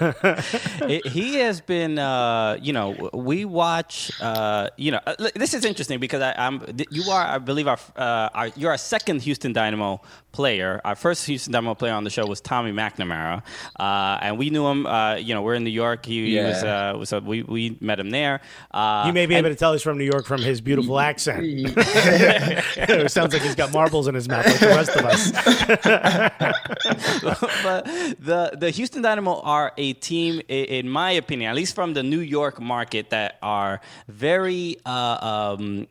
It- 0.88 1.06
he 1.08 1.36
has 1.36 1.60
been, 1.60 1.98
uh, 1.98 2.56
you 2.62 2.72
know, 2.72 3.10
we 3.12 3.44
watch, 3.44 4.12
uh, 4.20 4.70
you 4.76 4.92
know, 4.92 5.00
uh, 5.06 5.14
this 5.34 5.54
is 5.54 5.64
interesting 5.64 5.98
because 5.98 6.22
I, 6.22 6.32
I'm, 6.36 6.62
you 6.90 7.10
are, 7.10 7.26
I 7.26 7.38
believe, 7.38 7.66
our, 7.66 7.78
uh, 7.96 8.28
our, 8.32 8.46
you're 8.56 8.70
our 8.70 8.78
second 8.78 9.22
Houston 9.22 9.52
Dynamo 9.52 10.00
player. 10.30 10.80
Our 10.84 10.94
first 10.94 11.26
Houston 11.26 11.52
Dynamo 11.52 11.74
player 11.74 11.94
on 11.94 12.04
the 12.04 12.10
show 12.10 12.26
was 12.26 12.40
Tommy 12.40 12.70
McNamara, 12.70 13.42
uh, 13.80 14.18
and 14.22 14.38
we 14.38 14.50
knew 14.50 14.66
him. 14.66 14.86
Uh, 14.86 15.16
you 15.16 15.34
know, 15.34 15.42
we're 15.42 15.54
in 15.54 15.64
New 15.64 15.70
York. 15.70 16.06
He, 16.06 16.30
he 16.30 16.38
was, 16.38 16.62
Yeah. 16.62 16.92
uh, 16.94 17.04
so 17.04 17.18
we 17.18 17.42
we 17.42 17.76
met 17.80 17.98
him 17.98 18.10
there. 18.10 18.42
Uh, 18.70 19.04
You 19.08 19.12
may 19.12 19.26
be 19.26 19.34
and- 19.34 19.44
able 19.46 19.52
to 19.54 19.58
tell 19.58 19.72
he's 19.72 19.82
from 19.82 19.98
New 19.98 20.04
York 20.04 20.26
from 20.26 20.42
his 20.42 20.60
beautiful 20.60 21.00
accent. 21.00 21.42
it 21.96 23.10
sounds 23.16 23.32
like 23.32 23.42
he's 23.42 23.54
got 23.54 23.72
marbles 23.72 24.08
in 24.08 24.14
his 24.14 24.28
mouth 24.28 24.46
like 24.46 24.58
the 24.58 24.66
rest 24.68 24.96
of 24.96 25.04
us. 25.04 25.32
but 27.62 27.84
the 28.20 28.56
the 28.58 28.70
Houston 28.70 29.02
Dynamo 29.02 29.40
are 29.40 29.72
a 29.76 29.92
team, 29.94 30.40
in 30.48 30.88
my 30.88 31.12
opinion, 31.12 31.50
at 31.50 31.56
least 31.56 31.74
from 31.74 31.94
the 31.94 32.02
New 32.02 32.20
York 32.20 32.60
market, 32.60 33.10
that 33.10 33.38
are 33.42 33.80
very 34.08 34.76
uh, 34.86 35.54
um, 35.56 35.86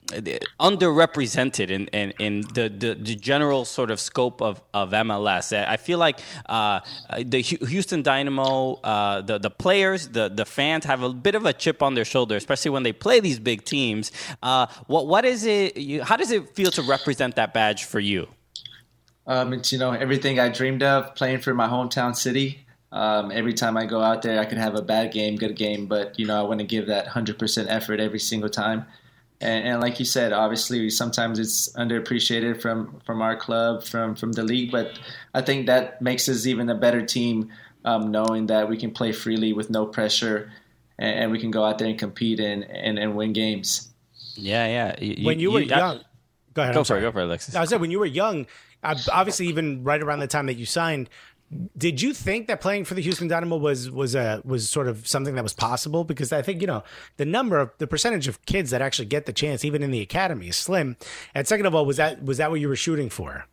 underrepresented 0.60 1.70
in, 1.70 1.88
in, 1.88 2.14
in 2.20 2.42
the, 2.54 2.70
the, 2.70 2.96
the 2.96 3.16
general 3.16 3.66
sort 3.66 3.92
of 3.92 4.00
scope 4.00 4.42
of, 4.42 4.62
of 4.74 4.92
MLS. 4.92 5.54
I 5.54 5.78
feel 5.78 6.00
like 6.00 6.20
uh, 6.48 6.80
the 7.20 7.42
Houston 7.42 8.04
Dynamo, 8.04 8.76
uh, 8.84 9.22
the 9.22 9.38
the 9.38 9.50
players, 9.50 10.10
the 10.10 10.30
the 10.30 10.46
fans 10.46 10.86
have 10.86 11.04
a 11.04 11.14
bit 11.14 11.36
of 11.36 11.46
a 11.46 11.54
chip 11.54 11.82
on 11.82 11.96
their 11.96 12.06
shoulder, 12.06 12.36
especially 12.36 12.72
when 12.72 12.84
they 12.84 12.94
play 12.94 13.20
these 13.20 13.40
big 13.40 13.66
teams. 13.66 14.12
Uh, 14.42 14.68
what 14.88 15.08
what 15.08 15.26
is 15.26 15.46
it? 15.46 15.78
You, 15.78 15.95
how 16.00 16.16
does 16.16 16.32
it 16.32 16.56
feel 16.56 16.72
to 16.72 16.82
represent 16.82 17.36
that 17.36 17.54
badge 17.54 17.86
for 17.86 18.00
you? 18.00 18.28
Um, 19.28 19.54
it's 19.54 19.72
you 19.72 19.80
know 19.80 19.92
everything 19.92 20.40
I 20.40 20.50
dreamed 20.50 20.84
of 20.84 21.16
playing 21.16 21.40
for 21.40 21.54
my 21.54 21.68
hometown 21.68 22.16
city. 22.16 22.66
Um, 22.92 23.32
every 23.32 23.54
time 23.54 23.76
I 23.76 23.86
go 23.86 24.02
out 24.02 24.22
there, 24.22 24.40
I 24.40 24.46
can 24.46 24.58
have 24.58 24.76
a 24.76 24.82
bad 24.82 25.12
game, 25.12 25.36
good 25.36 25.56
game, 25.56 25.88
but 25.88 26.18
you 26.20 26.26
know 26.26 26.40
I 26.40 26.44
want 26.44 26.60
to 26.60 26.66
give 26.66 26.88
that 26.88 27.08
hundred 27.08 27.40
percent 27.40 27.70
effort 27.70 28.00
every 28.00 28.20
single 28.20 28.50
time. 28.50 28.86
And, 29.42 29.68
and 29.68 29.82
like 29.82 30.00
you 30.00 30.06
said, 30.06 30.32
obviously 30.32 30.90
sometimes 30.90 31.40
it's 31.40 31.70
underappreciated 31.74 32.62
from 32.62 33.00
from 33.06 33.22
our 33.22 33.36
club, 33.36 33.84
from 33.84 34.16
from 34.16 34.32
the 34.34 34.44
league, 34.44 34.72
but 34.72 35.00
I 35.34 35.42
think 35.42 35.66
that 35.66 36.02
makes 36.02 36.30
us 36.30 36.46
even 36.46 36.70
a 36.70 36.76
better 36.76 37.06
team, 37.06 37.52
um, 37.84 38.12
knowing 38.12 38.48
that 38.48 38.70
we 38.70 38.78
can 38.78 38.92
play 38.92 39.12
freely 39.12 39.54
with 39.54 39.70
no 39.70 39.86
pressure, 39.86 40.52
and, 41.00 41.20
and 41.20 41.32
we 41.32 41.40
can 41.40 41.52
go 41.52 41.66
out 41.66 41.80
there 41.80 41.88
and 41.88 41.98
compete 41.98 42.40
and 42.40 42.64
and, 42.64 43.00
and 43.00 43.16
win 43.16 43.34
games. 43.34 43.90
Yeah, 44.36 44.68
yeah. 44.68 45.04
You- 45.04 45.26
when 45.26 45.40
you, 45.40 45.52
were 45.52 45.60
I- 45.60 45.64
young, 45.64 46.00
go 46.54 46.62
ahead. 46.62 46.74
Go 46.74 46.80
I'm 46.80 46.80
for 46.80 46.80
it. 46.82 46.86
sorry. 46.86 47.02
Go 47.02 47.12
for 47.12 47.22
it, 47.22 47.26
Alexis. 47.26 47.56
I 47.56 47.66
said 47.66 47.82
when 47.82 47.92
you 47.92 48.00
were 48.00 48.06
young, 48.06 48.46
uh, 48.84 48.96
obviously 49.12 49.48
even 49.48 49.84
right 49.84 50.02
around 50.02 50.20
the 50.20 50.28
time 50.28 50.46
that 50.48 50.56
you 50.56 50.66
signed, 50.66 51.10
did 51.78 52.02
you 52.02 52.14
think 52.14 52.48
that 52.48 52.60
playing 52.60 52.86
for 52.86 52.96
the 52.96 53.02
Houston 53.02 53.28
Dynamo 53.28 53.58
was 53.58 53.90
was 53.92 54.16
a 54.16 54.42
was 54.44 54.68
sort 54.70 54.88
of 54.88 55.08
something 55.08 55.36
that 55.36 55.44
was 55.44 55.54
possible? 55.54 56.04
Because 56.04 56.34
I 56.34 56.42
think 56.42 56.60
you 56.60 56.68
know 56.68 56.84
the 57.18 57.26
number 57.26 57.60
of 57.60 57.70
the 57.78 57.86
percentage 57.88 58.28
of 58.28 58.44
kids 58.46 58.72
that 58.72 58.82
actually 58.82 59.06
get 59.06 59.26
the 59.28 59.34
chance, 59.34 59.64
even 59.64 59.84
in 59.84 59.92
the 59.92 60.02
academy, 60.02 60.48
is 60.50 60.56
slim. 60.56 60.98
And 61.36 61.48
second 61.48 61.68
of 61.68 61.76
all, 61.76 61.86
was 61.86 61.98
that 61.98 62.24
was 62.24 62.38
that 62.38 62.50
what 62.50 62.60
you 62.60 62.68
were 62.68 62.76
shooting 62.76 63.10
for? 63.12 63.46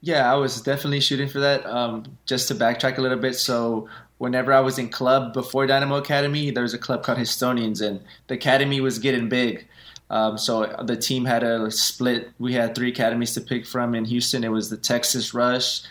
Yeah, 0.00 0.32
I 0.32 0.36
was 0.36 0.62
definitely 0.62 1.00
shooting 1.00 1.28
for 1.28 1.40
that. 1.40 1.66
Um, 1.66 2.16
just 2.24 2.48
to 2.48 2.54
backtrack 2.54 2.98
a 2.98 3.02
little 3.02 3.18
bit, 3.18 3.34
so 3.34 3.88
whenever 4.18 4.52
I 4.52 4.60
was 4.60 4.78
in 4.78 4.88
club 4.88 5.34
before 5.34 5.66
Dynamo 5.66 5.96
Academy, 5.96 6.50
there 6.52 6.62
was 6.62 6.72
a 6.72 6.78
club 6.78 7.02
called 7.02 7.18
Houstonians, 7.18 7.82
and 7.86 8.00
the 8.28 8.34
academy 8.34 8.80
was 8.80 8.98
getting 9.00 9.28
big. 9.28 9.66
Um, 10.10 10.36
so 10.36 10.66
the 10.82 10.96
team 10.96 11.24
had 11.24 11.42
a 11.44 11.70
split. 11.70 12.30
We 12.38 12.52
had 12.52 12.74
three 12.74 12.90
academies 12.90 13.34
to 13.34 13.40
pick 13.40 13.64
from 13.64 13.94
in 13.94 14.04
Houston. 14.04 14.42
It 14.42 14.50
was 14.50 14.68
the 14.68 14.76
Texas 14.76 15.32
Rush, 15.32 15.82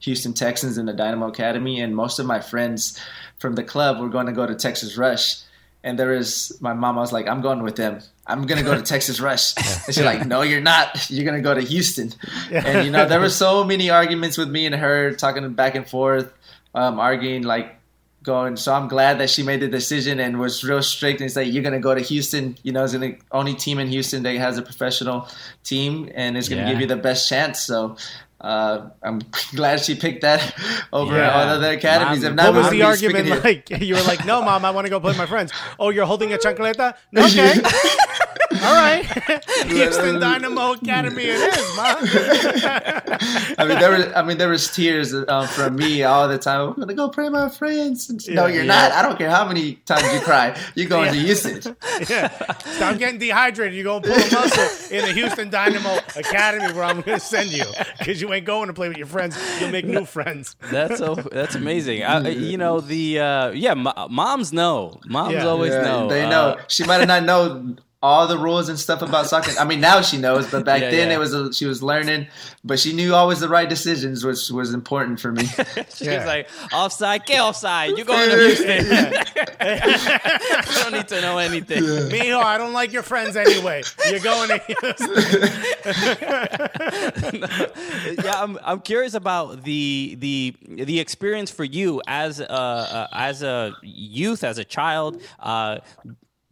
Houston 0.00 0.34
Texans, 0.34 0.76
and 0.78 0.88
the 0.88 0.92
Dynamo 0.92 1.28
Academy. 1.28 1.80
And 1.80 1.94
most 1.94 2.18
of 2.18 2.26
my 2.26 2.40
friends 2.40 3.00
from 3.38 3.54
the 3.54 3.62
club 3.62 4.00
were 4.00 4.08
going 4.08 4.26
to 4.26 4.32
go 4.32 4.46
to 4.46 4.56
Texas 4.56 4.96
Rush. 4.96 5.36
And 5.84 5.96
there 5.96 6.12
is 6.12 6.58
my 6.60 6.72
mom. 6.74 6.98
I 6.98 7.00
was 7.00 7.12
like, 7.12 7.28
I'm 7.28 7.40
going 7.40 7.62
with 7.62 7.76
them. 7.76 8.00
I'm 8.26 8.46
gonna 8.46 8.62
go 8.62 8.74
to 8.74 8.82
Texas 8.94 9.20
Rush. 9.20 9.54
And 9.86 9.94
she's 9.94 10.04
like, 10.04 10.26
No, 10.26 10.42
you're 10.42 10.60
not. 10.60 11.08
You're 11.08 11.24
gonna 11.24 11.40
go 11.40 11.54
to 11.54 11.62
Houston. 11.62 12.12
And 12.50 12.84
you 12.84 12.90
know, 12.90 13.06
there 13.06 13.20
were 13.20 13.30
so 13.46 13.64
many 13.64 13.88
arguments 13.88 14.36
with 14.36 14.50
me 14.50 14.66
and 14.66 14.74
her, 14.74 15.14
talking 15.14 15.50
back 15.54 15.76
and 15.76 15.88
forth, 15.88 16.30
um, 16.74 17.00
arguing 17.00 17.42
like 17.42 17.77
going. 18.22 18.56
So 18.56 18.72
I'm 18.74 18.88
glad 18.88 19.18
that 19.20 19.30
she 19.30 19.42
made 19.42 19.60
the 19.60 19.68
decision 19.68 20.20
and 20.20 20.38
was 20.38 20.62
real 20.64 20.82
strict 20.82 21.20
and 21.20 21.30
said, 21.30 21.46
"You're 21.48 21.62
gonna 21.62 21.80
go 21.80 21.94
to 21.94 22.00
Houston. 22.00 22.56
You 22.62 22.72
know, 22.72 22.84
it's 22.84 22.92
the 22.92 23.16
only 23.32 23.54
team 23.54 23.78
in 23.78 23.88
Houston 23.88 24.22
that 24.24 24.34
has 24.36 24.58
a 24.58 24.62
professional 24.62 25.28
team 25.64 26.10
and 26.14 26.36
it's 26.36 26.48
gonna 26.48 26.62
Yeah. 26.62 26.70
give 26.72 26.80
you 26.80 26.86
the 26.86 26.96
best 26.96 27.28
chance." 27.28 27.60
So. 27.60 27.96
Uh, 28.40 28.90
I'm 29.02 29.18
glad 29.56 29.80
she 29.80 29.96
picked 29.96 30.20
that 30.22 30.54
over 30.92 31.16
Yeah. 31.16 31.34
all 31.34 31.48
other 31.48 31.70
academies. 31.70 32.22
Mom- 32.22 32.30
If 32.30 32.36
not, 32.36 32.54
What 32.54 32.62
was 32.62 32.70
the 32.70 32.82
argument 32.82 33.42
like? 33.44 33.68
You 33.82 33.96
were 33.96 34.02
like, 34.02 34.24
"No, 34.24 34.40
mom, 34.42 34.64
I 34.64 34.70
want 34.70 34.84
to 34.86 34.90
go 34.90 35.00
play 35.00 35.10
with 35.10 35.18
my 35.18 35.26
friends." 35.26 35.50
Oh, 35.76 35.90
you're 35.90 36.06
holding 36.06 36.32
a 36.32 36.38
chancleta? 36.38 36.94
Okay, 37.16 37.60
right. 38.62 39.04
Houston 39.66 40.20
Dynamo 40.20 40.72
Academy, 40.72 41.24
it 41.24 41.58
is, 41.58 41.76
mom. 41.76 41.96
I 43.58 43.64
mean, 43.68 43.78
there 43.78 43.90
was, 43.90 44.06
I 44.14 44.22
mean, 44.22 44.38
there 44.38 44.48
was 44.48 44.68
tears 44.70 45.14
um, 45.14 45.46
from 45.48 45.76
me 45.76 46.02
all 46.02 46.28
the 46.28 46.38
time. 46.38 46.68
I'm 46.68 46.74
gonna 46.74 46.94
go 46.94 47.08
pray 47.08 47.28
my 47.28 47.48
friends. 47.48 48.28
no, 48.28 48.46
you're 48.46 48.64
not. 48.64 48.92
I 48.92 49.02
don't 49.02 49.16
care 49.18 49.30
how 49.30 49.46
many 49.46 49.74
times 49.86 50.02
you 50.12 50.20
cry. 50.20 50.58
You're 50.74 50.88
going 50.88 51.12
to 51.12 51.18
Houston. 51.18 51.76
yeah. 52.08 52.28
Stop 52.76 52.98
getting 52.98 53.18
dehydrated. 53.18 53.74
You're 53.74 53.84
going 53.84 54.02
to 54.02 54.08
pull 54.08 54.16
a 54.18 54.30
muscle 54.42 54.96
in 54.96 55.04
the 55.06 55.12
Houston 55.12 55.50
Dynamo 55.50 55.96
Academy 56.16 56.72
where 56.72 56.84
I'm 56.84 57.00
going 57.00 57.18
to 57.18 57.24
send 57.24 57.50
you 57.50 57.64
because 57.98 58.20
you 58.20 58.32
ain't 58.32 58.46
going 58.46 58.68
to 58.68 58.72
play 58.74 58.88
with 58.88 58.96
your 58.98 59.06
friends. 59.06 59.36
You'll 59.60 59.70
make 59.70 59.84
new 59.84 60.04
friends. 60.04 60.56
That's 60.70 60.98
so 60.98 61.14
that's 61.14 61.54
amazing. 61.54 62.02
I, 62.04 62.28
you 62.28 62.56
know 62.58 62.80
the 62.80 63.20
uh, 63.20 63.50
yeah, 63.50 63.74
mo- 63.74 64.08
moms 64.10 64.52
know. 64.52 65.00
Moms 65.06 65.34
Yeah. 65.34 65.46
always 65.46 65.72
Yeah, 65.72 65.82
know. 65.82 66.08
They 66.08 66.24
Uh, 66.24 66.30
know. 66.30 66.56
she 66.68 66.84
might 66.84 66.98
have 66.98 67.08
not 67.08 67.24
known 67.24 67.80
all 68.00 68.28
the 68.28 68.38
rules 68.38 68.68
and 68.68 68.78
stuff 68.78 69.02
about 69.02 69.26
soccer. 69.26 69.50
I 69.58 69.64
mean, 69.64 69.80
now 69.80 70.02
she 70.02 70.18
knows, 70.18 70.48
but 70.48 70.64
back 70.64 70.82
Yeah, 70.82 70.90
then 70.90 71.08
yeah. 71.08 71.16
it 71.16 71.18
was 71.18 71.34
a, 71.34 71.52
she 71.52 71.66
was 71.66 71.82
learning. 71.82 72.28
But 72.62 72.78
she 72.78 72.92
knew 72.92 73.12
always 73.14 73.40
the 73.40 73.48
right 73.48 73.68
decisions, 73.68 74.24
which 74.24 74.50
was 74.50 74.72
important 74.72 75.18
for 75.18 75.32
me. 75.32 75.46
she 75.94 76.04
Yeah. 76.04 76.24
like 76.24 76.48
offside, 76.72 77.26
get 77.26 77.40
offside. 77.40 77.96
You're 77.96 78.06
going 78.06 78.30
to 78.30 78.36
Houston. 78.36 78.86
you 80.66 80.82
don't 80.82 80.92
need 80.92 81.08
to 81.08 81.20
know 81.20 81.38
anything. 81.38 81.82
Mijo, 81.82 82.40
I 82.40 82.56
don't 82.56 82.72
like 82.72 82.92
your 82.92 83.02
friends 83.02 83.34
anyway. 83.36 83.82
You're 84.08 84.20
going 84.20 84.48
to 84.50 84.58
Houston. 84.58 85.84
yeah, 88.24 88.42
I'm, 88.42 88.58
I'm 88.62 88.80
curious 88.80 89.14
about 89.14 89.64
the 89.64 90.16
the 90.18 90.54
the 90.68 91.00
experience 91.00 91.50
for 91.50 91.64
you 91.64 92.00
as 92.06 92.40
a 92.40 92.50
uh, 92.50 93.08
as 93.12 93.42
a 93.42 93.74
youth, 93.82 94.44
as 94.44 94.58
a 94.58 94.64
child. 94.64 95.20
Uh, 95.40 95.78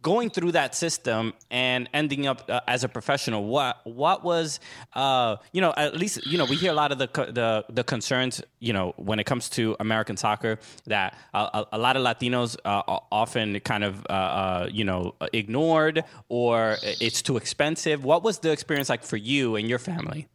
going 0.07 0.29
through 0.29 0.53
that 0.53 0.73
system 0.73 1.33
and 1.51 1.89
ending 1.93 2.27
up 2.27 2.39
uh, 2.49 2.61
as 2.65 2.85
a 2.85 2.89
professional, 2.97 3.43
what 3.43 3.75
what 3.83 4.23
was 4.23 4.61
uh, 4.93 5.35
you 5.51 5.59
know 5.59 5.73
at 5.75 5.97
least 5.97 6.25
you 6.25 6.37
know 6.37 6.45
we 6.45 6.55
hear 6.55 6.71
a 6.71 6.79
lot 6.83 6.93
of 6.93 6.97
the 6.97 7.09
the 7.39 7.65
the 7.69 7.83
concerns 7.83 8.41
you 8.67 8.71
know 8.71 8.93
when 8.95 9.19
it 9.19 9.25
comes 9.25 9.49
to 9.49 9.75
American 9.81 10.15
soccer 10.15 10.59
that 10.85 11.13
a, 11.33 11.65
a 11.73 11.77
lot 11.77 11.97
of 11.97 12.03
Latinos 12.03 12.55
uh, 12.63 12.99
often 13.11 13.59
kind 13.71 13.83
of 13.83 13.93
uh, 14.09 14.13
uh, 14.13 14.69
you 14.71 14.85
know 14.85 15.13
ignored 15.33 16.05
or 16.29 16.77
it's 17.05 17.21
too 17.21 17.35
expensive. 17.35 18.05
What 18.05 18.23
was 18.23 18.39
the 18.39 18.51
experience 18.51 18.87
like 18.87 19.03
for 19.03 19.17
you 19.17 19.57
and 19.57 19.67
your 19.67 19.79
family? 19.79 20.27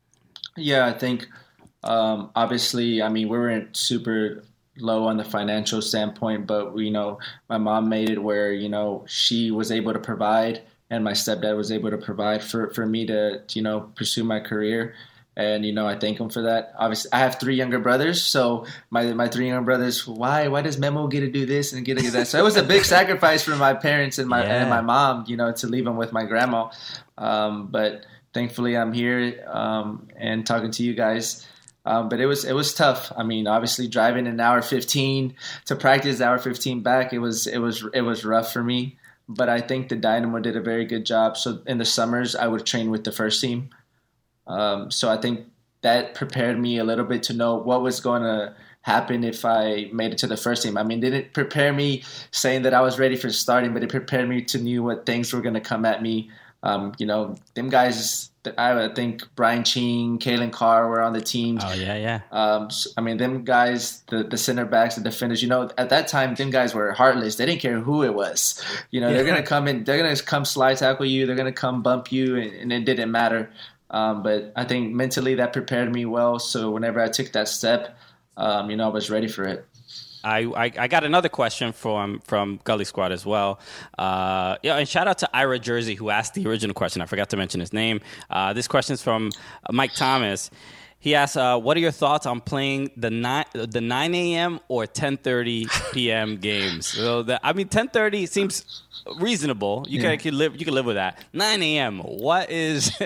Yeah, 0.54 0.86
I 0.86 0.92
think 0.92 1.28
um, 1.82 2.30
obviously, 2.36 3.00
I 3.00 3.08
mean, 3.08 3.28
we 3.28 3.38
weren't 3.38 3.74
super 3.74 4.44
low 4.78 5.04
on 5.04 5.16
the 5.16 5.24
financial 5.24 5.82
standpoint, 5.82 6.46
but 6.46 6.76
you 6.76 6.90
know, 6.90 7.18
my 7.48 7.58
mom 7.58 7.88
made 7.88 8.10
it 8.10 8.22
where 8.22 8.52
you 8.52 8.68
know 8.68 9.04
she 9.06 9.50
was 9.50 9.70
able 9.70 9.92
to 9.92 9.98
provide, 9.98 10.62
and 10.90 11.04
my 11.04 11.12
stepdad 11.12 11.56
was 11.56 11.70
able 11.70 11.90
to 11.90 11.98
provide 11.98 12.42
for 12.42 12.70
for 12.70 12.86
me 12.86 13.06
to 13.06 13.42
you 13.52 13.62
know 13.62 13.92
pursue 13.94 14.24
my 14.24 14.40
career. 14.40 14.94
And 15.34 15.64
you 15.64 15.72
know, 15.72 15.86
I 15.86 15.98
thank 15.98 16.20
him 16.20 16.28
for 16.28 16.42
that. 16.42 16.74
Obviously, 16.78 17.10
I 17.10 17.20
have 17.20 17.40
three 17.40 17.54
younger 17.54 17.78
brothers, 17.78 18.22
so 18.22 18.66
my 18.90 19.14
my 19.14 19.28
three 19.28 19.46
younger 19.46 19.64
brothers. 19.64 20.06
Why 20.06 20.48
why 20.48 20.60
does 20.60 20.76
Memo 20.78 21.06
get 21.06 21.20
to 21.20 21.30
do 21.30 21.46
this 21.46 21.72
and 21.72 21.86
get 21.86 21.96
to 21.96 22.04
do 22.04 22.10
that? 22.10 22.26
So 22.26 22.38
it 22.38 22.42
was 22.42 22.56
a 22.56 22.62
big 22.62 22.84
sacrifice 22.96 23.42
for 23.42 23.56
my 23.56 23.72
parents 23.72 24.18
and 24.18 24.28
my 24.28 24.44
yeah. 24.44 24.60
and 24.60 24.70
my 24.70 24.82
mom, 24.82 25.24
you 25.26 25.38
know, 25.38 25.50
to 25.52 25.66
leave 25.66 25.86
them 25.86 25.96
with 25.96 26.12
my 26.12 26.24
grandma. 26.24 26.70
Um, 27.16 27.68
but 27.68 28.04
thankfully, 28.34 28.76
I'm 28.76 28.92
here 28.92 29.42
um, 29.50 30.08
and 30.16 30.46
talking 30.46 30.70
to 30.72 30.82
you 30.82 30.92
guys 30.92 31.46
um, 31.84 32.08
but 32.08 32.20
it 32.20 32.26
was 32.26 32.44
it 32.44 32.54
was 32.54 32.74
tough. 32.74 33.12
I 33.16 33.22
mean, 33.22 33.46
obviously 33.46 33.88
driving 33.88 34.26
an 34.26 34.40
hour 34.40 34.62
fifteen 34.62 35.34
to 35.66 35.76
practice, 35.76 36.20
hour 36.20 36.38
fifteen 36.38 36.82
back, 36.82 37.12
it 37.12 37.18
was 37.18 37.46
it 37.46 37.58
was 37.58 37.84
it 37.92 38.02
was 38.02 38.24
rough 38.24 38.52
for 38.52 38.62
me. 38.62 38.98
But 39.28 39.48
I 39.48 39.60
think 39.60 39.88
the 39.88 39.96
Dynamo 39.96 40.40
did 40.40 40.56
a 40.56 40.60
very 40.60 40.84
good 40.84 41.06
job. 41.06 41.36
So 41.36 41.62
in 41.66 41.78
the 41.78 41.84
summers, 41.84 42.34
I 42.34 42.46
would 42.46 42.66
train 42.66 42.90
with 42.90 43.04
the 43.04 43.12
first 43.12 43.40
team. 43.40 43.70
Um, 44.46 44.90
so 44.90 45.08
I 45.08 45.16
think 45.16 45.46
that 45.82 46.14
prepared 46.14 46.58
me 46.58 46.78
a 46.78 46.84
little 46.84 47.04
bit 47.04 47.22
to 47.24 47.34
know 47.34 47.56
what 47.56 47.82
was 47.82 48.00
going 48.00 48.22
to 48.22 48.54
happen 48.82 49.22
if 49.24 49.44
I 49.44 49.88
made 49.92 50.12
it 50.12 50.18
to 50.18 50.26
the 50.26 50.36
first 50.36 50.62
team. 50.62 50.76
I 50.76 50.82
mean, 50.82 51.00
didn't 51.00 51.32
prepare 51.32 51.72
me 51.72 52.02
saying 52.32 52.62
that 52.62 52.74
I 52.74 52.80
was 52.80 52.98
ready 52.98 53.16
for 53.16 53.30
starting, 53.30 53.72
but 53.72 53.82
it 53.82 53.88
prepared 53.88 54.28
me 54.28 54.42
to 54.42 54.58
knew 54.58 54.82
what 54.82 55.06
things 55.06 55.32
were 55.32 55.40
going 55.40 55.54
to 55.54 55.60
come 55.60 55.84
at 55.84 56.02
me. 56.02 56.30
Um, 56.62 56.92
you 56.98 57.06
know, 57.06 57.36
them 57.54 57.68
guys 57.68 58.30
I 58.58 58.88
think 58.88 59.22
Brian 59.36 59.62
Ching, 59.62 60.18
Calen 60.18 60.50
Carr 60.50 60.88
were 60.88 61.00
on 61.00 61.12
the 61.12 61.20
team. 61.20 61.58
Oh 61.62 61.72
yeah, 61.72 61.96
yeah. 61.96 62.20
Um, 62.32 62.70
so, 62.70 62.90
I 62.96 63.00
mean, 63.00 63.16
them 63.16 63.44
guys, 63.44 64.02
the, 64.08 64.24
the 64.24 64.36
center 64.36 64.64
backs, 64.64 64.96
the 64.96 65.00
defenders. 65.00 65.42
You 65.42 65.48
know, 65.48 65.70
at 65.78 65.90
that 65.90 66.08
time, 66.08 66.34
them 66.34 66.50
guys 66.50 66.74
were 66.74 66.90
heartless. 66.92 67.36
They 67.36 67.46
didn't 67.46 67.60
care 67.60 67.78
who 67.78 68.02
it 68.02 68.14
was. 68.14 68.62
You 68.90 69.00
know, 69.00 69.12
they're 69.12 69.24
gonna 69.24 69.42
come 69.42 69.68
in, 69.68 69.84
they're 69.84 69.98
gonna 69.98 70.16
come 70.16 70.44
slide 70.44 70.78
tackle 70.78 71.06
you, 71.06 71.26
they're 71.26 71.36
gonna 71.36 71.52
come 71.52 71.82
bump 71.82 72.10
you, 72.10 72.36
and, 72.36 72.52
and 72.52 72.72
it 72.72 72.84
didn't 72.84 73.12
matter. 73.12 73.50
Um, 73.90 74.22
but 74.22 74.52
I 74.56 74.64
think 74.64 74.92
mentally 74.92 75.36
that 75.36 75.52
prepared 75.52 75.92
me 75.92 76.04
well. 76.06 76.38
So 76.38 76.70
whenever 76.70 77.00
I 77.00 77.08
took 77.08 77.30
that 77.32 77.46
step, 77.46 77.96
um, 78.36 78.70
you 78.70 78.76
know, 78.76 78.86
I 78.86 78.92
was 78.92 79.10
ready 79.10 79.28
for 79.28 79.44
it. 79.44 79.66
I, 80.24 80.40
I, 80.40 80.72
I, 80.78 80.88
got 80.88 81.04
another 81.04 81.28
question 81.28 81.72
from 81.72 82.20
from 82.20 82.60
Gully 82.64 82.84
Squad 82.84 83.12
as 83.12 83.26
well. 83.26 83.58
Uh, 83.98 84.56
yeah, 84.62 84.76
and 84.76 84.88
shout 84.88 85.08
out 85.08 85.18
to 85.18 85.36
Ira 85.36 85.58
Jersey 85.58 85.94
who 85.94 86.10
asked 86.10 86.34
the 86.34 86.46
original 86.46 86.74
question. 86.74 87.02
I 87.02 87.06
forgot 87.06 87.30
to 87.30 87.36
mention 87.36 87.60
his 87.60 87.72
name. 87.72 88.00
Uh, 88.30 88.52
this 88.52 88.68
question 88.68 88.94
is 88.94 89.02
from 89.02 89.30
Mike 89.70 89.94
Thomas. 89.94 90.50
He 91.02 91.16
asks, 91.16 91.36
uh, 91.36 91.58
"What 91.58 91.76
are 91.76 91.80
your 91.80 91.90
thoughts 91.90 92.26
on 92.26 92.40
playing 92.40 92.92
the 92.96 93.10
nine 93.10 93.44
the 93.52 93.80
nine 93.80 94.14
a.m. 94.14 94.60
or 94.68 94.86
ten 94.86 95.16
thirty 95.16 95.66
p.m. 95.92 96.36
games?" 96.36 96.86
So 96.86 97.24
the, 97.24 97.44
I 97.44 97.52
mean, 97.52 97.66
ten 97.66 97.88
thirty 97.88 98.26
seems 98.26 98.84
reasonable. 99.16 99.84
You 99.88 100.00
yeah. 100.00 100.14
can, 100.14 100.38
live 100.38 100.56
you 100.56 100.64
can 100.64 100.74
live 100.74 100.86
with 100.86 100.94
that. 100.94 101.18
Nine 101.32 101.60
a.m. 101.60 101.98
What 101.98 102.50
is 102.50 102.96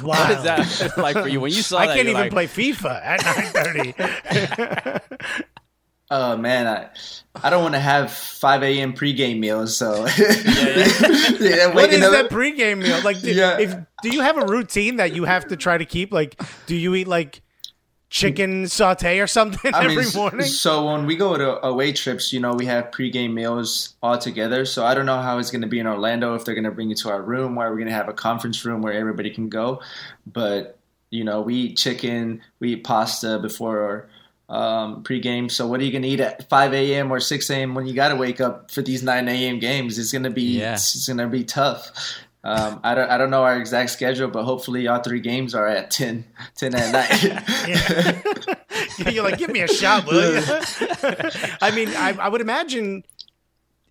what 0.00 0.30
is 0.30 0.42
that 0.44 0.94
like 0.96 1.14
for 1.14 1.28
you 1.28 1.40
when 1.40 1.52
you 1.52 1.60
saw 1.60 1.76
I 1.76 1.86
that? 1.88 1.92
I 1.92 1.96
can't 1.96 2.08
even 2.08 2.20
like, 2.22 2.32
play 2.32 2.46
FIFA 2.46 3.04
at 3.04 3.22
nine 3.22 5.02
thirty. 5.12 5.44
Oh 6.14 6.36
man, 6.36 6.66
I 6.66 6.90
I 7.42 7.48
don't 7.48 7.62
want 7.62 7.72
to 7.72 7.80
have 7.80 8.12
five 8.12 8.62
a.m. 8.62 8.92
pregame 8.92 9.38
meals. 9.38 9.74
So 9.74 10.04
yeah, 10.18 10.34
yeah. 11.40 11.74
what 11.74 11.90
is 11.90 12.04
up, 12.04 12.12
that 12.12 12.28
pregame 12.30 12.82
meal 12.82 13.00
like? 13.02 13.22
Do, 13.22 13.32
yeah. 13.32 13.58
if, 13.58 13.74
do 14.02 14.10
you 14.10 14.20
have 14.20 14.36
a 14.36 14.44
routine 14.44 14.96
that 14.96 15.14
you 15.14 15.24
have 15.24 15.48
to 15.48 15.56
try 15.56 15.78
to 15.78 15.86
keep? 15.86 16.12
Like, 16.12 16.38
do 16.66 16.76
you 16.76 16.94
eat 16.94 17.08
like 17.08 17.40
chicken 18.10 18.68
saute 18.68 19.20
or 19.20 19.26
something 19.26 19.74
I 19.74 19.84
every 19.84 20.04
mean, 20.04 20.12
morning? 20.14 20.46
So 20.46 20.92
when 20.92 21.06
we 21.06 21.16
go 21.16 21.38
to 21.38 21.66
away 21.66 21.92
trips, 21.92 22.30
you 22.30 22.40
know, 22.40 22.52
we 22.52 22.66
have 22.66 22.90
pregame 22.90 23.32
meals 23.32 23.94
all 24.02 24.18
together. 24.18 24.66
So 24.66 24.84
I 24.84 24.92
don't 24.92 25.06
know 25.06 25.22
how 25.22 25.38
it's 25.38 25.50
going 25.50 25.62
to 25.62 25.66
be 25.66 25.78
in 25.78 25.86
Orlando 25.86 26.34
if 26.34 26.44
they're 26.44 26.54
going 26.54 26.64
to 26.64 26.70
bring 26.70 26.90
you 26.90 26.96
to 26.96 27.08
our 27.08 27.22
room, 27.22 27.54
where 27.54 27.70
we're 27.70 27.76
going 27.76 27.88
to 27.88 27.94
have 27.94 28.10
a 28.10 28.12
conference 28.12 28.62
room 28.66 28.82
where 28.82 28.92
everybody 28.92 29.30
can 29.30 29.48
go. 29.48 29.80
But 30.26 30.78
you 31.08 31.24
know, 31.24 31.40
we 31.40 31.54
eat 31.54 31.78
chicken, 31.78 32.42
we 32.60 32.74
eat 32.74 32.84
pasta 32.84 33.38
before 33.38 34.10
um, 34.52 35.02
pregame. 35.02 35.50
So 35.50 35.66
what 35.66 35.80
are 35.80 35.84
you 35.84 35.90
going 35.90 36.02
to 36.02 36.08
eat 36.08 36.20
at 36.20 36.48
5 36.48 36.74
a.m. 36.74 37.10
or 37.10 37.18
6 37.18 37.50
a.m. 37.50 37.74
when 37.74 37.86
you 37.86 37.94
got 37.94 38.08
to 38.08 38.16
wake 38.16 38.40
up 38.40 38.70
for 38.70 38.82
these 38.82 39.02
9 39.02 39.26
a.m. 39.26 39.58
games? 39.58 39.98
It's 39.98 40.12
going 40.12 40.24
to 40.24 40.30
be 40.30 40.58
yeah. 40.58 40.74
it's 40.74 41.08
going 41.08 41.18
to 41.18 41.26
be 41.26 41.42
tough. 41.42 41.90
Um, 42.44 42.80
I 42.82 42.94
don't 42.94 43.08
I 43.08 43.18
don't 43.18 43.30
know 43.30 43.44
our 43.44 43.56
exact 43.56 43.90
schedule, 43.90 44.28
but 44.28 44.44
hopefully 44.44 44.88
all 44.88 45.00
three 45.00 45.20
games 45.20 45.54
are 45.54 45.66
at 45.66 45.90
10, 45.90 46.24
10 46.56 46.74
at 46.74 46.92
night. 46.92 48.56
You're 49.12 49.24
like, 49.24 49.38
give 49.38 49.50
me 49.50 49.60
a 49.60 49.68
shot, 49.68 50.06
will 50.06 50.34
you? 50.34 50.42
I 51.62 51.70
mean, 51.74 51.88
I, 51.90 52.16
I 52.18 52.28
would 52.28 52.40
imagine 52.40 53.04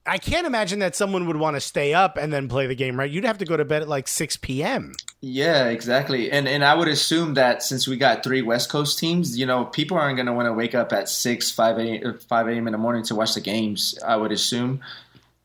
I 0.06 0.18
can't 0.18 0.48
imagine 0.48 0.80
that 0.80 0.96
someone 0.96 1.28
would 1.28 1.38
want 1.38 1.56
to 1.56 1.62
stay 1.62 1.94
up 1.94 2.18
and 2.18 2.34
then 2.34 2.48
play 2.48 2.66
the 2.66 2.76
game, 2.76 2.98
right? 2.98 3.10
You'd 3.10 3.24
have 3.24 3.38
to 3.38 3.46
go 3.46 3.56
to 3.56 3.64
bed 3.64 3.84
at 3.84 3.88
like 3.88 4.08
6 4.08 4.38
p.m. 4.38 4.94
Yeah, 5.22 5.68
exactly. 5.68 6.32
And 6.32 6.48
and 6.48 6.66
I 6.66 6.74
would 6.74 6.88
assume 6.88 7.36
that 7.36 7.62
since 7.62 7.88
we 7.88 7.98
got 7.98 8.24
three 8.24 8.42
West 8.42 8.70
Coast 8.70 8.98
teams, 8.98 9.38
you 9.38 9.46
know, 9.46 9.66
people 9.66 9.98
aren't 9.98 10.16
going 10.16 10.26
to 10.26 10.34
want 10.34 10.48
to 10.48 10.54
wake 10.54 10.74
up 10.74 10.92
at 10.92 11.08
6, 11.08 11.52
5 11.52 11.78
a.m. 11.78 12.18
5 12.18 12.48
a.m. 12.48 12.68
in 12.68 12.72
the 12.72 12.80
morning 12.80 13.04
to 13.04 13.16
watch 13.16 13.36
the 13.36 13.42
games, 13.42 13.98
I 14.06 14.16
would 14.16 14.32
assume. 14.32 14.82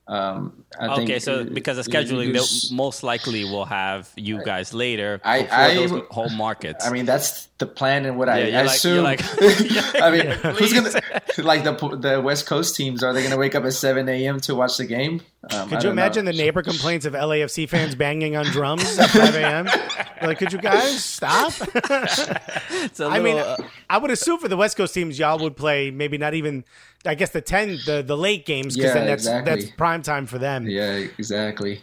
Um, 0.09 0.65
I 0.79 1.01
okay, 1.01 1.19
so 1.19 1.45
because 1.45 1.79
of 1.79 1.87
scheduling, 1.87 2.33
they 2.33 2.75
most 2.75 3.03
likely 3.03 3.45
will 3.45 3.65
have 3.65 4.09
you 4.15 4.41
guys 4.45 4.73
later 4.73 5.21
I, 5.25 5.49
I, 5.51 5.75
those 5.75 6.03
home 6.11 6.37
markets. 6.37 6.87
I 6.87 6.93
mean, 6.93 7.07
that's 7.07 7.47
the 7.59 7.67
plan 7.67 8.05
and 8.05 8.19
what 8.19 8.29
yeah, 8.29 8.35
I, 8.35 8.61
I 8.61 8.63
like, 8.63 8.77
assume. 8.77 9.05
Like, 9.05 9.21
I 10.03 10.11
mean, 10.11 10.55
who's 10.57 10.73
gonna 10.73 10.91
like 11.39 11.65
the 11.65 11.73
the 11.97 12.21
West 12.21 12.47
Coast 12.47 12.77
teams? 12.77 13.03
Are 13.03 13.13
they 13.13 13.23
gonna 13.23 13.37
wake 13.37 13.55
up 13.55 13.65
at 13.65 13.73
seven 13.73 14.09
a.m. 14.09 14.41
to 14.41 14.55
watch 14.55 14.77
the 14.77 14.87
game? 14.87 15.23
Um, 15.53 15.69
could 15.69 15.83
you 15.85 15.91
imagine 15.91 16.25
know. 16.25 16.33
the 16.33 16.39
neighbor 16.39 16.63
complaints 16.63 17.07
of 17.07 17.13
LAFC 17.13 17.69
fans 17.69 17.95
banging 17.95 18.37
on 18.37 18.47
drums 18.47 18.99
at 18.99 19.11
five 19.11 19.35
a.m.? 19.37 19.67
like, 20.23 20.39
could 20.39 20.53
you 20.53 20.59
guys 20.59 21.05
stop? 21.05 21.53
Little, 21.61 23.11
I 23.11 23.21
mean, 23.21 23.39
uh, 23.39 23.57
I 23.89 23.99
would 23.99 24.11
assume 24.11 24.39
for 24.39 24.49
the 24.49 24.57
West 24.57 24.77
Coast 24.77 24.93
teams, 24.93 25.19
y'all 25.19 25.39
would 25.39 25.57
play 25.57 25.91
maybe 25.91 26.19
not 26.19 26.35
even 26.35 26.65
I 27.05 27.15
guess 27.15 27.31
the 27.31 27.41
ten 27.41 27.79
the 27.87 28.03
the 28.03 28.17
late 28.17 28.47
games 28.47 28.77
because 28.77 28.91
yeah, 28.91 28.95
then 28.95 29.07
that's 29.07 29.23
exactly. 29.23 29.55
that's 29.55 29.71
prime 29.77 30.03
time 30.03 30.27
for 30.27 30.39
them. 30.39 30.67
Yeah, 30.67 31.07
exactly. 31.19 31.81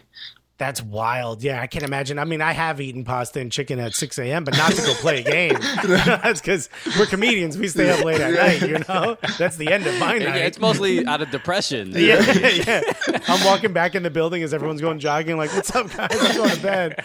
That's 0.64 0.82
wild. 0.82 1.42
Yeah, 1.42 1.60
I 1.60 1.66
can't 1.66 1.84
imagine. 1.84 2.18
I 2.18 2.24
mean, 2.24 2.40
I 2.40 2.52
have 2.52 2.80
eaten 2.80 3.04
pasta 3.04 3.38
and 3.38 3.52
chicken 3.52 3.78
at 3.78 3.92
6 3.92 4.18
a.m., 4.18 4.44
but 4.44 4.56
not 4.56 4.72
to 4.72 4.80
go 4.80 4.94
play 4.94 5.20
a 5.20 5.22
game. 5.22 5.58
That's 5.84 6.40
because 6.40 6.70
we're 6.98 7.04
comedians. 7.04 7.58
We 7.58 7.68
stay 7.68 7.90
up 7.90 8.02
late 8.02 8.18
at 8.18 8.32
night, 8.32 8.66
you 8.66 8.78
know? 8.88 9.18
That's 9.36 9.56
the 9.56 9.70
end 9.70 9.86
of 9.86 9.92
my 9.98 10.12
night. 10.12 10.22
Yeah, 10.22 10.36
it's 10.36 10.58
mostly 10.58 11.04
out 11.04 11.20
of 11.20 11.30
depression. 11.30 11.90
yeah, 11.90 12.24
yeah, 12.32 12.80
yeah. 12.88 13.18
I'm 13.28 13.44
walking 13.44 13.74
back 13.74 13.94
in 13.94 14.02
the 14.02 14.10
building 14.10 14.42
as 14.42 14.54
everyone's 14.54 14.80
going 14.80 15.00
jogging, 15.00 15.36
like, 15.36 15.52
what's 15.52 15.76
up, 15.76 15.94
guys? 15.94 16.08
I'm 16.18 16.34
going 16.34 16.48
to 16.48 16.62
bed. 16.62 17.04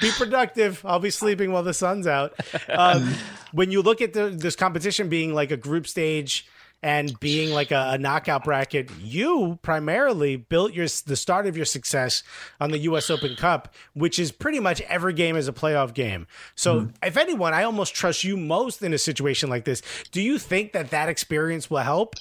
Be 0.00 0.12
productive. 0.12 0.80
I'll 0.84 1.00
be 1.00 1.10
sleeping 1.10 1.50
while 1.50 1.64
the 1.64 1.74
sun's 1.74 2.06
out. 2.06 2.38
Um, 2.68 3.12
when 3.50 3.72
you 3.72 3.82
look 3.82 4.00
at 4.00 4.12
the, 4.12 4.30
this 4.30 4.54
competition 4.54 5.08
being 5.08 5.34
like 5.34 5.50
a 5.50 5.56
group 5.56 5.88
stage– 5.88 6.46
and 6.82 7.18
being 7.20 7.50
like 7.50 7.70
a, 7.70 7.90
a, 7.92 7.98
knockout 7.98 8.44
bracket, 8.44 8.90
you 9.00 9.58
primarily 9.62 10.36
built 10.36 10.72
your 10.72 10.86
the 11.06 11.16
start 11.16 11.46
of 11.46 11.56
your 11.56 11.66
success 11.66 12.22
on 12.60 12.70
the 12.70 12.78
U.S. 12.78 13.10
Open 13.10 13.36
Cup, 13.36 13.74
which 13.94 14.18
is 14.18 14.32
pretty 14.32 14.60
much 14.60 14.80
every 14.82 15.12
game 15.12 15.36
is 15.36 15.48
a 15.48 15.52
playoff 15.52 15.92
game. 15.92 16.26
So, 16.54 16.82
mm. 16.82 16.94
if 17.04 17.16
anyone, 17.16 17.52
I 17.52 17.64
almost 17.64 17.94
trust 17.94 18.24
you 18.24 18.36
most 18.36 18.82
in 18.82 18.94
a 18.94 18.98
situation 18.98 19.50
like 19.50 19.64
this. 19.64 19.82
Do 20.10 20.22
you 20.22 20.38
think 20.38 20.72
that 20.72 20.90
that 20.90 21.08
experience 21.08 21.70
will 21.70 21.78
help? 21.78 22.14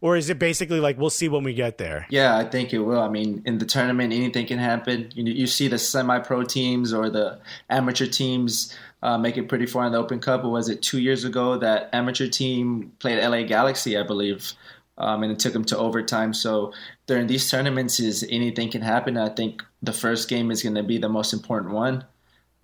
Or 0.00 0.16
is 0.16 0.30
it 0.30 0.38
basically 0.38 0.78
like 0.78 0.96
we'll 0.96 1.10
see 1.10 1.28
when 1.28 1.42
we 1.42 1.54
get 1.54 1.78
there? 1.78 2.06
Yeah, 2.08 2.38
I 2.38 2.44
think 2.44 2.72
it 2.72 2.78
will. 2.78 3.00
I 3.00 3.08
mean, 3.08 3.42
in 3.44 3.58
the 3.58 3.64
tournament, 3.64 4.12
anything 4.12 4.46
can 4.46 4.58
happen. 4.58 5.10
You, 5.14 5.24
you 5.24 5.46
see 5.48 5.66
the 5.66 5.78
semi-pro 5.78 6.44
teams 6.44 6.92
or 6.92 7.10
the 7.10 7.40
amateur 7.68 8.06
teams 8.06 8.76
uh, 9.02 9.16
make 9.18 9.36
it 9.36 9.48
pretty 9.48 9.66
far 9.66 9.86
in 9.86 9.92
the 9.92 9.98
Open 9.98 10.18
Cup. 10.20 10.44
Or 10.44 10.50
was 10.50 10.68
it 10.68 10.82
two 10.82 10.98
years 11.00 11.24
ago 11.24 11.56
that 11.58 11.90
amateur 11.92 12.28
team 12.28 12.92
played 12.98 13.22
LA 13.22 13.42
Galaxy, 13.42 13.96
I 13.96 14.02
believe, 14.02 14.52
um, 14.98 15.22
and 15.22 15.30
it 15.32 15.38
took 15.38 15.52
them 15.52 15.64
to 15.66 15.78
overtime. 15.78 16.34
So 16.34 16.72
during 17.06 17.26
these 17.26 17.48
tournaments, 17.50 18.00
is 18.00 18.26
anything 18.30 18.70
can 18.70 18.82
happen. 18.82 19.16
I 19.16 19.28
think 19.28 19.62
the 19.82 19.92
first 19.92 20.28
game 20.28 20.50
is 20.50 20.62
going 20.62 20.74
to 20.74 20.82
be 20.82 20.98
the 20.98 21.08
most 21.08 21.32
important 21.32 21.72
one. 21.74 22.04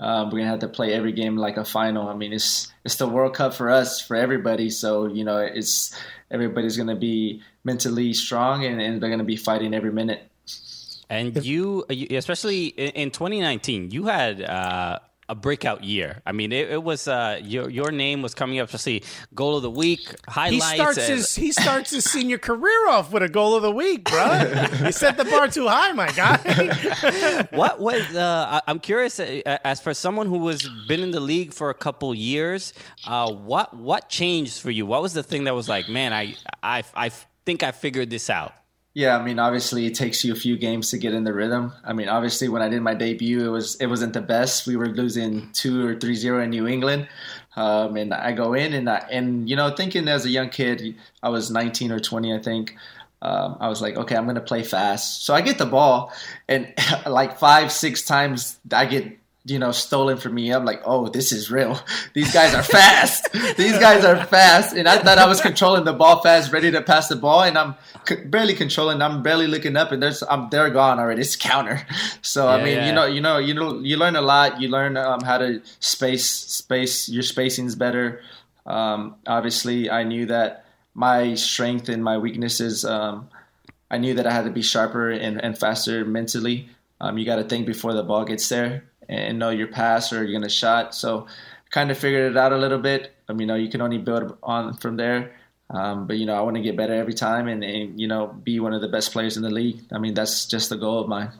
Um, 0.01 0.31
we're 0.31 0.39
gonna 0.39 0.51
have 0.51 0.59
to 0.59 0.69
play 0.69 0.93
every 0.93 1.13
game 1.13 1.37
like 1.37 1.57
a 1.57 1.65
final. 1.65 2.09
I 2.09 2.15
mean, 2.17 2.33
it's 2.33 2.67
it's 2.85 2.97
the 2.97 3.07
World 3.09 3.35
Cup 3.35 3.55
for 3.55 3.71
us, 3.71 4.01
for 4.01 4.17
everybody. 4.17 4.69
So 4.69 5.07
you 5.07 5.23
know, 5.23 5.39
it's 5.39 5.95
everybody's 6.33 6.77
gonna 6.77 6.97
be 6.97 7.43
mentally 7.63 8.13
strong 8.13 8.65
and, 8.65 8.81
and 8.83 9.01
they're 9.01 9.09
gonna 9.09 9.23
be 9.23 9.37
fighting 9.37 9.73
every 9.73 9.93
minute. 9.93 10.29
And 11.09 11.37
you, 11.45 11.85
you- 11.91 12.19
especially 12.19 12.67
in, 12.67 12.91
in 12.91 13.11
2019, 13.13 13.93
you 13.93 14.07
had 14.07 14.43
uh, 14.43 14.99
a 15.29 15.35
breakout 15.35 15.83
year. 15.85 16.21
I 16.27 16.33
mean, 16.33 16.53
it, 16.53 16.71
it 16.71 16.83
was 16.83 17.09
uh, 17.09 17.41
your 17.43 17.71
your 17.71 17.91
name 17.91 18.23
was 18.23 18.35
coming 18.35 18.59
up, 18.59 18.71
to 18.71 18.79
see 18.79 19.03
goal 19.35 19.57
of 19.57 19.63
the 19.63 19.71
week, 19.71 20.01
He 20.01 20.15
highlights. 20.29 20.75
starts 20.75 20.99
and- 20.99 21.09
his 21.19 21.35
he 21.35 21.53
starts 21.53 21.91
his 21.91 22.05
senior 22.05 22.39
career 22.39 22.89
off 22.89 23.13
with 23.13 23.23
a 23.23 23.29
goal 23.29 23.55
of 23.57 23.63
the 23.63 23.71
week, 23.71 24.05
bro. 24.05 24.25
you 24.85 24.93
set 24.93 25.17
the 25.17 25.25
bar 25.25 25.49
too 25.49 25.67
high, 25.69 25.93
my 25.93 26.11
guy. 26.13 27.47
what 27.51 27.81
was 27.81 28.03
uh, 28.15 28.61
I'm 28.67 28.79
curious 28.81 29.19
uh, 29.21 29.41
as 29.65 29.81
for 29.81 29.95
someone 29.95 30.27
who 30.27 30.47
has 30.49 30.69
been 30.89 31.01
in 31.01 31.11
the 31.11 31.21
league 31.21 31.53
for 31.53 31.71
a 31.71 31.75
couple 31.75 32.15
years, 32.15 32.73
uh, 33.07 33.31
what 33.33 33.75
what 33.77 34.09
changed 34.09 34.61
for 34.61 34.71
you? 34.71 34.87
What 34.87 35.03
was 35.03 35.13
the 35.15 35.23
thing 35.23 35.45
that 35.45 35.55
was 35.55 35.69
like, 35.69 35.89
man, 35.89 36.13
I 36.13 36.35
I 36.63 36.83
I 36.95 37.11
think 37.47 37.63
I 37.63 37.73
figured 37.73 38.11
this 38.11 38.29
out. 38.31 38.53
Yeah, 38.95 39.19
I 39.19 39.25
mean, 39.25 39.41
obviously, 39.41 39.87
it 39.87 39.97
takes 39.97 40.25
you 40.25 40.33
a 40.33 40.37
few 40.37 40.57
games 40.57 40.91
to 40.91 40.99
get 40.99 41.15
in 41.15 41.25
the 41.25 41.35
rhythm. 41.35 41.73
I 41.83 41.93
mean, 41.93 42.09
obviously, 42.09 42.49
when 42.49 42.63
I 42.63 42.69
did 42.69 42.81
my 42.81 42.95
debut, 42.95 43.45
it 43.45 43.49
was 43.49 43.75
it 43.77 43.87
wasn't 43.87 44.13
the 44.13 44.21
best. 44.21 44.69
We 44.69 44.77
were 44.77 44.87
losing 44.87 45.51
two 45.53 45.85
or 45.85 45.99
three 45.99 46.15
zero 46.15 46.45
in 46.45 46.51
New 46.51 46.69
England, 46.69 47.09
um, 47.57 47.97
and 47.97 48.15
I 48.15 48.31
go 48.31 48.55
in 48.55 48.73
and 48.73 48.89
I, 48.89 48.99
and 49.11 49.51
you 49.51 49.57
know, 49.57 49.75
thinking 49.75 50.07
as 50.07 50.25
a 50.27 50.31
young 50.31 50.49
kid, 50.49 50.95
I 51.25 51.29
was 51.29 51.51
19 51.51 51.91
or 51.91 51.99
20, 51.99 52.35
I 52.35 52.39
think. 52.39 52.77
Um, 53.21 53.57
I 53.59 53.69
was 53.69 53.83
like, 53.83 53.97
okay, 53.97 54.15
I'm 54.15 54.27
gonna 54.27 54.41
play 54.41 54.63
fast. 54.63 55.25
So 55.27 55.35
I 55.35 55.41
get 55.41 55.59
the 55.59 55.67
ball, 55.67 56.13
and 56.49 56.73
like 57.07 57.37
five, 57.37 57.73
six 57.73 58.05
times, 58.05 58.61
I 58.71 58.87
get 58.87 59.19
you 59.47 59.59
know 59.59 59.73
stolen 59.73 60.17
from 60.17 60.35
me. 60.35 60.51
I'm 60.51 60.65
like, 60.65 60.83
oh, 60.85 61.09
this 61.09 61.31
is 61.33 61.51
real. 61.51 61.79
These 62.15 62.33
guys 62.33 62.55
are 62.55 62.63
fast. 62.63 63.31
These 63.57 63.79
guys 63.79 64.05
are 64.05 64.25
fast, 64.25 64.75
and 64.75 64.89
I 64.89 64.99
thought 64.99 65.19
I 65.19 65.27
was 65.27 65.41
controlling 65.41 65.85
the 65.85 65.93
ball 65.93 66.23
fast, 66.23 66.53
ready 66.53 66.71
to 66.71 66.81
pass 66.81 67.09
the 67.09 67.17
ball, 67.17 67.43
and 67.43 67.59
I'm 67.59 67.75
c- 68.09 68.25
barely 68.25 68.55
controlling. 68.55 69.03
I'm 69.03 69.23
barely 69.23 69.47
looking 69.47 69.77
up, 69.77 69.93
and 69.93 70.03
there's 70.03 70.23
I'm 70.23 70.49
they're 70.49 70.71
gone 70.71 70.99
already. 70.99 71.21
It's 71.21 71.37
counter. 71.37 71.87
So 72.23 72.49
I 72.49 72.63
mean, 72.63 72.77
yeah. 72.77 72.87
you 72.87 72.93
know, 72.93 73.07
you 73.07 73.21
know, 73.21 73.39
you 73.39 73.55
know, 73.55 73.79
you 73.81 73.97
learn 73.97 74.17
a 74.17 74.23
lot. 74.23 74.61
You 74.61 74.69
learn 74.69 74.97
um, 74.97 75.21
how 75.21 75.39
to 75.39 75.61
space 75.79 76.29
space. 76.29 77.09
Your 77.09 77.23
spacing's 77.23 77.77
better. 77.77 78.23
Um, 78.67 79.17
obviously, 79.27 79.91
I 79.91 80.03
knew 80.05 80.27
that 80.27 80.65
my 80.95 81.35
strength 81.35 81.89
and 81.89 82.03
my 82.03 82.19
weaknesses. 82.19 82.85
Um, 82.85 83.29
I 83.91 83.99
knew 83.99 84.15
that 84.15 84.27
I 84.27 84.33
had 84.33 84.45
to 84.45 84.51
be 84.51 84.63
sharper 84.63 85.11
and, 85.11 85.41
and 85.41 85.57
faster 85.57 86.05
mentally. 86.05 86.69
Um, 87.01 87.19
you 87.19 87.27
got 87.27 87.37
to 87.37 87.45
think 87.45 87.67
before 87.67 87.93
the 87.93 88.03
ball 88.03 88.25
gets 88.25 88.49
there 88.49 88.85
and 89.09 89.39
know 89.39 89.51
your 89.51 89.69
pass 89.69 90.13
or 90.13 90.25
you're 90.25 90.33
gonna 90.33 90.49
shot. 90.49 90.95
So, 90.95 91.27
kind 91.71 91.91
of 91.91 91.99
figured 91.99 92.31
it 92.33 92.37
out 92.37 92.53
a 92.53 92.57
little 92.57 92.79
bit. 92.79 93.13
I 93.29 93.33
mean, 93.33 93.41
you 93.41 93.47
know, 93.47 93.55
you 93.57 93.69
can 93.69 93.81
only 93.81 93.99
build 93.99 94.37
on 94.43 94.75
from 94.75 94.97
there. 94.97 95.35
Um, 95.71 96.07
but 96.07 96.19
you 96.19 96.27
know, 96.27 96.35
I 96.35 96.41
want 96.43 96.57
to 96.57 96.63
get 96.63 96.77
better 96.77 96.95
every 96.95 97.15
time 97.15 97.49
and, 97.49 97.65
and 97.65 97.99
you 98.01 98.07
know 98.07 98.29
be 98.29 98.61
one 98.61 98.73
of 98.75 98.81
the 98.81 98.89
best 98.89 99.13
players 99.13 99.37
in 99.37 99.43
the 99.43 99.51
league. 99.51 99.81
I 99.93 99.99
mean, 99.99 100.15
that's 100.15 100.47
just 100.47 100.69
the 100.69 100.77
goal 100.77 101.01
of 101.01 101.09
mine. 101.09 101.31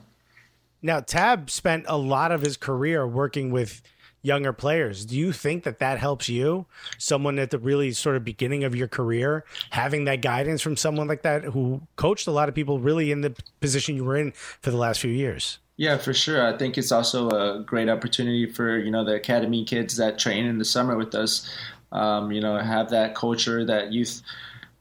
Now, 0.81 0.99
Tab 0.99 1.49
spent 1.49 1.85
a 1.87 1.97
lot 1.97 2.31
of 2.31 2.41
his 2.41 2.57
career 2.57 3.07
working 3.07 3.51
with 3.51 3.81
younger 4.21 4.51
players. 4.51 5.05
Do 5.05 5.15
you 5.15 5.31
think 5.31 5.63
that 5.63 5.79
that 5.79 5.99
helps 5.99 6.27
you, 6.27 6.65
someone 6.97 7.39
at 7.39 7.51
the 7.51 7.59
really 7.59 7.91
sort 7.91 8.15
of 8.15 8.23
beginning 8.23 8.63
of 8.63 8.75
your 8.75 8.87
career, 8.87 9.45
having 9.69 10.05
that 10.05 10.21
guidance 10.21 10.61
from 10.61 10.75
someone 10.75 11.07
like 11.07 11.21
that 11.21 11.43
who 11.43 11.81
coached 11.95 12.27
a 12.27 12.31
lot 12.31 12.49
of 12.49 12.55
people 12.55 12.79
really 12.79 13.11
in 13.11 13.21
the 13.21 13.35
position 13.61 13.95
you 13.95 14.03
were 14.03 14.17
in 14.17 14.31
for 14.31 14.71
the 14.71 14.77
last 14.77 14.99
few 14.99 15.11
years? 15.11 15.59
Yeah, 15.77 15.97
for 15.97 16.13
sure. 16.13 16.45
I 16.45 16.57
think 16.57 16.77
it's 16.77 16.91
also 16.91 17.29
a 17.29 17.59
great 17.59 17.89
opportunity 17.89 18.45
for 18.45 18.77
you 18.77 18.91
know 18.91 19.03
the 19.03 19.15
academy 19.15 19.65
kids 19.65 19.97
that 19.97 20.17
train 20.17 20.45
in 20.45 20.57
the 20.57 20.65
summer 20.65 20.95
with 20.95 21.13
us. 21.15 21.49
Um, 21.91 22.31
you 22.31 22.41
know, 22.41 22.57
have 22.57 22.89
that 22.89 23.15
culture, 23.15 23.63
that 23.65 23.91
youth 23.93 24.21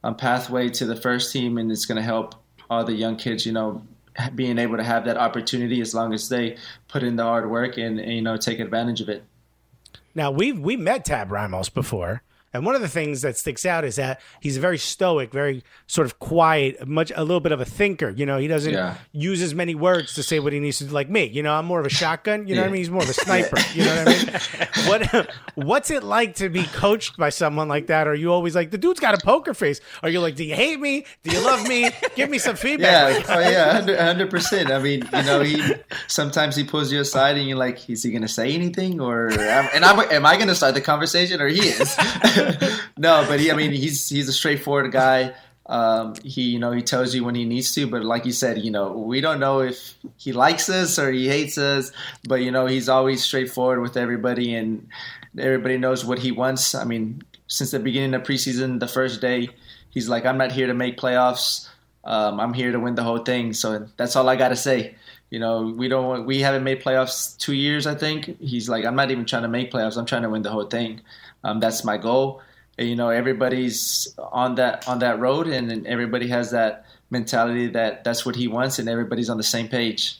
um, 0.02 0.16
pathway 0.16 0.68
to 0.70 0.86
the 0.86 0.96
first 0.96 1.32
team, 1.32 1.58
and 1.58 1.70
it's 1.70 1.86
going 1.86 1.96
to 1.96 2.02
help 2.02 2.34
all 2.70 2.84
the 2.84 2.92
young 2.92 3.16
kids. 3.16 3.44
You 3.44 3.52
know, 3.52 3.82
being 4.34 4.58
able 4.58 4.76
to 4.76 4.84
have 4.84 5.04
that 5.06 5.16
opportunity 5.16 5.80
as 5.80 5.94
long 5.94 6.12
as 6.12 6.28
they 6.28 6.56
put 6.88 7.02
in 7.02 7.16
the 7.16 7.24
hard 7.24 7.50
work 7.50 7.76
and, 7.76 7.98
and 7.98 8.12
you 8.12 8.22
know 8.22 8.36
take 8.36 8.60
advantage 8.60 9.00
of 9.00 9.08
it. 9.08 9.24
Now 10.14 10.30
we've 10.30 10.58
we 10.58 10.76
met 10.76 11.04
Tab 11.04 11.32
Ramos 11.32 11.68
before, 11.68 12.22
and 12.54 12.64
one 12.64 12.74
of 12.74 12.80
the 12.80 12.88
things 12.88 13.20
that 13.22 13.36
sticks 13.36 13.66
out 13.66 13.84
is 13.84 13.96
that 13.96 14.20
he's 14.40 14.56
very 14.56 14.78
stoic, 14.78 15.32
very 15.32 15.62
sort 15.86 16.06
of 16.06 16.18
quiet, 16.20 16.86
much 16.88 17.12
a 17.14 17.22
little 17.22 17.40
bit 17.40 17.52
of 17.52 17.60
a 17.60 17.64
thinker. 17.66 18.08
You 18.10 18.24
know, 18.24 18.38
he 18.38 18.46
doesn't 18.48 18.72
Yeah. 18.72 18.94
use 19.12 19.42
as 19.42 19.54
many 19.54 19.74
words 19.74 20.14
to 20.14 20.22
say 20.22 20.38
what 20.38 20.52
he 20.54 20.60
needs 20.60 20.78
to 20.78 20.84
do. 20.84 20.90
Like 20.90 21.10
me, 21.10 21.24
you 21.24 21.42
know, 21.42 21.52
I'm 21.52 21.66
more 21.66 21.80
of 21.80 21.86
a 21.86 21.90
shotgun. 21.90 22.46
You 22.48 22.54
know 22.54 22.62
what 22.62 22.68
I 22.68 22.70
mean? 22.70 22.78
He's 22.78 22.90
more 22.90 23.02
of 23.02 23.10
a 23.10 23.12
sniper. 23.14 23.58
You 23.74 23.84
know 23.84 24.04
what 24.04 24.08
I 24.08 24.14
mean? 24.88 25.08
what 25.12 25.30
What's 25.56 25.90
it 25.90 26.02
like 26.04 26.36
to 26.36 26.48
be 26.48 26.62
coached 26.64 27.16
by 27.16 27.30
someone 27.30 27.68
like 27.68 27.88
that? 27.88 28.06
Are 28.06 28.14
you 28.14 28.32
always 28.32 28.54
like 28.54 28.70
the 28.70 28.78
dude's 28.78 29.00
got 29.00 29.20
a 29.20 29.24
poker 29.24 29.52
face? 29.52 29.80
Are 30.02 30.08
you 30.08 30.20
like, 30.20 30.36
do 30.36 30.44
you 30.44 30.54
hate 30.54 30.78
me? 30.80 31.04
Do 31.24 31.32
you 31.32 31.40
love 31.44 31.66
me? 31.68 31.90
Give 32.14 32.30
me 32.30 32.38
some 32.38 32.56
feedback. 32.56 33.26
Yeah, 33.26 33.34
oh 33.36 33.40
yeah, 33.40 34.04
hundred 34.06 34.30
percent. 34.30 34.70
I 34.70 34.78
mean, 34.78 35.02
you 35.12 35.22
know, 35.24 35.40
he 35.40 35.60
sometimes 36.06 36.54
he 36.56 36.64
pulls 36.64 36.92
you 36.92 37.00
aside 37.00 37.36
and 37.36 37.48
you're 37.48 37.58
like, 37.58 37.90
is 37.90 38.02
he 38.04 38.12
gonna 38.12 38.28
say 38.28 38.52
anything, 38.52 39.00
or 39.00 39.28
and 39.28 39.84
I'm, 39.84 39.98
am 40.12 40.24
I 40.26 40.36
gonna 40.36 40.54
start 40.54 40.74
the 40.74 40.80
conversation, 40.80 41.40
or 41.40 41.48
he 41.48 41.60
is? 41.60 41.96
no, 42.98 43.24
but 43.28 43.40
he, 43.40 43.50
I 43.50 43.54
mean, 43.54 43.72
he's 43.72 44.08
he's 44.08 44.28
a 44.28 44.32
straightforward 44.32 44.92
guy. 44.92 45.34
Um, 45.66 46.14
he, 46.22 46.42
you 46.42 46.58
know, 46.58 46.72
he 46.72 46.82
tells 46.82 47.14
you 47.14 47.24
when 47.24 47.34
he 47.34 47.46
needs 47.46 47.74
to, 47.74 47.86
but 47.86 48.04
like 48.04 48.26
you 48.26 48.32
said, 48.32 48.58
you 48.58 48.70
know, 48.70 48.92
we 48.92 49.22
don't 49.22 49.40
know 49.40 49.60
if 49.60 49.94
he 50.18 50.32
likes 50.32 50.68
us 50.68 50.98
or 50.98 51.10
he 51.10 51.26
hates 51.26 51.56
us, 51.56 51.90
but 52.28 52.42
you 52.42 52.50
know, 52.50 52.66
he's 52.66 52.88
always 52.88 53.24
straightforward 53.24 53.80
with 53.80 53.96
everybody, 53.96 54.54
and 54.54 54.88
everybody 55.38 55.78
knows 55.78 56.04
what 56.04 56.18
he 56.18 56.32
wants. 56.32 56.74
I 56.74 56.84
mean, 56.84 57.22
since 57.46 57.70
the 57.70 57.78
beginning 57.78 58.14
of 58.14 58.22
preseason, 58.22 58.80
the 58.80 58.88
first 58.88 59.20
day, 59.20 59.48
he's 59.90 60.08
like, 60.08 60.26
I'm 60.26 60.38
not 60.38 60.52
here 60.52 60.66
to 60.66 60.74
make 60.74 60.98
playoffs. 60.98 61.68
Um, 62.04 62.38
I'm 62.40 62.52
here 62.52 62.72
to 62.72 62.80
win 62.80 62.94
the 62.94 63.02
whole 63.02 63.18
thing. 63.18 63.52
So 63.54 63.88
that's 63.96 64.16
all 64.16 64.28
I 64.28 64.36
got 64.36 64.48
to 64.48 64.56
say. 64.56 64.94
You 65.30 65.38
know, 65.38 65.74
we 65.76 65.88
don't, 65.88 66.26
we 66.26 66.40
haven't 66.40 66.64
made 66.64 66.82
playoffs 66.82 67.36
two 67.38 67.54
years, 67.54 67.86
I 67.86 67.94
think. 67.94 68.38
He's 68.40 68.68
like, 68.68 68.84
I'm 68.84 68.94
not 68.94 69.10
even 69.10 69.24
trying 69.24 69.42
to 69.42 69.48
make 69.48 69.72
playoffs. 69.72 69.96
I'm 69.96 70.06
trying 70.06 70.22
to 70.22 70.30
win 70.30 70.42
the 70.42 70.50
whole 70.50 70.66
thing. 70.66 71.00
Um, 71.44 71.60
that's 71.60 71.84
my 71.84 71.98
goal. 71.98 72.42
And, 72.78 72.88
you 72.88 72.96
know, 72.96 73.10
everybody's 73.10 74.12
on 74.18 74.56
that, 74.56 74.88
on 74.88 74.98
that 74.98 75.20
road 75.20 75.46
and, 75.46 75.70
and 75.70 75.86
everybody 75.86 76.28
has 76.28 76.50
that 76.50 76.86
mentality 77.10 77.68
that 77.68 78.02
that's 78.02 78.26
what 78.26 78.34
he 78.34 78.48
wants 78.48 78.78
and 78.80 78.88
everybody's 78.88 79.30
on 79.30 79.36
the 79.36 79.44
same 79.44 79.68
page. 79.68 80.18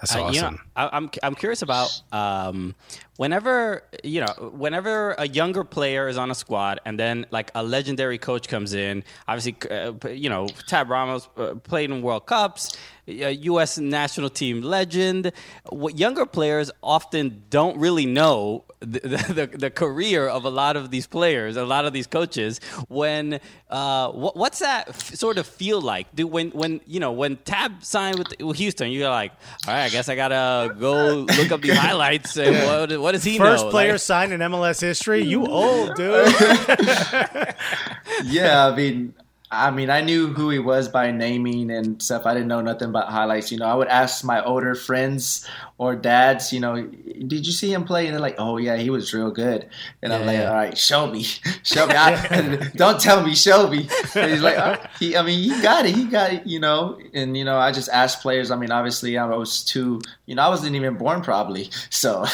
That's 0.00 0.16
Uh, 0.16 0.22
awesome. 0.24 0.34
you 0.34 0.40
know, 0.42 0.56
I, 0.74 0.90
I'm 0.96 1.10
I'm 1.22 1.36
curious 1.36 1.62
about 1.62 2.02
um, 2.10 2.74
whenever 3.18 3.84
you 4.02 4.20
know 4.20 4.50
whenever 4.52 5.12
a 5.16 5.28
younger 5.28 5.62
player 5.62 6.08
is 6.08 6.18
on 6.18 6.28
a 6.28 6.34
squad 6.34 6.80
and 6.84 6.98
then 6.98 7.24
like 7.30 7.52
a 7.54 7.62
legendary 7.62 8.18
coach 8.18 8.48
comes 8.48 8.74
in. 8.74 9.04
Obviously, 9.28 9.54
uh, 9.70 9.92
you 10.08 10.28
know 10.28 10.48
Tab 10.66 10.90
Ramos 10.90 11.28
uh, 11.36 11.54
played 11.54 11.88
in 11.92 12.02
World 12.02 12.26
Cups, 12.26 12.74
uh, 12.74 12.76
U.S. 13.06 13.78
national 13.78 14.30
team 14.30 14.62
legend. 14.62 15.32
What 15.70 15.98
younger 15.98 16.26
players 16.26 16.70
often 16.82 17.42
don't 17.50 17.78
really 17.78 18.06
know 18.06 18.64
the, 18.80 19.00
the, 19.00 19.56
the 19.58 19.70
career 19.70 20.28
of 20.28 20.44
a 20.44 20.50
lot 20.50 20.76
of 20.76 20.90
these 20.90 21.06
players, 21.06 21.56
a 21.56 21.64
lot 21.64 21.84
of 21.84 21.92
these 21.92 22.06
coaches. 22.06 22.60
When 22.88 23.40
uh, 23.70 24.10
what, 24.10 24.36
what's 24.36 24.60
that 24.60 24.88
f- 24.88 25.14
sort 25.14 25.38
of 25.38 25.46
feel 25.46 25.80
like? 25.80 26.14
Do 26.14 26.26
when 26.26 26.50
when 26.50 26.80
you 26.86 27.00
know 27.00 27.12
when 27.12 27.36
Tab 27.38 27.82
signed 27.84 28.18
with 28.18 28.40
with 28.40 28.56
Houston, 28.58 28.90
you're 28.90 29.10
like, 29.10 29.32
all 29.66 29.74
right, 29.74 29.84
I 29.84 29.88
guess 29.88 30.08
I 30.08 30.14
gotta 30.14 30.74
go 30.74 31.26
look 31.38 31.52
up 31.52 31.60
these 31.60 31.76
highlights. 31.76 32.36
And 32.36 32.56
what, 32.90 33.00
what 33.00 33.12
does 33.12 33.24
he 33.24 33.38
First 33.38 33.64
know? 33.64 33.70
player 33.70 33.92
Like, 33.92 34.00
signed 34.00 34.32
in 34.32 34.40
MLS 34.40 34.80
history. 34.80 35.22
You 35.22 35.46
old 35.46 35.94
dude. 35.96 36.26
yeah, 38.24 38.66
I 38.66 38.76
mean, 38.76 39.14
I 39.52 39.70
mean, 39.70 39.90
I 39.90 40.00
knew 40.00 40.28
who 40.28 40.48
he 40.48 40.58
was 40.58 40.88
by 40.88 41.10
naming 41.10 41.70
and 41.70 42.00
stuff. 42.02 42.24
I 42.24 42.32
didn't 42.32 42.48
know 42.48 42.62
nothing 42.62 42.88
about 42.88 43.10
highlights. 43.10 43.52
You 43.52 43.58
know, 43.58 43.66
I 43.66 43.74
would 43.74 43.88
ask 43.88 44.24
my 44.24 44.42
older 44.42 44.74
friends 44.74 45.46
or 45.76 45.94
dads, 45.94 46.52
you 46.54 46.60
know, 46.60 46.80
did 46.82 47.46
you 47.46 47.52
see 47.52 47.70
him 47.72 47.84
play? 47.84 48.06
And 48.06 48.14
they're 48.14 48.20
like, 48.20 48.36
oh 48.38 48.56
yeah, 48.56 48.76
he 48.76 48.88
was 48.88 49.12
real 49.12 49.30
good. 49.30 49.68
And 50.00 50.12
I'm 50.12 50.24
like, 50.24 50.38
Yeah. 50.38 50.48
all 50.48 50.54
right, 50.54 50.78
show 50.78 51.06
me, 51.06 51.22
show 51.62 51.86
me. 51.86 51.94
I, 51.94 52.70
don't 52.76 52.98
tell 52.98 53.22
me, 53.22 53.34
show 53.34 53.68
me. 53.68 53.88
And 54.14 54.30
he's 54.30 54.40
like, 54.42 54.56
"Oh, 54.56 54.76
he, 54.98 55.16
I 55.16 55.22
mean, 55.22 55.38
he 55.38 55.60
got 55.60 55.84
it, 55.84 55.94
he 55.94 56.06
got 56.06 56.32
it, 56.32 56.46
you 56.46 56.58
know. 56.58 56.98
And 57.12 57.36
you 57.36 57.44
know, 57.44 57.58
I 57.58 57.72
just 57.72 57.90
asked 57.90 58.22
players. 58.22 58.50
I 58.50 58.56
mean, 58.56 58.70
obviously, 58.70 59.18
I 59.18 59.26
was 59.26 59.62
too, 59.62 60.00
you 60.24 60.34
know, 60.34 60.42
I 60.42 60.48
wasn't 60.48 60.76
even 60.76 60.94
born 60.94 61.20
probably, 61.20 61.70
so 61.90 62.24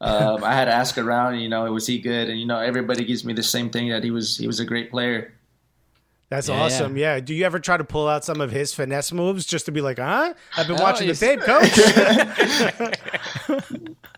um, 0.00 0.42
I 0.42 0.54
had 0.54 0.64
to 0.66 0.72
ask 0.72 0.98
around. 0.98 1.38
You 1.38 1.48
know, 1.48 1.70
was 1.72 1.86
he 1.86 1.98
good? 2.00 2.28
And 2.28 2.40
you 2.40 2.46
know, 2.46 2.58
everybody 2.58 3.04
gives 3.04 3.24
me 3.24 3.32
the 3.34 3.42
same 3.44 3.70
thing 3.70 3.90
that 3.90 4.02
he 4.02 4.10
was. 4.10 4.36
He 4.36 4.46
was 4.46 4.58
a 4.58 4.64
great 4.64 4.90
player. 4.90 5.32
That's 6.28 6.48
Yeah, 6.48 6.60
awesome. 6.62 6.96
Yeah. 6.96 7.20
Do 7.20 7.34
you 7.34 7.44
ever 7.44 7.60
try 7.60 7.76
to 7.76 7.84
pull 7.84 8.08
out 8.08 8.24
some 8.24 8.40
of 8.40 8.50
his 8.50 8.74
finesse 8.74 9.12
moves 9.12 9.46
just 9.46 9.66
to 9.66 9.72
be 9.72 9.80
like, 9.80 9.98
huh? 9.98 10.34
I've 10.56 10.66
been 10.66 10.80
Oh, 10.80 10.82
watching 10.82 11.06
the 11.08 11.14
tape, 11.14 11.40
coach. 11.40 11.70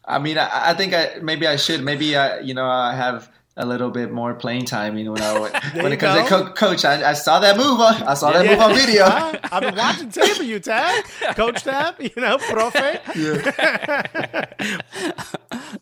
I 0.04 0.18
mean, 0.18 0.38
I, 0.38 0.70
I 0.70 0.74
think 0.74 0.94
I 0.94 1.16
maybe 1.20 1.46
I 1.46 1.56
should. 1.56 1.82
Maybe 1.84 2.16
I, 2.16 2.40
you 2.40 2.54
know, 2.54 2.66
I 2.66 2.94
have 2.94 3.30
a 3.58 3.66
little 3.66 3.90
bit 3.90 4.10
more 4.10 4.32
playing 4.34 4.64
time. 4.64 4.96
You 4.96 5.04
know, 5.04 5.12
when, 5.12 5.22
I, 5.22 5.38
when 5.82 5.92
it 5.92 5.98
comes 5.98 6.22
to 6.22 6.26
co- 6.28 6.50
coach, 6.52 6.84
I, 6.86 7.10
I 7.10 7.12
saw 7.12 7.40
that 7.40 7.56
move. 7.58 7.78
On, 7.80 8.02
I 8.04 8.14
saw 8.14 8.32
that 8.32 8.46
move 8.46 8.58
on 8.60 8.74
video. 8.74 9.04
Huh? 9.08 9.38
I've 9.52 9.62
been 9.62 9.76
watching 9.76 10.08
tape 10.10 10.38
of 10.40 10.46
you, 10.46 10.60
Tab. 10.60 11.04
Coach 11.34 11.62
Tab, 11.64 11.96
you 12.00 12.10
know, 12.16 12.38
profe. 12.38 13.00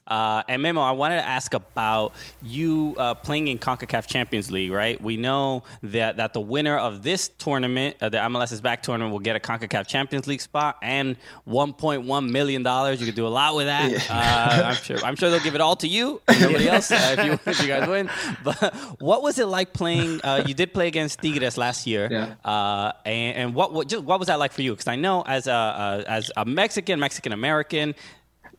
Uh, 0.07 0.43
and 0.49 0.63
Memo, 0.63 0.81
I 0.81 0.93
wanted 0.93 1.17
to 1.17 1.27
ask 1.27 1.55
about 1.55 2.15
you 2.43 2.95
uh, 2.99 3.15
playing 3.15 3.49
in 3.49 3.59
CONCACAF 3.59 4.07
Champions 4.07 4.51
League, 4.51 4.71
right? 4.71 5.01
We 5.01 5.17
know 5.17 5.65
that, 5.83 6.19
that 6.19 6.33
the 6.33 6.41
winner 6.41 6.77
of 6.77 7.03
this 7.03 7.29
tournament, 7.29 7.97
uh, 8.01 8.09
the 8.09 8.19
MLS 8.19 8.53
is 8.53 8.61
back 8.61 8.83
tournament, 8.83 9.13
will 9.13 9.21
get 9.21 9.37
a 9.37 9.41
CONCACAF 9.41 9.87
Champions 9.87 10.27
League 10.27 10.41
spot 10.41 10.79
and 10.83 11.17
$1.1 11.49 12.31
million. 12.31 12.63
You 12.63 13.07
could 13.07 13.15
do 13.15 13.27
a 13.27 13.29
lot 13.29 13.57
with 13.57 13.67
that. 13.67 14.11
Uh, 14.11 14.67
I'm 14.67 14.75
sure 14.75 14.99
I'm 15.05 15.17
sure 15.17 15.31
they'll 15.31 15.41
give 15.41 15.55
it 15.55 15.61
all 15.61 15.77
to 15.77 15.89
you 15.89 16.21
and 16.29 16.41
nobody 16.41 16.69
else 16.69 16.91
uh, 16.91 17.17
if, 17.19 17.25
you, 17.25 17.33
if 17.47 17.63
you 17.63 17.69
guys 17.69 17.89
win. 17.89 18.09
But 18.45 18.75
what 19.01 19.23
was 19.23 19.39
it 19.39 19.47
like 19.47 19.73
playing? 19.73 20.21
Uh, 20.23 20.45
you 20.47 20.55
did 20.55 20.73
play 20.73 20.87
against 20.87 21.21
Tigres 21.21 21.59
last 21.59 21.87
year. 21.87 22.09
Yeah. 22.11 22.35
Uh, 22.45 22.93
and, 23.05 23.37
and 23.37 23.55
what, 23.55 23.73
what, 23.73 23.89
just, 23.89 24.05
what 24.05 24.19
was 24.19 24.29
that 24.29 24.39
like 24.39 24.53
for 24.53 24.63
you? 24.63 24.73
Because 24.73 24.87
I 24.87 24.97
know 24.97 25.23
as 25.23 25.47
a, 25.47 26.05
as 26.07 26.31
a 26.37 26.45
Mexican, 26.45 27.01
Mexican 27.01 27.33
American, 27.33 27.95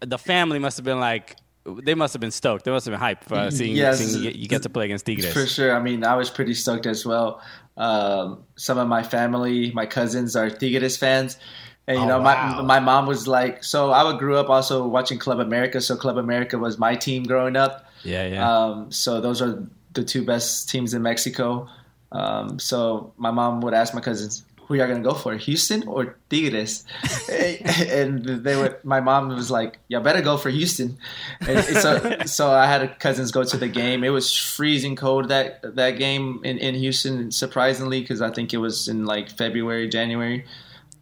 the 0.01 0.17
family 0.17 0.59
must 0.59 0.77
have 0.77 0.85
been 0.85 0.99
like 0.99 1.35
they 1.83 1.95
must 1.95 2.13
have 2.13 2.21
been 2.21 2.31
stoked. 2.31 2.63
They 2.63 2.71
must 2.71 2.85
have 2.85 2.93
been 2.97 3.01
hyped 3.01 3.29
uh, 3.31 3.51
seeing, 3.51 3.75
Yes. 3.75 3.97
seeing 3.99 4.23
you, 4.23 4.31
get, 4.31 4.39
you 4.39 4.47
get 4.47 4.63
to 4.63 4.69
play 4.69 4.85
against 4.85 5.05
Tigres. 5.05 5.33
For 5.33 5.45
sure. 5.45 5.75
I 5.75 5.81
mean, 5.81 6.05
I 6.05 6.15
was 6.15 6.29
pretty 6.29 6.53
stoked 6.53 6.85
as 6.85 7.05
well. 7.05 7.41
Um, 7.75 8.43
some 8.55 8.77
of 8.77 8.87
my 8.87 9.03
family, 9.03 9.71
my 9.73 9.85
cousins 9.85 10.35
are 10.37 10.49
Tigres 10.49 10.95
fans. 10.95 11.37
And, 11.85 11.97
you 11.97 12.03
Oh, 12.05 12.07
know, 12.07 12.21
wow. 12.21 12.55
my, 12.57 12.61
my 12.61 12.79
mom 12.79 13.05
was 13.05 13.27
like, 13.27 13.63
so 13.65 13.91
I 13.91 14.03
would 14.03 14.17
grew 14.17 14.37
up 14.37 14.49
also 14.49 14.87
watching 14.87 15.19
Club 15.19 15.39
America. 15.41 15.81
So 15.81 15.97
Club 15.97 16.17
America 16.17 16.57
was 16.57 16.77
my 16.77 16.95
team 16.95 17.23
growing 17.23 17.57
up. 17.57 17.85
Yeah, 18.03 18.27
yeah. 18.27 18.49
Um, 18.49 18.89
so 18.91 19.19
those 19.19 19.41
are 19.41 19.61
the 19.93 20.03
two 20.05 20.23
best 20.23 20.69
teams 20.69 20.93
in 20.93 21.01
Mexico. 21.01 21.67
Um, 22.13 22.59
so 22.59 23.13
my 23.17 23.31
mom 23.31 23.59
would 23.61 23.73
ask 23.73 23.93
my 23.93 23.99
cousins, 24.01 24.45
"Who 24.68 24.76
y'all 24.76 24.88
gonna 24.88 25.01
go 25.01 25.13
for, 25.13 25.36
Houston 25.36 25.88
or 25.88 26.18
Tigres?" 26.30 26.86
and 27.32 28.24
they 28.26 28.55
would. 28.55 28.84
My 28.84 28.99
mom 28.99 29.30
was 29.30 29.49
like, 29.49 29.80
"Y'all 29.88 30.01
better 30.01 30.22
go 30.22 30.38
for 30.38 30.49
Houston." 30.49 30.97
And 31.41 31.63
so, 31.63 32.18
so 32.26 32.51
I 32.51 32.65
had 32.65 32.99
cousins 32.99 33.32
go 33.32 33.43
to 33.43 33.57
the 33.57 33.68
game. 33.68 34.03
It 34.03 34.09
was 34.09 34.34
freezing 34.34 34.95
cold 34.95 35.30
that 35.30 35.76
that 35.76 35.91
game 35.91 36.41
in, 36.43 36.57
in 36.57 36.76
Houston, 36.76 37.32
surprisingly, 37.32 38.01
because 38.01 38.22
I 38.22 38.32
think 38.32 38.53
it 38.53 38.57
was 38.57 38.88
in 38.88 39.05
like 39.05 39.30
February, 39.30 39.88
January. 39.88 40.45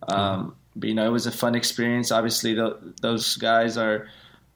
Um, 0.08 0.56
but 0.76 0.90
you 0.90 0.96
know, 0.96 1.06
it 1.06 1.12
was 1.12 1.26
a 1.26 1.32
fun 1.32 1.56
experience. 1.56 2.12
Obviously, 2.12 2.54
tho- 2.54 2.80
those 3.02 3.38
guys 3.38 3.78
are 3.78 4.08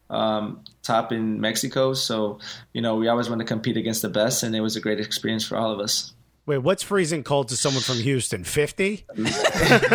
um, 0.10 0.64
top 0.84 1.12
in 1.12 1.40
Mexico. 1.40 1.94
So, 1.94 2.40
you 2.74 2.82
know, 2.82 2.96
we 2.96 3.08
always 3.08 3.30
want 3.30 3.40
to 3.40 3.46
compete 3.46 3.78
against 3.78 4.02
the 4.02 4.10
best, 4.10 4.44
and 4.44 4.56
it 4.56 4.62
was 4.62 4.76
a 4.76 4.82
great 4.82 5.00
experience 5.00 5.46
for 5.46 5.58
all 5.58 5.72
of 5.72 5.80
us. 5.80 6.14
Wait, 6.50 6.58
what's 6.58 6.82
freezing 6.82 7.24
cold 7.24 7.48
to 7.50 7.56
someone 7.56 7.84
from 7.84 7.98
Houston? 7.98 8.44
50? 8.44 9.06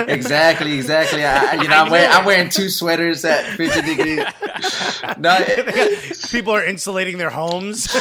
exactly, 0.07 0.75
exactly. 0.75 1.25
I, 1.25 1.55
you 1.55 1.67
know, 1.67 1.83
I'm 1.83 1.91
wearing, 1.91 2.09
I'm 2.13 2.25
wearing 2.25 2.49
two 2.49 2.69
sweaters 2.69 3.25
at 3.25 3.45
50 3.57 3.83
degrees. 3.83 4.25
No, 5.19 5.37
it- 5.41 6.17
People 6.31 6.53
are 6.53 6.65
insulating 6.65 7.19
their 7.19 7.31
homes. 7.31 7.93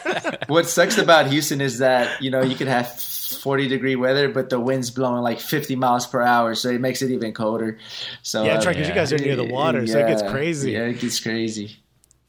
what 0.48 0.66
sucks 0.68 0.98
about 0.98 1.28
Houston 1.28 1.62
is 1.62 1.78
that 1.78 2.20
you 2.22 2.30
know 2.30 2.42
you 2.42 2.54
could 2.54 2.68
have 2.68 2.92
40 3.00 3.68
degree 3.68 3.96
weather, 3.96 4.28
but 4.28 4.50
the 4.50 4.60
wind's 4.60 4.90
blowing 4.90 5.22
like 5.22 5.40
50 5.40 5.74
miles 5.76 6.06
per 6.06 6.20
hour, 6.20 6.54
so 6.54 6.68
it 6.68 6.82
makes 6.82 7.00
it 7.00 7.10
even 7.10 7.32
colder. 7.32 7.78
So 8.20 8.44
yeah, 8.44 8.52
that's 8.52 8.66
uh, 8.66 8.68
right, 8.68 8.76
because 8.76 8.88
you 8.90 8.94
guys 8.94 9.12
are 9.14 9.18
near 9.18 9.36
the 9.36 9.44
water, 9.44 9.86
so 9.86 9.98
it 9.98 10.06
gets 10.06 10.22
crazy. 10.30 10.72
Yeah, 10.72 10.80
it 10.80 11.00
gets 11.00 11.18
crazy. 11.18 11.78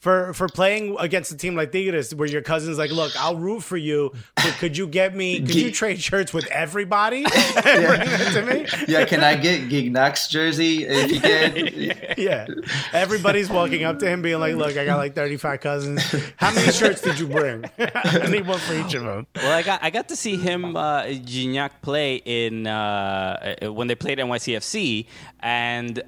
For 0.04 0.34
for 0.34 0.50
playing 0.50 0.98
against 1.00 1.32
a 1.32 1.38
team 1.38 1.56
like 1.56 1.72
Tigres, 1.72 2.14
where 2.14 2.28
your 2.28 2.42
cousin's 2.42 2.78
like, 2.78 2.92
look, 2.92 3.14
I'll 3.18 3.38
root 3.38 3.64
for 3.64 3.78
you, 3.78 4.12
but 4.36 4.54
could 4.60 4.76
you 4.78 4.86
get 4.86 5.16
me, 5.16 5.40
could 5.40 5.56
you 5.56 5.72
trade 5.72 6.02
shirts 6.02 6.34
with 6.34 6.46
everybody? 6.52 7.24
and 7.56 7.64
bring 7.64 8.00
them 8.02 8.34
to 8.34 8.42
me? 8.46 8.68
Yeah, 8.86 9.06
can 9.06 9.24
I 9.24 9.36
get 9.36 9.70
Gignac's 9.70 10.28
jersey 10.28 10.84
if 10.84 11.10
you 11.10 11.22
can? 11.22 12.16
Yeah. 12.18 12.48
Everybody's 12.92 13.50
walking 13.50 13.86
up 13.86 14.00
to 14.00 14.10
him 14.10 14.22
being 14.22 14.42
like, 14.42 14.56
look, 14.56 14.76
I 14.76 14.84
got 14.84 14.98
like 14.98 15.16
35 15.16 15.62
cousins. 15.62 16.04
How 16.36 16.54
many 16.54 16.70
shirts 16.74 17.00
did 17.00 17.18
you 17.18 17.28
bring? 17.28 17.64
I 17.80 18.28
need 18.30 18.46
one 18.46 18.60
for 18.60 18.74
each 18.74 18.94
of 18.96 19.04
them. 19.04 19.26
well, 19.38 19.52
I 19.58 19.64
got 19.64 19.82
I 19.82 19.90
got 19.90 20.10
to 20.10 20.18
see 20.18 20.36
him 20.36 20.76
uh, 20.76 21.04
Gignac 21.04 21.82
play 21.82 22.16
in 22.18 22.68
uh, 22.68 23.56
uh, 23.64 23.72
when 23.72 23.88
they 23.88 23.96
played 23.96 24.18
NYCFC, 24.20 25.06
and 25.40 26.04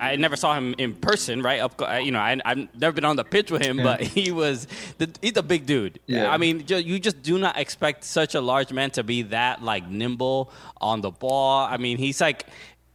I 0.00 0.16
never 0.16 0.36
saw 0.36 0.54
him 0.54 0.74
in 0.78 0.94
person. 0.94 1.42
Right 1.42 1.60
up, 1.60 1.80
you 2.02 2.10
know, 2.10 2.18
I, 2.18 2.38
I've 2.44 2.68
never 2.78 2.92
been 2.92 3.04
on 3.04 3.16
the 3.16 3.24
pitch 3.24 3.50
with 3.50 3.62
him, 3.62 3.76
but 3.78 4.00
he 4.16 4.30
was 4.30 4.66
the, 4.98 5.10
he's 5.22 5.36
a 5.36 5.42
big 5.42 5.66
dude. 5.66 6.00
Yeah. 6.06 6.30
I 6.30 6.36
mean, 6.36 6.64
you 6.68 6.98
just 6.98 7.22
do 7.22 7.38
not 7.38 7.58
expect 7.58 8.04
such 8.04 8.34
a 8.34 8.40
large 8.40 8.72
man 8.72 8.90
to 8.92 9.02
be 9.02 9.22
that 9.22 9.62
like 9.62 9.88
nimble 9.88 10.50
on 10.80 11.00
the 11.00 11.10
ball. 11.10 11.66
I 11.66 11.76
mean, 11.76 11.98
he's 11.98 12.20
like. 12.20 12.46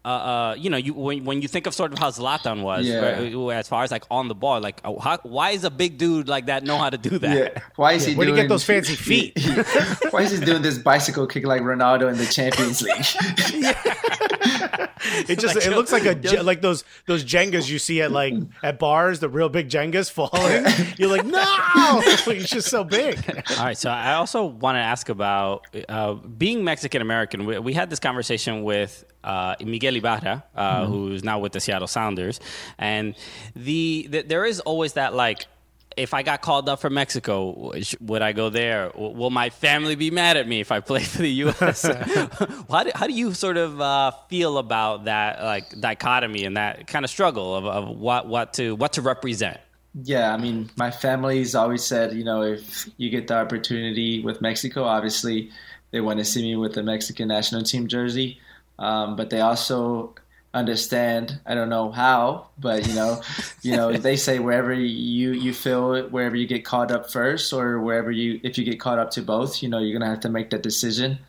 Uh, 0.05 0.07
uh, 0.09 0.55
you 0.57 0.69
know, 0.69 0.75
you 0.75 0.93
when, 0.93 1.23
when 1.23 1.41
you 1.41 1.47
think 1.47 1.65
of 1.65 1.73
sort 1.73 1.93
of 1.93 1.99
how 1.99 2.09
Zlatan 2.11 2.61
was, 2.61 2.85
Yeah. 2.85 3.21
right, 3.21 3.57
as 3.57 3.69
far 3.69 3.83
as 3.85 3.91
like 3.91 4.03
on 4.11 4.27
the 4.27 4.35
ball, 4.35 4.59
like 4.59 4.81
uh, 4.83 4.99
how, 4.99 5.17
why 5.23 5.51
is 5.51 5.63
a 5.63 5.69
big 5.71 5.97
dude 5.97 6.27
like 6.27 6.47
that 6.47 6.63
know 6.65 6.77
how 6.77 6.89
to 6.89 6.97
do 6.97 7.17
that? 7.19 7.37
Yeah. 7.37 7.61
Why 7.77 7.93
is 7.93 8.05
he 8.05 8.13
Where 8.13 8.25
do 8.25 8.31
doing? 8.31 8.37
you 8.37 8.43
get 8.43 8.49
those 8.49 8.65
fancy 8.65 8.95
feet? 9.09 9.31
Why 10.11 10.23
is 10.23 10.37
he 10.37 10.43
doing 10.43 10.61
this 10.61 10.77
bicycle 10.77 11.25
kick 11.25 11.45
like 11.45 11.61
Ronaldo 11.61 12.11
in 12.11 12.17
the 12.17 12.25
Champions 12.25 12.81
League? 12.81 12.95
It 15.27 15.37
just 15.39 15.55
it 15.57 15.69
looks 15.71 15.91
like 15.91 16.05
a 16.05 16.15
Je- 16.15 16.41
like 16.41 16.61
those 16.61 16.83
those 17.07 17.23
Jengas 17.25 17.69
you 17.69 17.77
see 17.77 18.01
at 18.01 18.11
like 18.11 18.33
at 18.63 18.79
bars, 18.79 19.19
the 19.19 19.27
real 19.29 19.49
big 19.49 19.67
Jengas 19.69 20.09
falling. 20.09 20.65
You're 20.97 21.09
like, 21.09 21.25
no, 21.25 21.99
he's 22.25 22.49
just 22.49 22.69
so 22.69 22.83
big. 22.85 23.19
All 23.57 23.65
right, 23.65 23.77
so 23.77 23.89
I 23.89 24.13
also 24.13 24.45
want 24.45 24.75
to 24.77 24.79
ask 24.79 25.09
about 25.09 25.67
uh, 25.89 26.13
being 26.13 26.63
Mexican 26.63 27.01
American. 27.01 27.45
We, 27.45 27.59
we 27.59 27.73
had 27.73 27.89
this 27.89 27.99
conversation 27.99 28.63
with 28.63 29.03
uh, 29.23 29.55
Miguel 29.63 29.95
Ibarra, 29.95 30.43
uh, 30.55 30.85
who's 30.85 31.23
now 31.23 31.39
with 31.39 31.53
the 31.53 31.59
Seattle 31.59 31.87
Sounders, 31.87 32.39
and 32.77 33.15
the, 33.55 34.07
the 34.09 34.21
there 34.23 34.45
is 34.45 34.59
always 34.59 34.93
that 34.93 35.13
like. 35.13 35.45
If 35.95 36.15
I 36.15 36.23
got 36.23 36.41
called 36.41 36.67
up 36.69 36.79
from 36.79 36.95
Mexico, 36.95 37.71
would 38.01 38.23
I 38.23 38.31
go 38.31 38.49
there? 38.49 38.91
Will 38.95 39.29
my 39.29 39.51
family 39.51 39.93
be 39.93 40.09
mad 40.09 40.37
at 40.37 40.47
me 40.47 40.59
if 40.59 40.71
I 40.71 40.79
play 40.79 41.03
for 41.03 41.19
the 41.19 41.29
U.S.? 41.45 41.83
how, 42.67 42.83
do, 42.83 42.91
how 42.95 43.05
do 43.05 43.13
you 43.13 43.31
sort 43.35 43.57
of 43.57 43.79
uh, 43.79 44.09
feel 44.27 44.57
about 44.57 45.05
that 45.05 45.43
like 45.43 45.79
dichotomy 45.79 46.45
and 46.45 46.57
that 46.57 46.87
kind 46.87 47.05
of 47.05 47.11
struggle 47.11 47.55
of, 47.55 47.65
of 47.67 47.95
what 47.95 48.25
what 48.25 48.53
to 48.53 48.75
what 48.75 48.93
to 48.93 49.03
represent? 49.03 49.59
Yeah, 50.01 50.33
I 50.33 50.37
mean, 50.37 50.71
my 50.75 50.89
family's 50.89 51.53
always 51.53 51.83
said, 51.83 52.13
you 52.13 52.23
know, 52.23 52.41
if 52.41 52.89
you 52.97 53.11
get 53.11 53.27
the 53.27 53.35
opportunity 53.35 54.23
with 54.23 54.41
Mexico, 54.41 54.85
obviously 54.85 55.51
they 55.91 56.01
want 56.01 56.17
to 56.17 56.25
see 56.25 56.41
me 56.41 56.55
with 56.55 56.73
the 56.73 56.81
Mexican 56.81 57.27
national 57.27 57.61
team 57.61 57.87
jersey. 57.87 58.39
Um, 58.79 59.15
but 59.15 59.29
they 59.29 59.41
also 59.41 60.15
understand. 60.53 61.39
I 61.45 61.55
don't 61.55 61.69
know 61.69 61.91
how, 61.91 62.47
but 62.59 62.87
you 62.87 62.93
know, 62.93 63.21
you 63.61 63.75
know, 63.75 63.91
they 63.97 64.15
say 64.15 64.39
wherever 64.39 64.73
you 64.73 65.31
you 65.31 65.53
feel 65.53 65.93
it, 65.93 66.11
wherever 66.11 66.35
you 66.35 66.47
get 66.47 66.65
caught 66.65 66.91
up 66.91 67.11
first, 67.11 67.53
or 67.53 67.79
wherever 67.79 68.11
you 68.11 68.39
if 68.43 68.57
you 68.57 68.63
get 68.65 68.79
caught 68.79 68.99
up 68.99 69.11
to 69.11 69.21
both, 69.21 69.61
you 69.63 69.69
know, 69.69 69.79
you're 69.79 69.97
gonna 69.97 70.09
have 70.09 70.21
to 70.21 70.29
make 70.29 70.49
that 70.51 70.63
decision. 70.63 71.19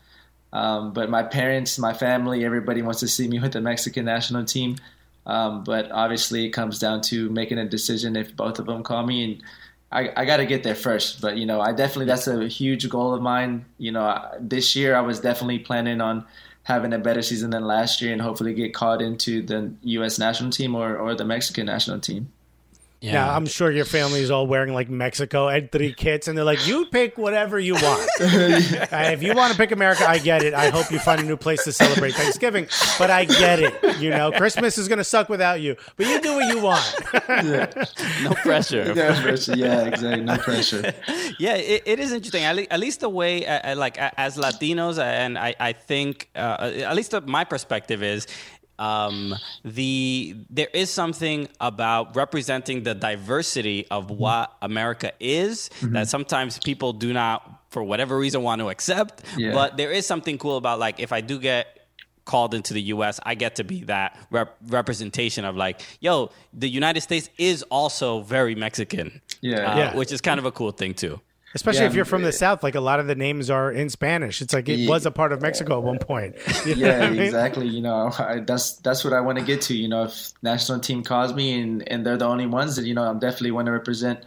Um, 0.53 0.93
but 0.93 1.09
my 1.09 1.23
parents, 1.23 1.77
my 1.77 1.93
family, 1.93 2.45
everybody 2.45 2.81
wants 2.81 3.01
to 3.01 3.07
see 3.07 3.27
me 3.27 3.39
with 3.39 3.53
the 3.53 3.61
Mexican 3.61 4.05
national 4.05 4.45
team. 4.45 4.77
Um, 5.25 5.63
but 5.63 5.91
obviously, 5.91 6.45
it 6.45 6.51
comes 6.51 6.79
down 6.79 7.01
to 7.03 7.29
making 7.29 7.57
a 7.57 7.65
decision 7.67 8.15
if 8.15 8.35
both 8.35 8.59
of 8.59 8.67
them 8.67 8.83
call 8.83 9.05
me, 9.05 9.23
and 9.23 9.43
I, 9.91 10.21
I 10.21 10.25
got 10.25 10.37
to 10.37 10.45
get 10.45 10.63
there 10.63 10.75
first. 10.75 11.19
But 11.19 11.37
you 11.37 11.45
know, 11.45 11.59
I 11.61 11.71
definitely 11.73 12.05
that's 12.05 12.27
a 12.27 12.47
huge 12.47 12.87
goal 12.89 13.13
of 13.13 13.21
mine. 13.21 13.65
You 13.79 13.91
know, 13.91 14.03
I- 14.03 14.35
this 14.39 14.75
year 14.75 14.95
I 14.95 15.01
was 15.01 15.19
definitely 15.19 15.59
planning 15.59 15.99
on 15.99 16.25
having 16.65 16.93
a 16.93 16.99
better 16.99 17.21
season 17.21 17.49
than 17.51 17.65
last 17.65 18.01
year, 18.01 18.11
and 18.11 18.21
hopefully 18.21 18.53
get 18.53 18.73
caught 18.73 19.01
into 19.01 19.41
the 19.41 19.73
U.S. 19.81 20.19
national 20.19 20.51
team 20.51 20.75
or 20.75 20.97
or 20.97 21.15
the 21.15 21.25
Mexican 21.25 21.65
national 21.65 21.99
team. 21.99 22.31
Yeah, 23.01 23.35
I'm 23.35 23.45
sure 23.45 23.71
your 23.71 23.85
family 23.85 24.21
is 24.21 24.31
all 24.31 24.47
wearing 24.47 24.73
like 24.73 24.89
Mexico 24.89 25.47
and 25.47 25.71
three 25.71 25.93
kits, 25.93 26.27
and 26.27 26.35
they're 26.35 26.45
like, 26.45 26.65
"You 26.65 26.87
pick 26.87 27.17
whatever 27.17 27.59
you 27.59 27.75
want. 27.75 28.09
Uh, 28.95 29.09
if 29.11 29.21
you 29.23 29.33
want 29.33 29.51
to 29.51 29.57
pick 29.57 29.71
America, 29.71 30.07
I 30.07 30.17
get 30.17 30.41
it. 30.43 30.53
I 30.53 30.69
hope 30.69 30.91
you 30.91 30.99
find 30.99 31.19
a 31.19 31.23
new 31.23 31.35
place 31.37 31.63
to 31.65 31.71
celebrate 31.71 32.13
Thanksgiving, 32.13 32.67
but 32.97 33.09
I 33.11 33.25
get 33.25 33.59
it. 33.59 33.97
You 33.99 34.09
know, 34.11 34.31
Christmas 34.31 34.77
is 34.77 34.87
gonna 34.87 35.03
suck 35.03 35.27
without 35.29 35.59
you, 35.61 35.75
but 35.97 36.05
you 36.07 36.21
do 36.21 36.35
what 36.35 36.53
you 36.55 36.61
want. 36.61 36.83
no 38.23 38.33
pressure. 38.35 38.93
No 38.93 39.21
pressure. 39.21 39.55
Yeah, 39.55 39.85
exactly. 39.85 40.23
No 40.23 40.37
pressure. 40.37 40.93
yeah, 41.39 41.55
it, 41.55 41.83
it 41.85 41.99
is 41.99 42.11
interesting. 42.11 42.43
At, 42.43 42.55
le- 42.55 42.67
at 42.69 42.79
least 42.79 43.01
the 43.01 43.09
way, 43.09 43.45
uh, 43.45 43.71
uh, 43.71 43.75
like 43.75 43.97
a- 43.97 44.17
as 44.19 44.37
Latinos, 44.37 44.97
and 44.99 45.37
I, 45.37 45.55
I 45.59 45.73
think, 45.73 46.29
uh, 46.35 46.71
at 46.85 46.95
least 46.95 47.13
my 47.25 47.43
perspective 47.43 48.01
is, 48.03 48.27
um, 48.79 49.35
the 49.63 50.35
there 50.49 50.67
is 50.73 50.89
something 50.91 51.47
about 51.59 52.15
representing 52.15 52.83
the 52.83 52.93
diversity 52.93 53.87
of 53.89 54.09
what 54.11 54.55
America 54.61 55.11
is 55.19 55.69
that 55.81 56.07
sometimes 56.09 56.59
people 56.59 56.93
do 56.93 57.13
not, 57.13 57.63
for 57.69 57.83
whatever 57.83 58.17
reason, 58.17 58.41
want 58.43 58.59
to 58.61 58.69
accept. 58.69 59.23
Yeah. 59.37 59.53
But 59.53 59.77
there 59.77 59.91
is 59.91 60.05
something 60.05 60.37
cool 60.37 60.57
about 60.57 60.79
like 60.79 60.99
if 60.99 61.11
I 61.13 61.21
do 61.21 61.39
get 61.39 61.67
called 62.25 62.53
into 62.55 62.73
the 62.73 62.81
U.S., 62.81 63.19
I 63.23 63.35
get 63.35 63.55
to 63.57 63.63
be 63.63 63.83
that 63.83 64.17
rep- 64.31 64.57
representation 64.67 65.45
of 65.45 65.55
like, 65.55 65.81
yo, 65.99 66.31
the 66.53 66.67
United 66.67 67.01
States 67.01 67.29
is 67.37 67.61
also 67.69 68.21
very 68.21 68.55
Mexican. 68.55 69.21
Yeah. 69.41 69.57
uh, 69.73 69.77
Yeah. 69.77 69.95
which 69.95 70.11
is 70.11 70.21
kind 70.21 70.39
of 70.39 70.45
a 70.45 70.51
cool 70.51 70.71
thing 70.71 70.93
too. 70.95 71.21
Especially 71.53 71.81
Yeah, 71.81 71.87
if 71.87 71.95
you're 71.95 72.03
from 72.05 72.23
the 72.23 72.33
south, 72.33 72.63
like 72.63 72.75
a 72.75 72.81
lot 72.81 72.99
of 72.99 73.07
the 73.07 73.15
names 73.15 73.49
are 73.49 73.71
in 73.71 73.89
Spanish. 73.89 74.41
It's 74.41 74.53
like 74.53 74.67
it 74.67 74.79
Yeah. 74.79 74.89
was 74.89 75.05
a 75.05 75.11
part 75.11 75.31
of 75.31 75.41
Mexico 75.41 75.77
at 75.77 75.83
one 75.83 75.99
point. 75.99 76.35
You 76.65 76.75
know 76.75 76.87
yeah, 76.87 77.05
I 77.05 77.09
mean? 77.11 77.21
exactly. 77.21 77.67
You 77.67 77.81
know, 77.81 78.11
I, 78.17 78.39
that's 78.39 78.73
that's 78.77 79.03
what 79.05 79.13
I 79.13 79.21
want 79.21 79.37
to 79.39 79.45
get 79.45 79.61
to. 79.63 79.75
You 79.75 79.87
know, 79.87 80.03
if 80.03 80.31
national 80.41 80.79
team 80.79 81.03
calls 81.03 81.33
me 81.33 81.61
and, 81.61 81.87
and 81.87 82.05
they're 82.05 82.17
the 82.17 82.25
only 82.25 82.45
ones, 82.47 82.75
that 82.75 82.85
you 82.85 82.93
know, 82.93 83.03
I'm 83.03 83.19
definitely 83.19 83.51
want 83.51 83.67
to 83.67 83.71
represent 83.71 84.19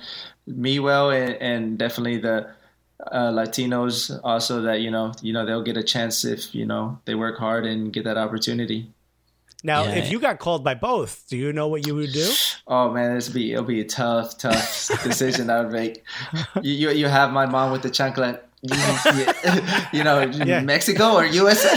me 0.47 0.79
well, 0.79 1.11
and, 1.11 1.35
and 1.43 1.79
definitely 1.79 2.19
the 2.19 2.49
uh, 3.12 3.31
Latinos 3.31 4.19
also 4.25 4.62
that 4.62 4.81
you 4.81 4.91
know, 4.91 5.12
you 5.21 5.33
know, 5.33 5.45
they'll 5.45 5.62
get 5.62 5.77
a 5.77 5.83
chance 5.83 6.25
if 6.25 6.55
you 6.55 6.64
know 6.64 6.99
they 7.05 7.14
work 7.14 7.37
hard 7.39 7.66
and 7.66 7.93
get 7.93 8.05
that 8.05 8.16
opportunity. 8.16 8.91
Now, 9.64 9.84
Yeah. 9.84 9.96
if 9.96 10.12
you 10.12 10.20
got 10.20 10.38
called 10.38 10.62
by 10.62 10.74
both, 10.74 11.24
do 11.28 11.36
you 11.36 11.52
know 11.52 11.66
what 11.68 11.84
you 11.86 11.94
would 11.96 12.12
do? 12.12 12.30
Oh 12.68 12.90
man, 12.92 13.14
this 13.14 13.28
be 13.28 13.52
it'll 13.52 13.64
be 13.64 13.80
a 13.80 13.84
tough, 13.84 14.38
tough 14.38 14.88
decision 15.02 15.50
I 15.50 15.61
would 15.62 15.72
make. 15.72 16.04
You, 16.62 16.72
you 16.72 16.90
you 16.90 17.06
have 17.09 17.32
my 17.32 17.44
mom 17.46 17.72
with 17.72 17.82
the 17.82 17.90
chancleta. 17.90 18.40
You, 18.61 18.74
you 19.98 20.02
know, 20.09 20.20
Yeah. 20.22 20.62
Mexico 20.62 21.14
or 21.14 21.24
USA? 21.26 21.76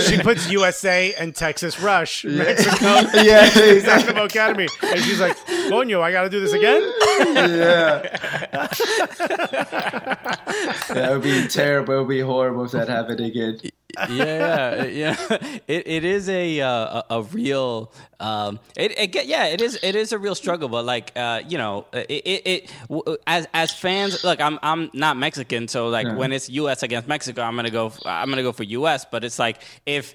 She 0.00 0.18
puts 0.18 0.50
USA 0.50 1.12
and 1.14 1.34
Texas 1.36 1.78
Rush, 1.80 2.24
Mexico, 2.24 2.86
yeah, 3.22 3.44
exactly. 3.44 3.82
Mexico 3.84 4.24
Academy, 4.24 4.68
and 4.82 5.00
she's 5.02 5.20
like, 5.20 5.36
"Coño, 5.70 6.00
I 6.00 6.10
got 6.12 6.22
to 6.22 6.30
do 6.30 6.40
this 6.40 6.52
again." 6.54 6.82
yeah. 7.60 8.02
that 10.94 11.08
would 11.12 11.22
be 11.22 11.46
terrible. 11.48 11.94
It 11.94 11.98
would 12.00 12.08
be 12.08 12.20
horrible 12.20 12.64
if 12.64 12.72
that 12.72 12.88
happened 12.88 13.20
again. 13.20 13.60
Yeah, 14.06 14.84
yeah, 14.84 14.84
yeah. 14.84 15.16
It 15.66 15.86
it 15.86 16.04
is 16.04 16.28
a 16.28 16.60
uh, 16.60 16.68
a, 16.68 17.04
a 17.18 17.22
real 17.22 17.92
um 18.20 18.58
it, 18.76 18.98
it 18.98 19.26
yeah 19.26 19.46
it 19.46 19.60
is 19.60 19.78
it 19.82 19.94
is 19.94 20.12
a 20.12 20.18
real 20.18 20.34
struggle 20.34 20.68
but 20.68 20.84
like 20.84 21.12
uh 21.16 21.40
you 21.46 21.58
know 21.58 21.86
it 21.92 22.10
it, 22.10 22.42
it 22.46 22.72
w- 22.88 23.16
as 23.26 23.46
as 23.54 23.72
fans 23.72 24.22
look 24.24 24.40
I'm 24.40 24.58
I'm 24.62 24.90
not 24.92 25.16
Mexican 25.16 25.68
so 25.68 25.88
like 25.88 26.06
when 26.16 26.32
it's 26.32 26.48
U.S. 26.50 26.82
against 26.82 27.08
Mexico 27.08 27.42
I'm 27.42 27.54
gonna 27.56 27.70
go 27.70 27.92
I'm 28.04 28.28
gonna 28.28 28.42
go 28.42 28.52
for 28.52 28.64
U.S. 28.64 29.04
but 29.10 29.24
it's 29.24 29.38
like 29.38 29.62
if 29.86 30.14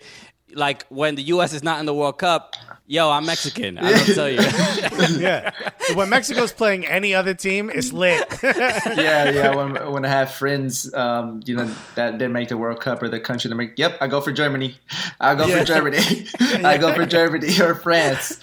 like 0.55 0.85
when 0.87 1.15
the 1.15 1.23
U.S. 1.23 1.53
is 1.53 1.63
not 1.63 1.79
in 1.79 1.85
the 1.85 1.93
World 1.93 2.17
Cup 2.17 2.55
yo 2.85 3.09
I'm 3.09 3.25
Mexican 3.25 3.77
I 3.77 3.91
don't 3.91 4.13
tell 4.15 4.29
you 4.29 4.39
Yeah, 5.19 5.51
when 5.95 6.09
Mexico's 6.09 6.51
playing 6.51 6.85
any 6.85 7.13
other 7.15 7.33
team, 7.33 7.69
it's 7.73 7.91
lit. 7.93 8.27
Yeah, 8.43 9.29
yeah. 9.31 9.55
When, 9.55 9.91
when 9.91 10.05
I 10.05 10.09
have 10.09 10.31
friends, 10.31 10.93
um, 10.93 11.41
you 11.45 11.55
know, 11.55 11.65
that 11.95 12.11
didn't 12.17 12.33
make 12.33 12.49
the 12.49 12.57
World 12.57 12.79
Cup 12.79 13.01
or 13.01 13.09
the 13.09 13.19
country 13.19 13.49
to 13.49 13.55
make, 13.55 13.77
yep, 13.77 13.97
I 14.01 14.07
go 14.07 14.21
for 14.21 14.31
Germany. 14.31 14.77
I 15.19 15.35
go 15.35 15.45
Yeah. 15.45 15.59
for 15.59 15.65
Germany. 15.65 15.97
I 16.63 16.77
go 16.77 16.93
for 16.93 17.05
Germany 17.05 17.47
or 17.59 17.75
France. 17.75 18.39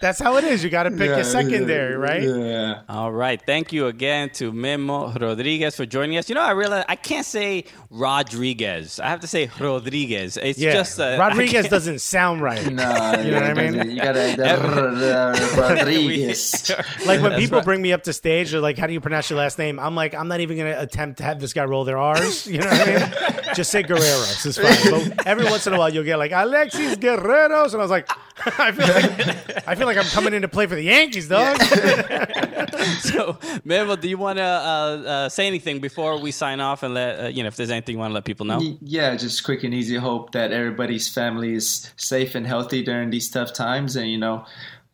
That's 0.00 0.18
how 0.18 0.36
it 0.36 0.44
is. 0.44 0.64
You 0.64 0.70
got 0.70 0.84
to 0.84 0.90
pick 0.90 1.08
Yeah, 1.10 1.16
your 1.16 1.24
secondary, 1.24 1.92
yeah, 1.92 1.96
right? 1.96 2.22
Yeah. 2.22 2.82
All 2.88 3.12
right. 3.12 3.40
Thank 3.44 3.72
you 3.72 3.86
again 3.86 4.30
to 4.34 4.52
Memo 4.52 5.12
Rodriguez 5.12 5.76
for 5.76 5.86
joining 5.86 6.16
us. 6.18 6.28
You 6.28 6.34
know, 6.34 6.42
I 6.42 6.52
realize 6.52 6.84
I 6.88 6.96
can't 6.96 7.26
say 7.26 7.64
Rodriguez. 7.90 8.98
I 9.00 9.08
have 9.08 9.20
to 9.20 9.26
say 9.26 9.50
Rodriguez. 9.60 10.36
It's 10.36 10.58
Yeah, 10.58 10.72
just 10.72 10.98
uh, 10.98 11.18
I 11.20 11.25
Rodriguez 11.28 11.68
doesn't 11.68 12.00
sound 12.00 12.40
right. 12.40 12.64
No, 12.76 13.22
You 13.22 13.30
know 13.30 13.40
what 13.40 13.58
I 13.58 13.70
mean? 13.70 13.90
You 13.90 14.00
gotta 14.02 14.36
uh, 15.56 15.60
Rodriguez. 15.60 16.70
Like 17.06 17.20
when 17.20 17.38
people 17.38 17.58
right. 17.58 17.64
bring 17.64 17.80
me 17.82 17.92
up 17.92 18.02
to 18.04 18.12
stage, 18.12 18.50
they're 18.50 18.60
like, 18.60 18.76
"How 18.76 18.86
do 18.86 18.92
you 18.92 19.00
pronounce 19.00 19.30
your 19.30 19.38
last 19.38 19.58
name?" 19.58 19.78
I'm 19.78 19.94
like, 19.94 20.14
"I'm 20.14 20.28
not 20.28 20.40
even 20.40 20.56
gonna 20.58 20.76
attempt 20.78 21.18
to 21.18 21.24
have 21.24 21.40
this 21.40 21.52
guy 21.52 21.64
roll 21.64 21.84
their 21.84 21.98
R's." 21.98 22.46
You 22.46 22.58
know 22.58 22.66
what 22.66 22.88
I 22.88 22.98
mean? 22.98 23.54
Just 23.54 23.70
say 23.70 23.82
Guerreros. 23.82 24.44
It's 24.46 24.58
fine. 24.58 25.14
But 25.14 25.26
every 25.26 25.44
once 25.44 25.66
in 25.66 25.74
a 25.74 25.78
while, 25.78 25.92
you'll 25.92 26.04
get 26.04 26.16
like 26.16 26.32
Alexis 26.32 26.96
Guerreros, 26.96 27.72
and 27.72 27.76
I 27.76 27.84
was 27.84 27.90
like, 27.90 28.08
I 28.58 28.70
feel 28.70 28.86
like 28.86 29.68
I 29.68 29.74
feel 29.74 29.86
like 29.86 29.96
I'm 29.96 30.04
coming 30.04 30.34
in 30.34 30.42
to 30.42 30.48
play 30.48 30.66
for 30.66 30.74
the 30.74 30.82
Yankees, 30.82 31.28
dog. 31.28 31.60
so, 33.00 33.38
Memo, 33.64 33.96
do 33.96 34.08
you 34.08 34.18
want 34.18 34.38
to 34.38 34.42
uh, 34.42 34.46
uh, 34.46 35.28
say 35.28 35.46
anything 35.46 35.80
before 35.80 36.18
we 36.18 36.30
sign 36.30 36.60
off 36.60 36.82
and 36.82 36.94
let 36.94 37.18
uh, 37.18 37.28
you 37.28 37.42
know 37.42 37.46
if 37.46 37.56
there's 37.56 37.70
anything 37.70 37.94
you 37.94 37.98
want 37.98 38.10
to 38.10 38.14
let 38.14 38.24
people 38.24 38.44
know? 38.44 38.60
Yeah, 38.82 39.16
just 39.16 39.42
quick 39.42 39.64
and 39.64 39.72
easy. 39.72 39.96
Hope 39.96 40.32
that 40.32 40.52
everybody's 40.52 41.08
family 41.08 41.54
is 41.54 41.90
safe 41.96 42.34
and 42.34 42.46
healthy 42.46 42.82
during 42.82 43.10
these 43.10 43.30
tough 43.30 43.54
times, 43.54 43.96
and 43.96 44.10
you 44.10 44.18
know, 44.18 44.44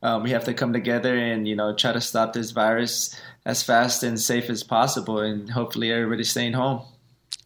um, 0.03 0.23
we 0.23 0.31
have 0.31 0.45
to 0.45 0.55
come 0.55 0.73
together 0.73 1.17
and 1.19 1.49
you 1.49 1.57
know 1.57 1.75
try 1.75 1.93
to 1.93 2.01
stop 2.01 2.35
this 2.35 2.53
virus 2.53 3.21
as 3.45 3.63
fast 3.63 4.05
and 4.05 4.21
safe 4.21 4.49
as 4.51 4.63
possible, 4.63 5.19
and 5.19 5.51
hopefully 5.51 5.91
everybody's 5.91 6.31
staying 6.31 6.53
home. 6.53 6.83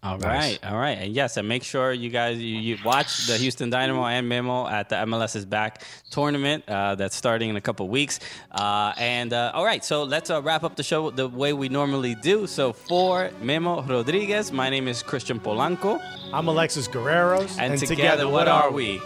All 0.03 0.19
right, 0.19 0.59
all 0.65 0.77
right, 0.77 0.99
and 0.99 1.13
yes, 1.13 1.37
and 1.37 1.47
make 1.49 1.65
sure 1.65 1.93
you 1.93 2.11
guys 2.11 2.39
you, 2.39 2.59
you 2.59 2.79
watch 2.85 3.27
the 3.27 3.37
Houston 3.39 3.71
Dynamo 3.71 4.05
and 4.05 4.29
Memo 4.29 4.69
at 4.69 4.89
the 4.89 4.95
MLS 4.97 5.35
is 5.35 5.45
back 5.45 5.83
tournament 6.11 6.63
uh, 6.69 6.95
that's 6.95 7.17
starting 7.17 7.51
in 7.51 7.57
a 7.57 7.61
couple 7.61 7.89
weeks. 7.89 8.21
Uh, 8.53 8.93
and 8.99 9.33
uh, 9.33 9.51
all 9.55 9.65
right, 9.65 9.85
so 9.85 10.05
let's 10.05 10.31
uh, 10.31 10.41
wrap 10.43 10.63
up 10.63 10.77
the 10.77 10.85
show 10.85 11.11
the 11.11 11.27
way 11.27 11.53
we 11.53 11.69
normally 11.69 12.15
do. 12.15 12.47
So 12.47 12.73
for 12.73 13.31
Memo 13.43 13.83
Rodriguez, 13.83 14.53
my 14.53 14.71
name 14.71 14.87
is 14.87 15.03
Christian 15.03 15.41
Polanco, 15.41 16.01
I'm 16.33 16.47
Alexis 16.47 16.87
Guerreros, 16.87 17.59
and, 17.59 17.77
together, 17.79 18.29
what 18.29 18.47
are 18.49 18.71
we? 18.71 19.01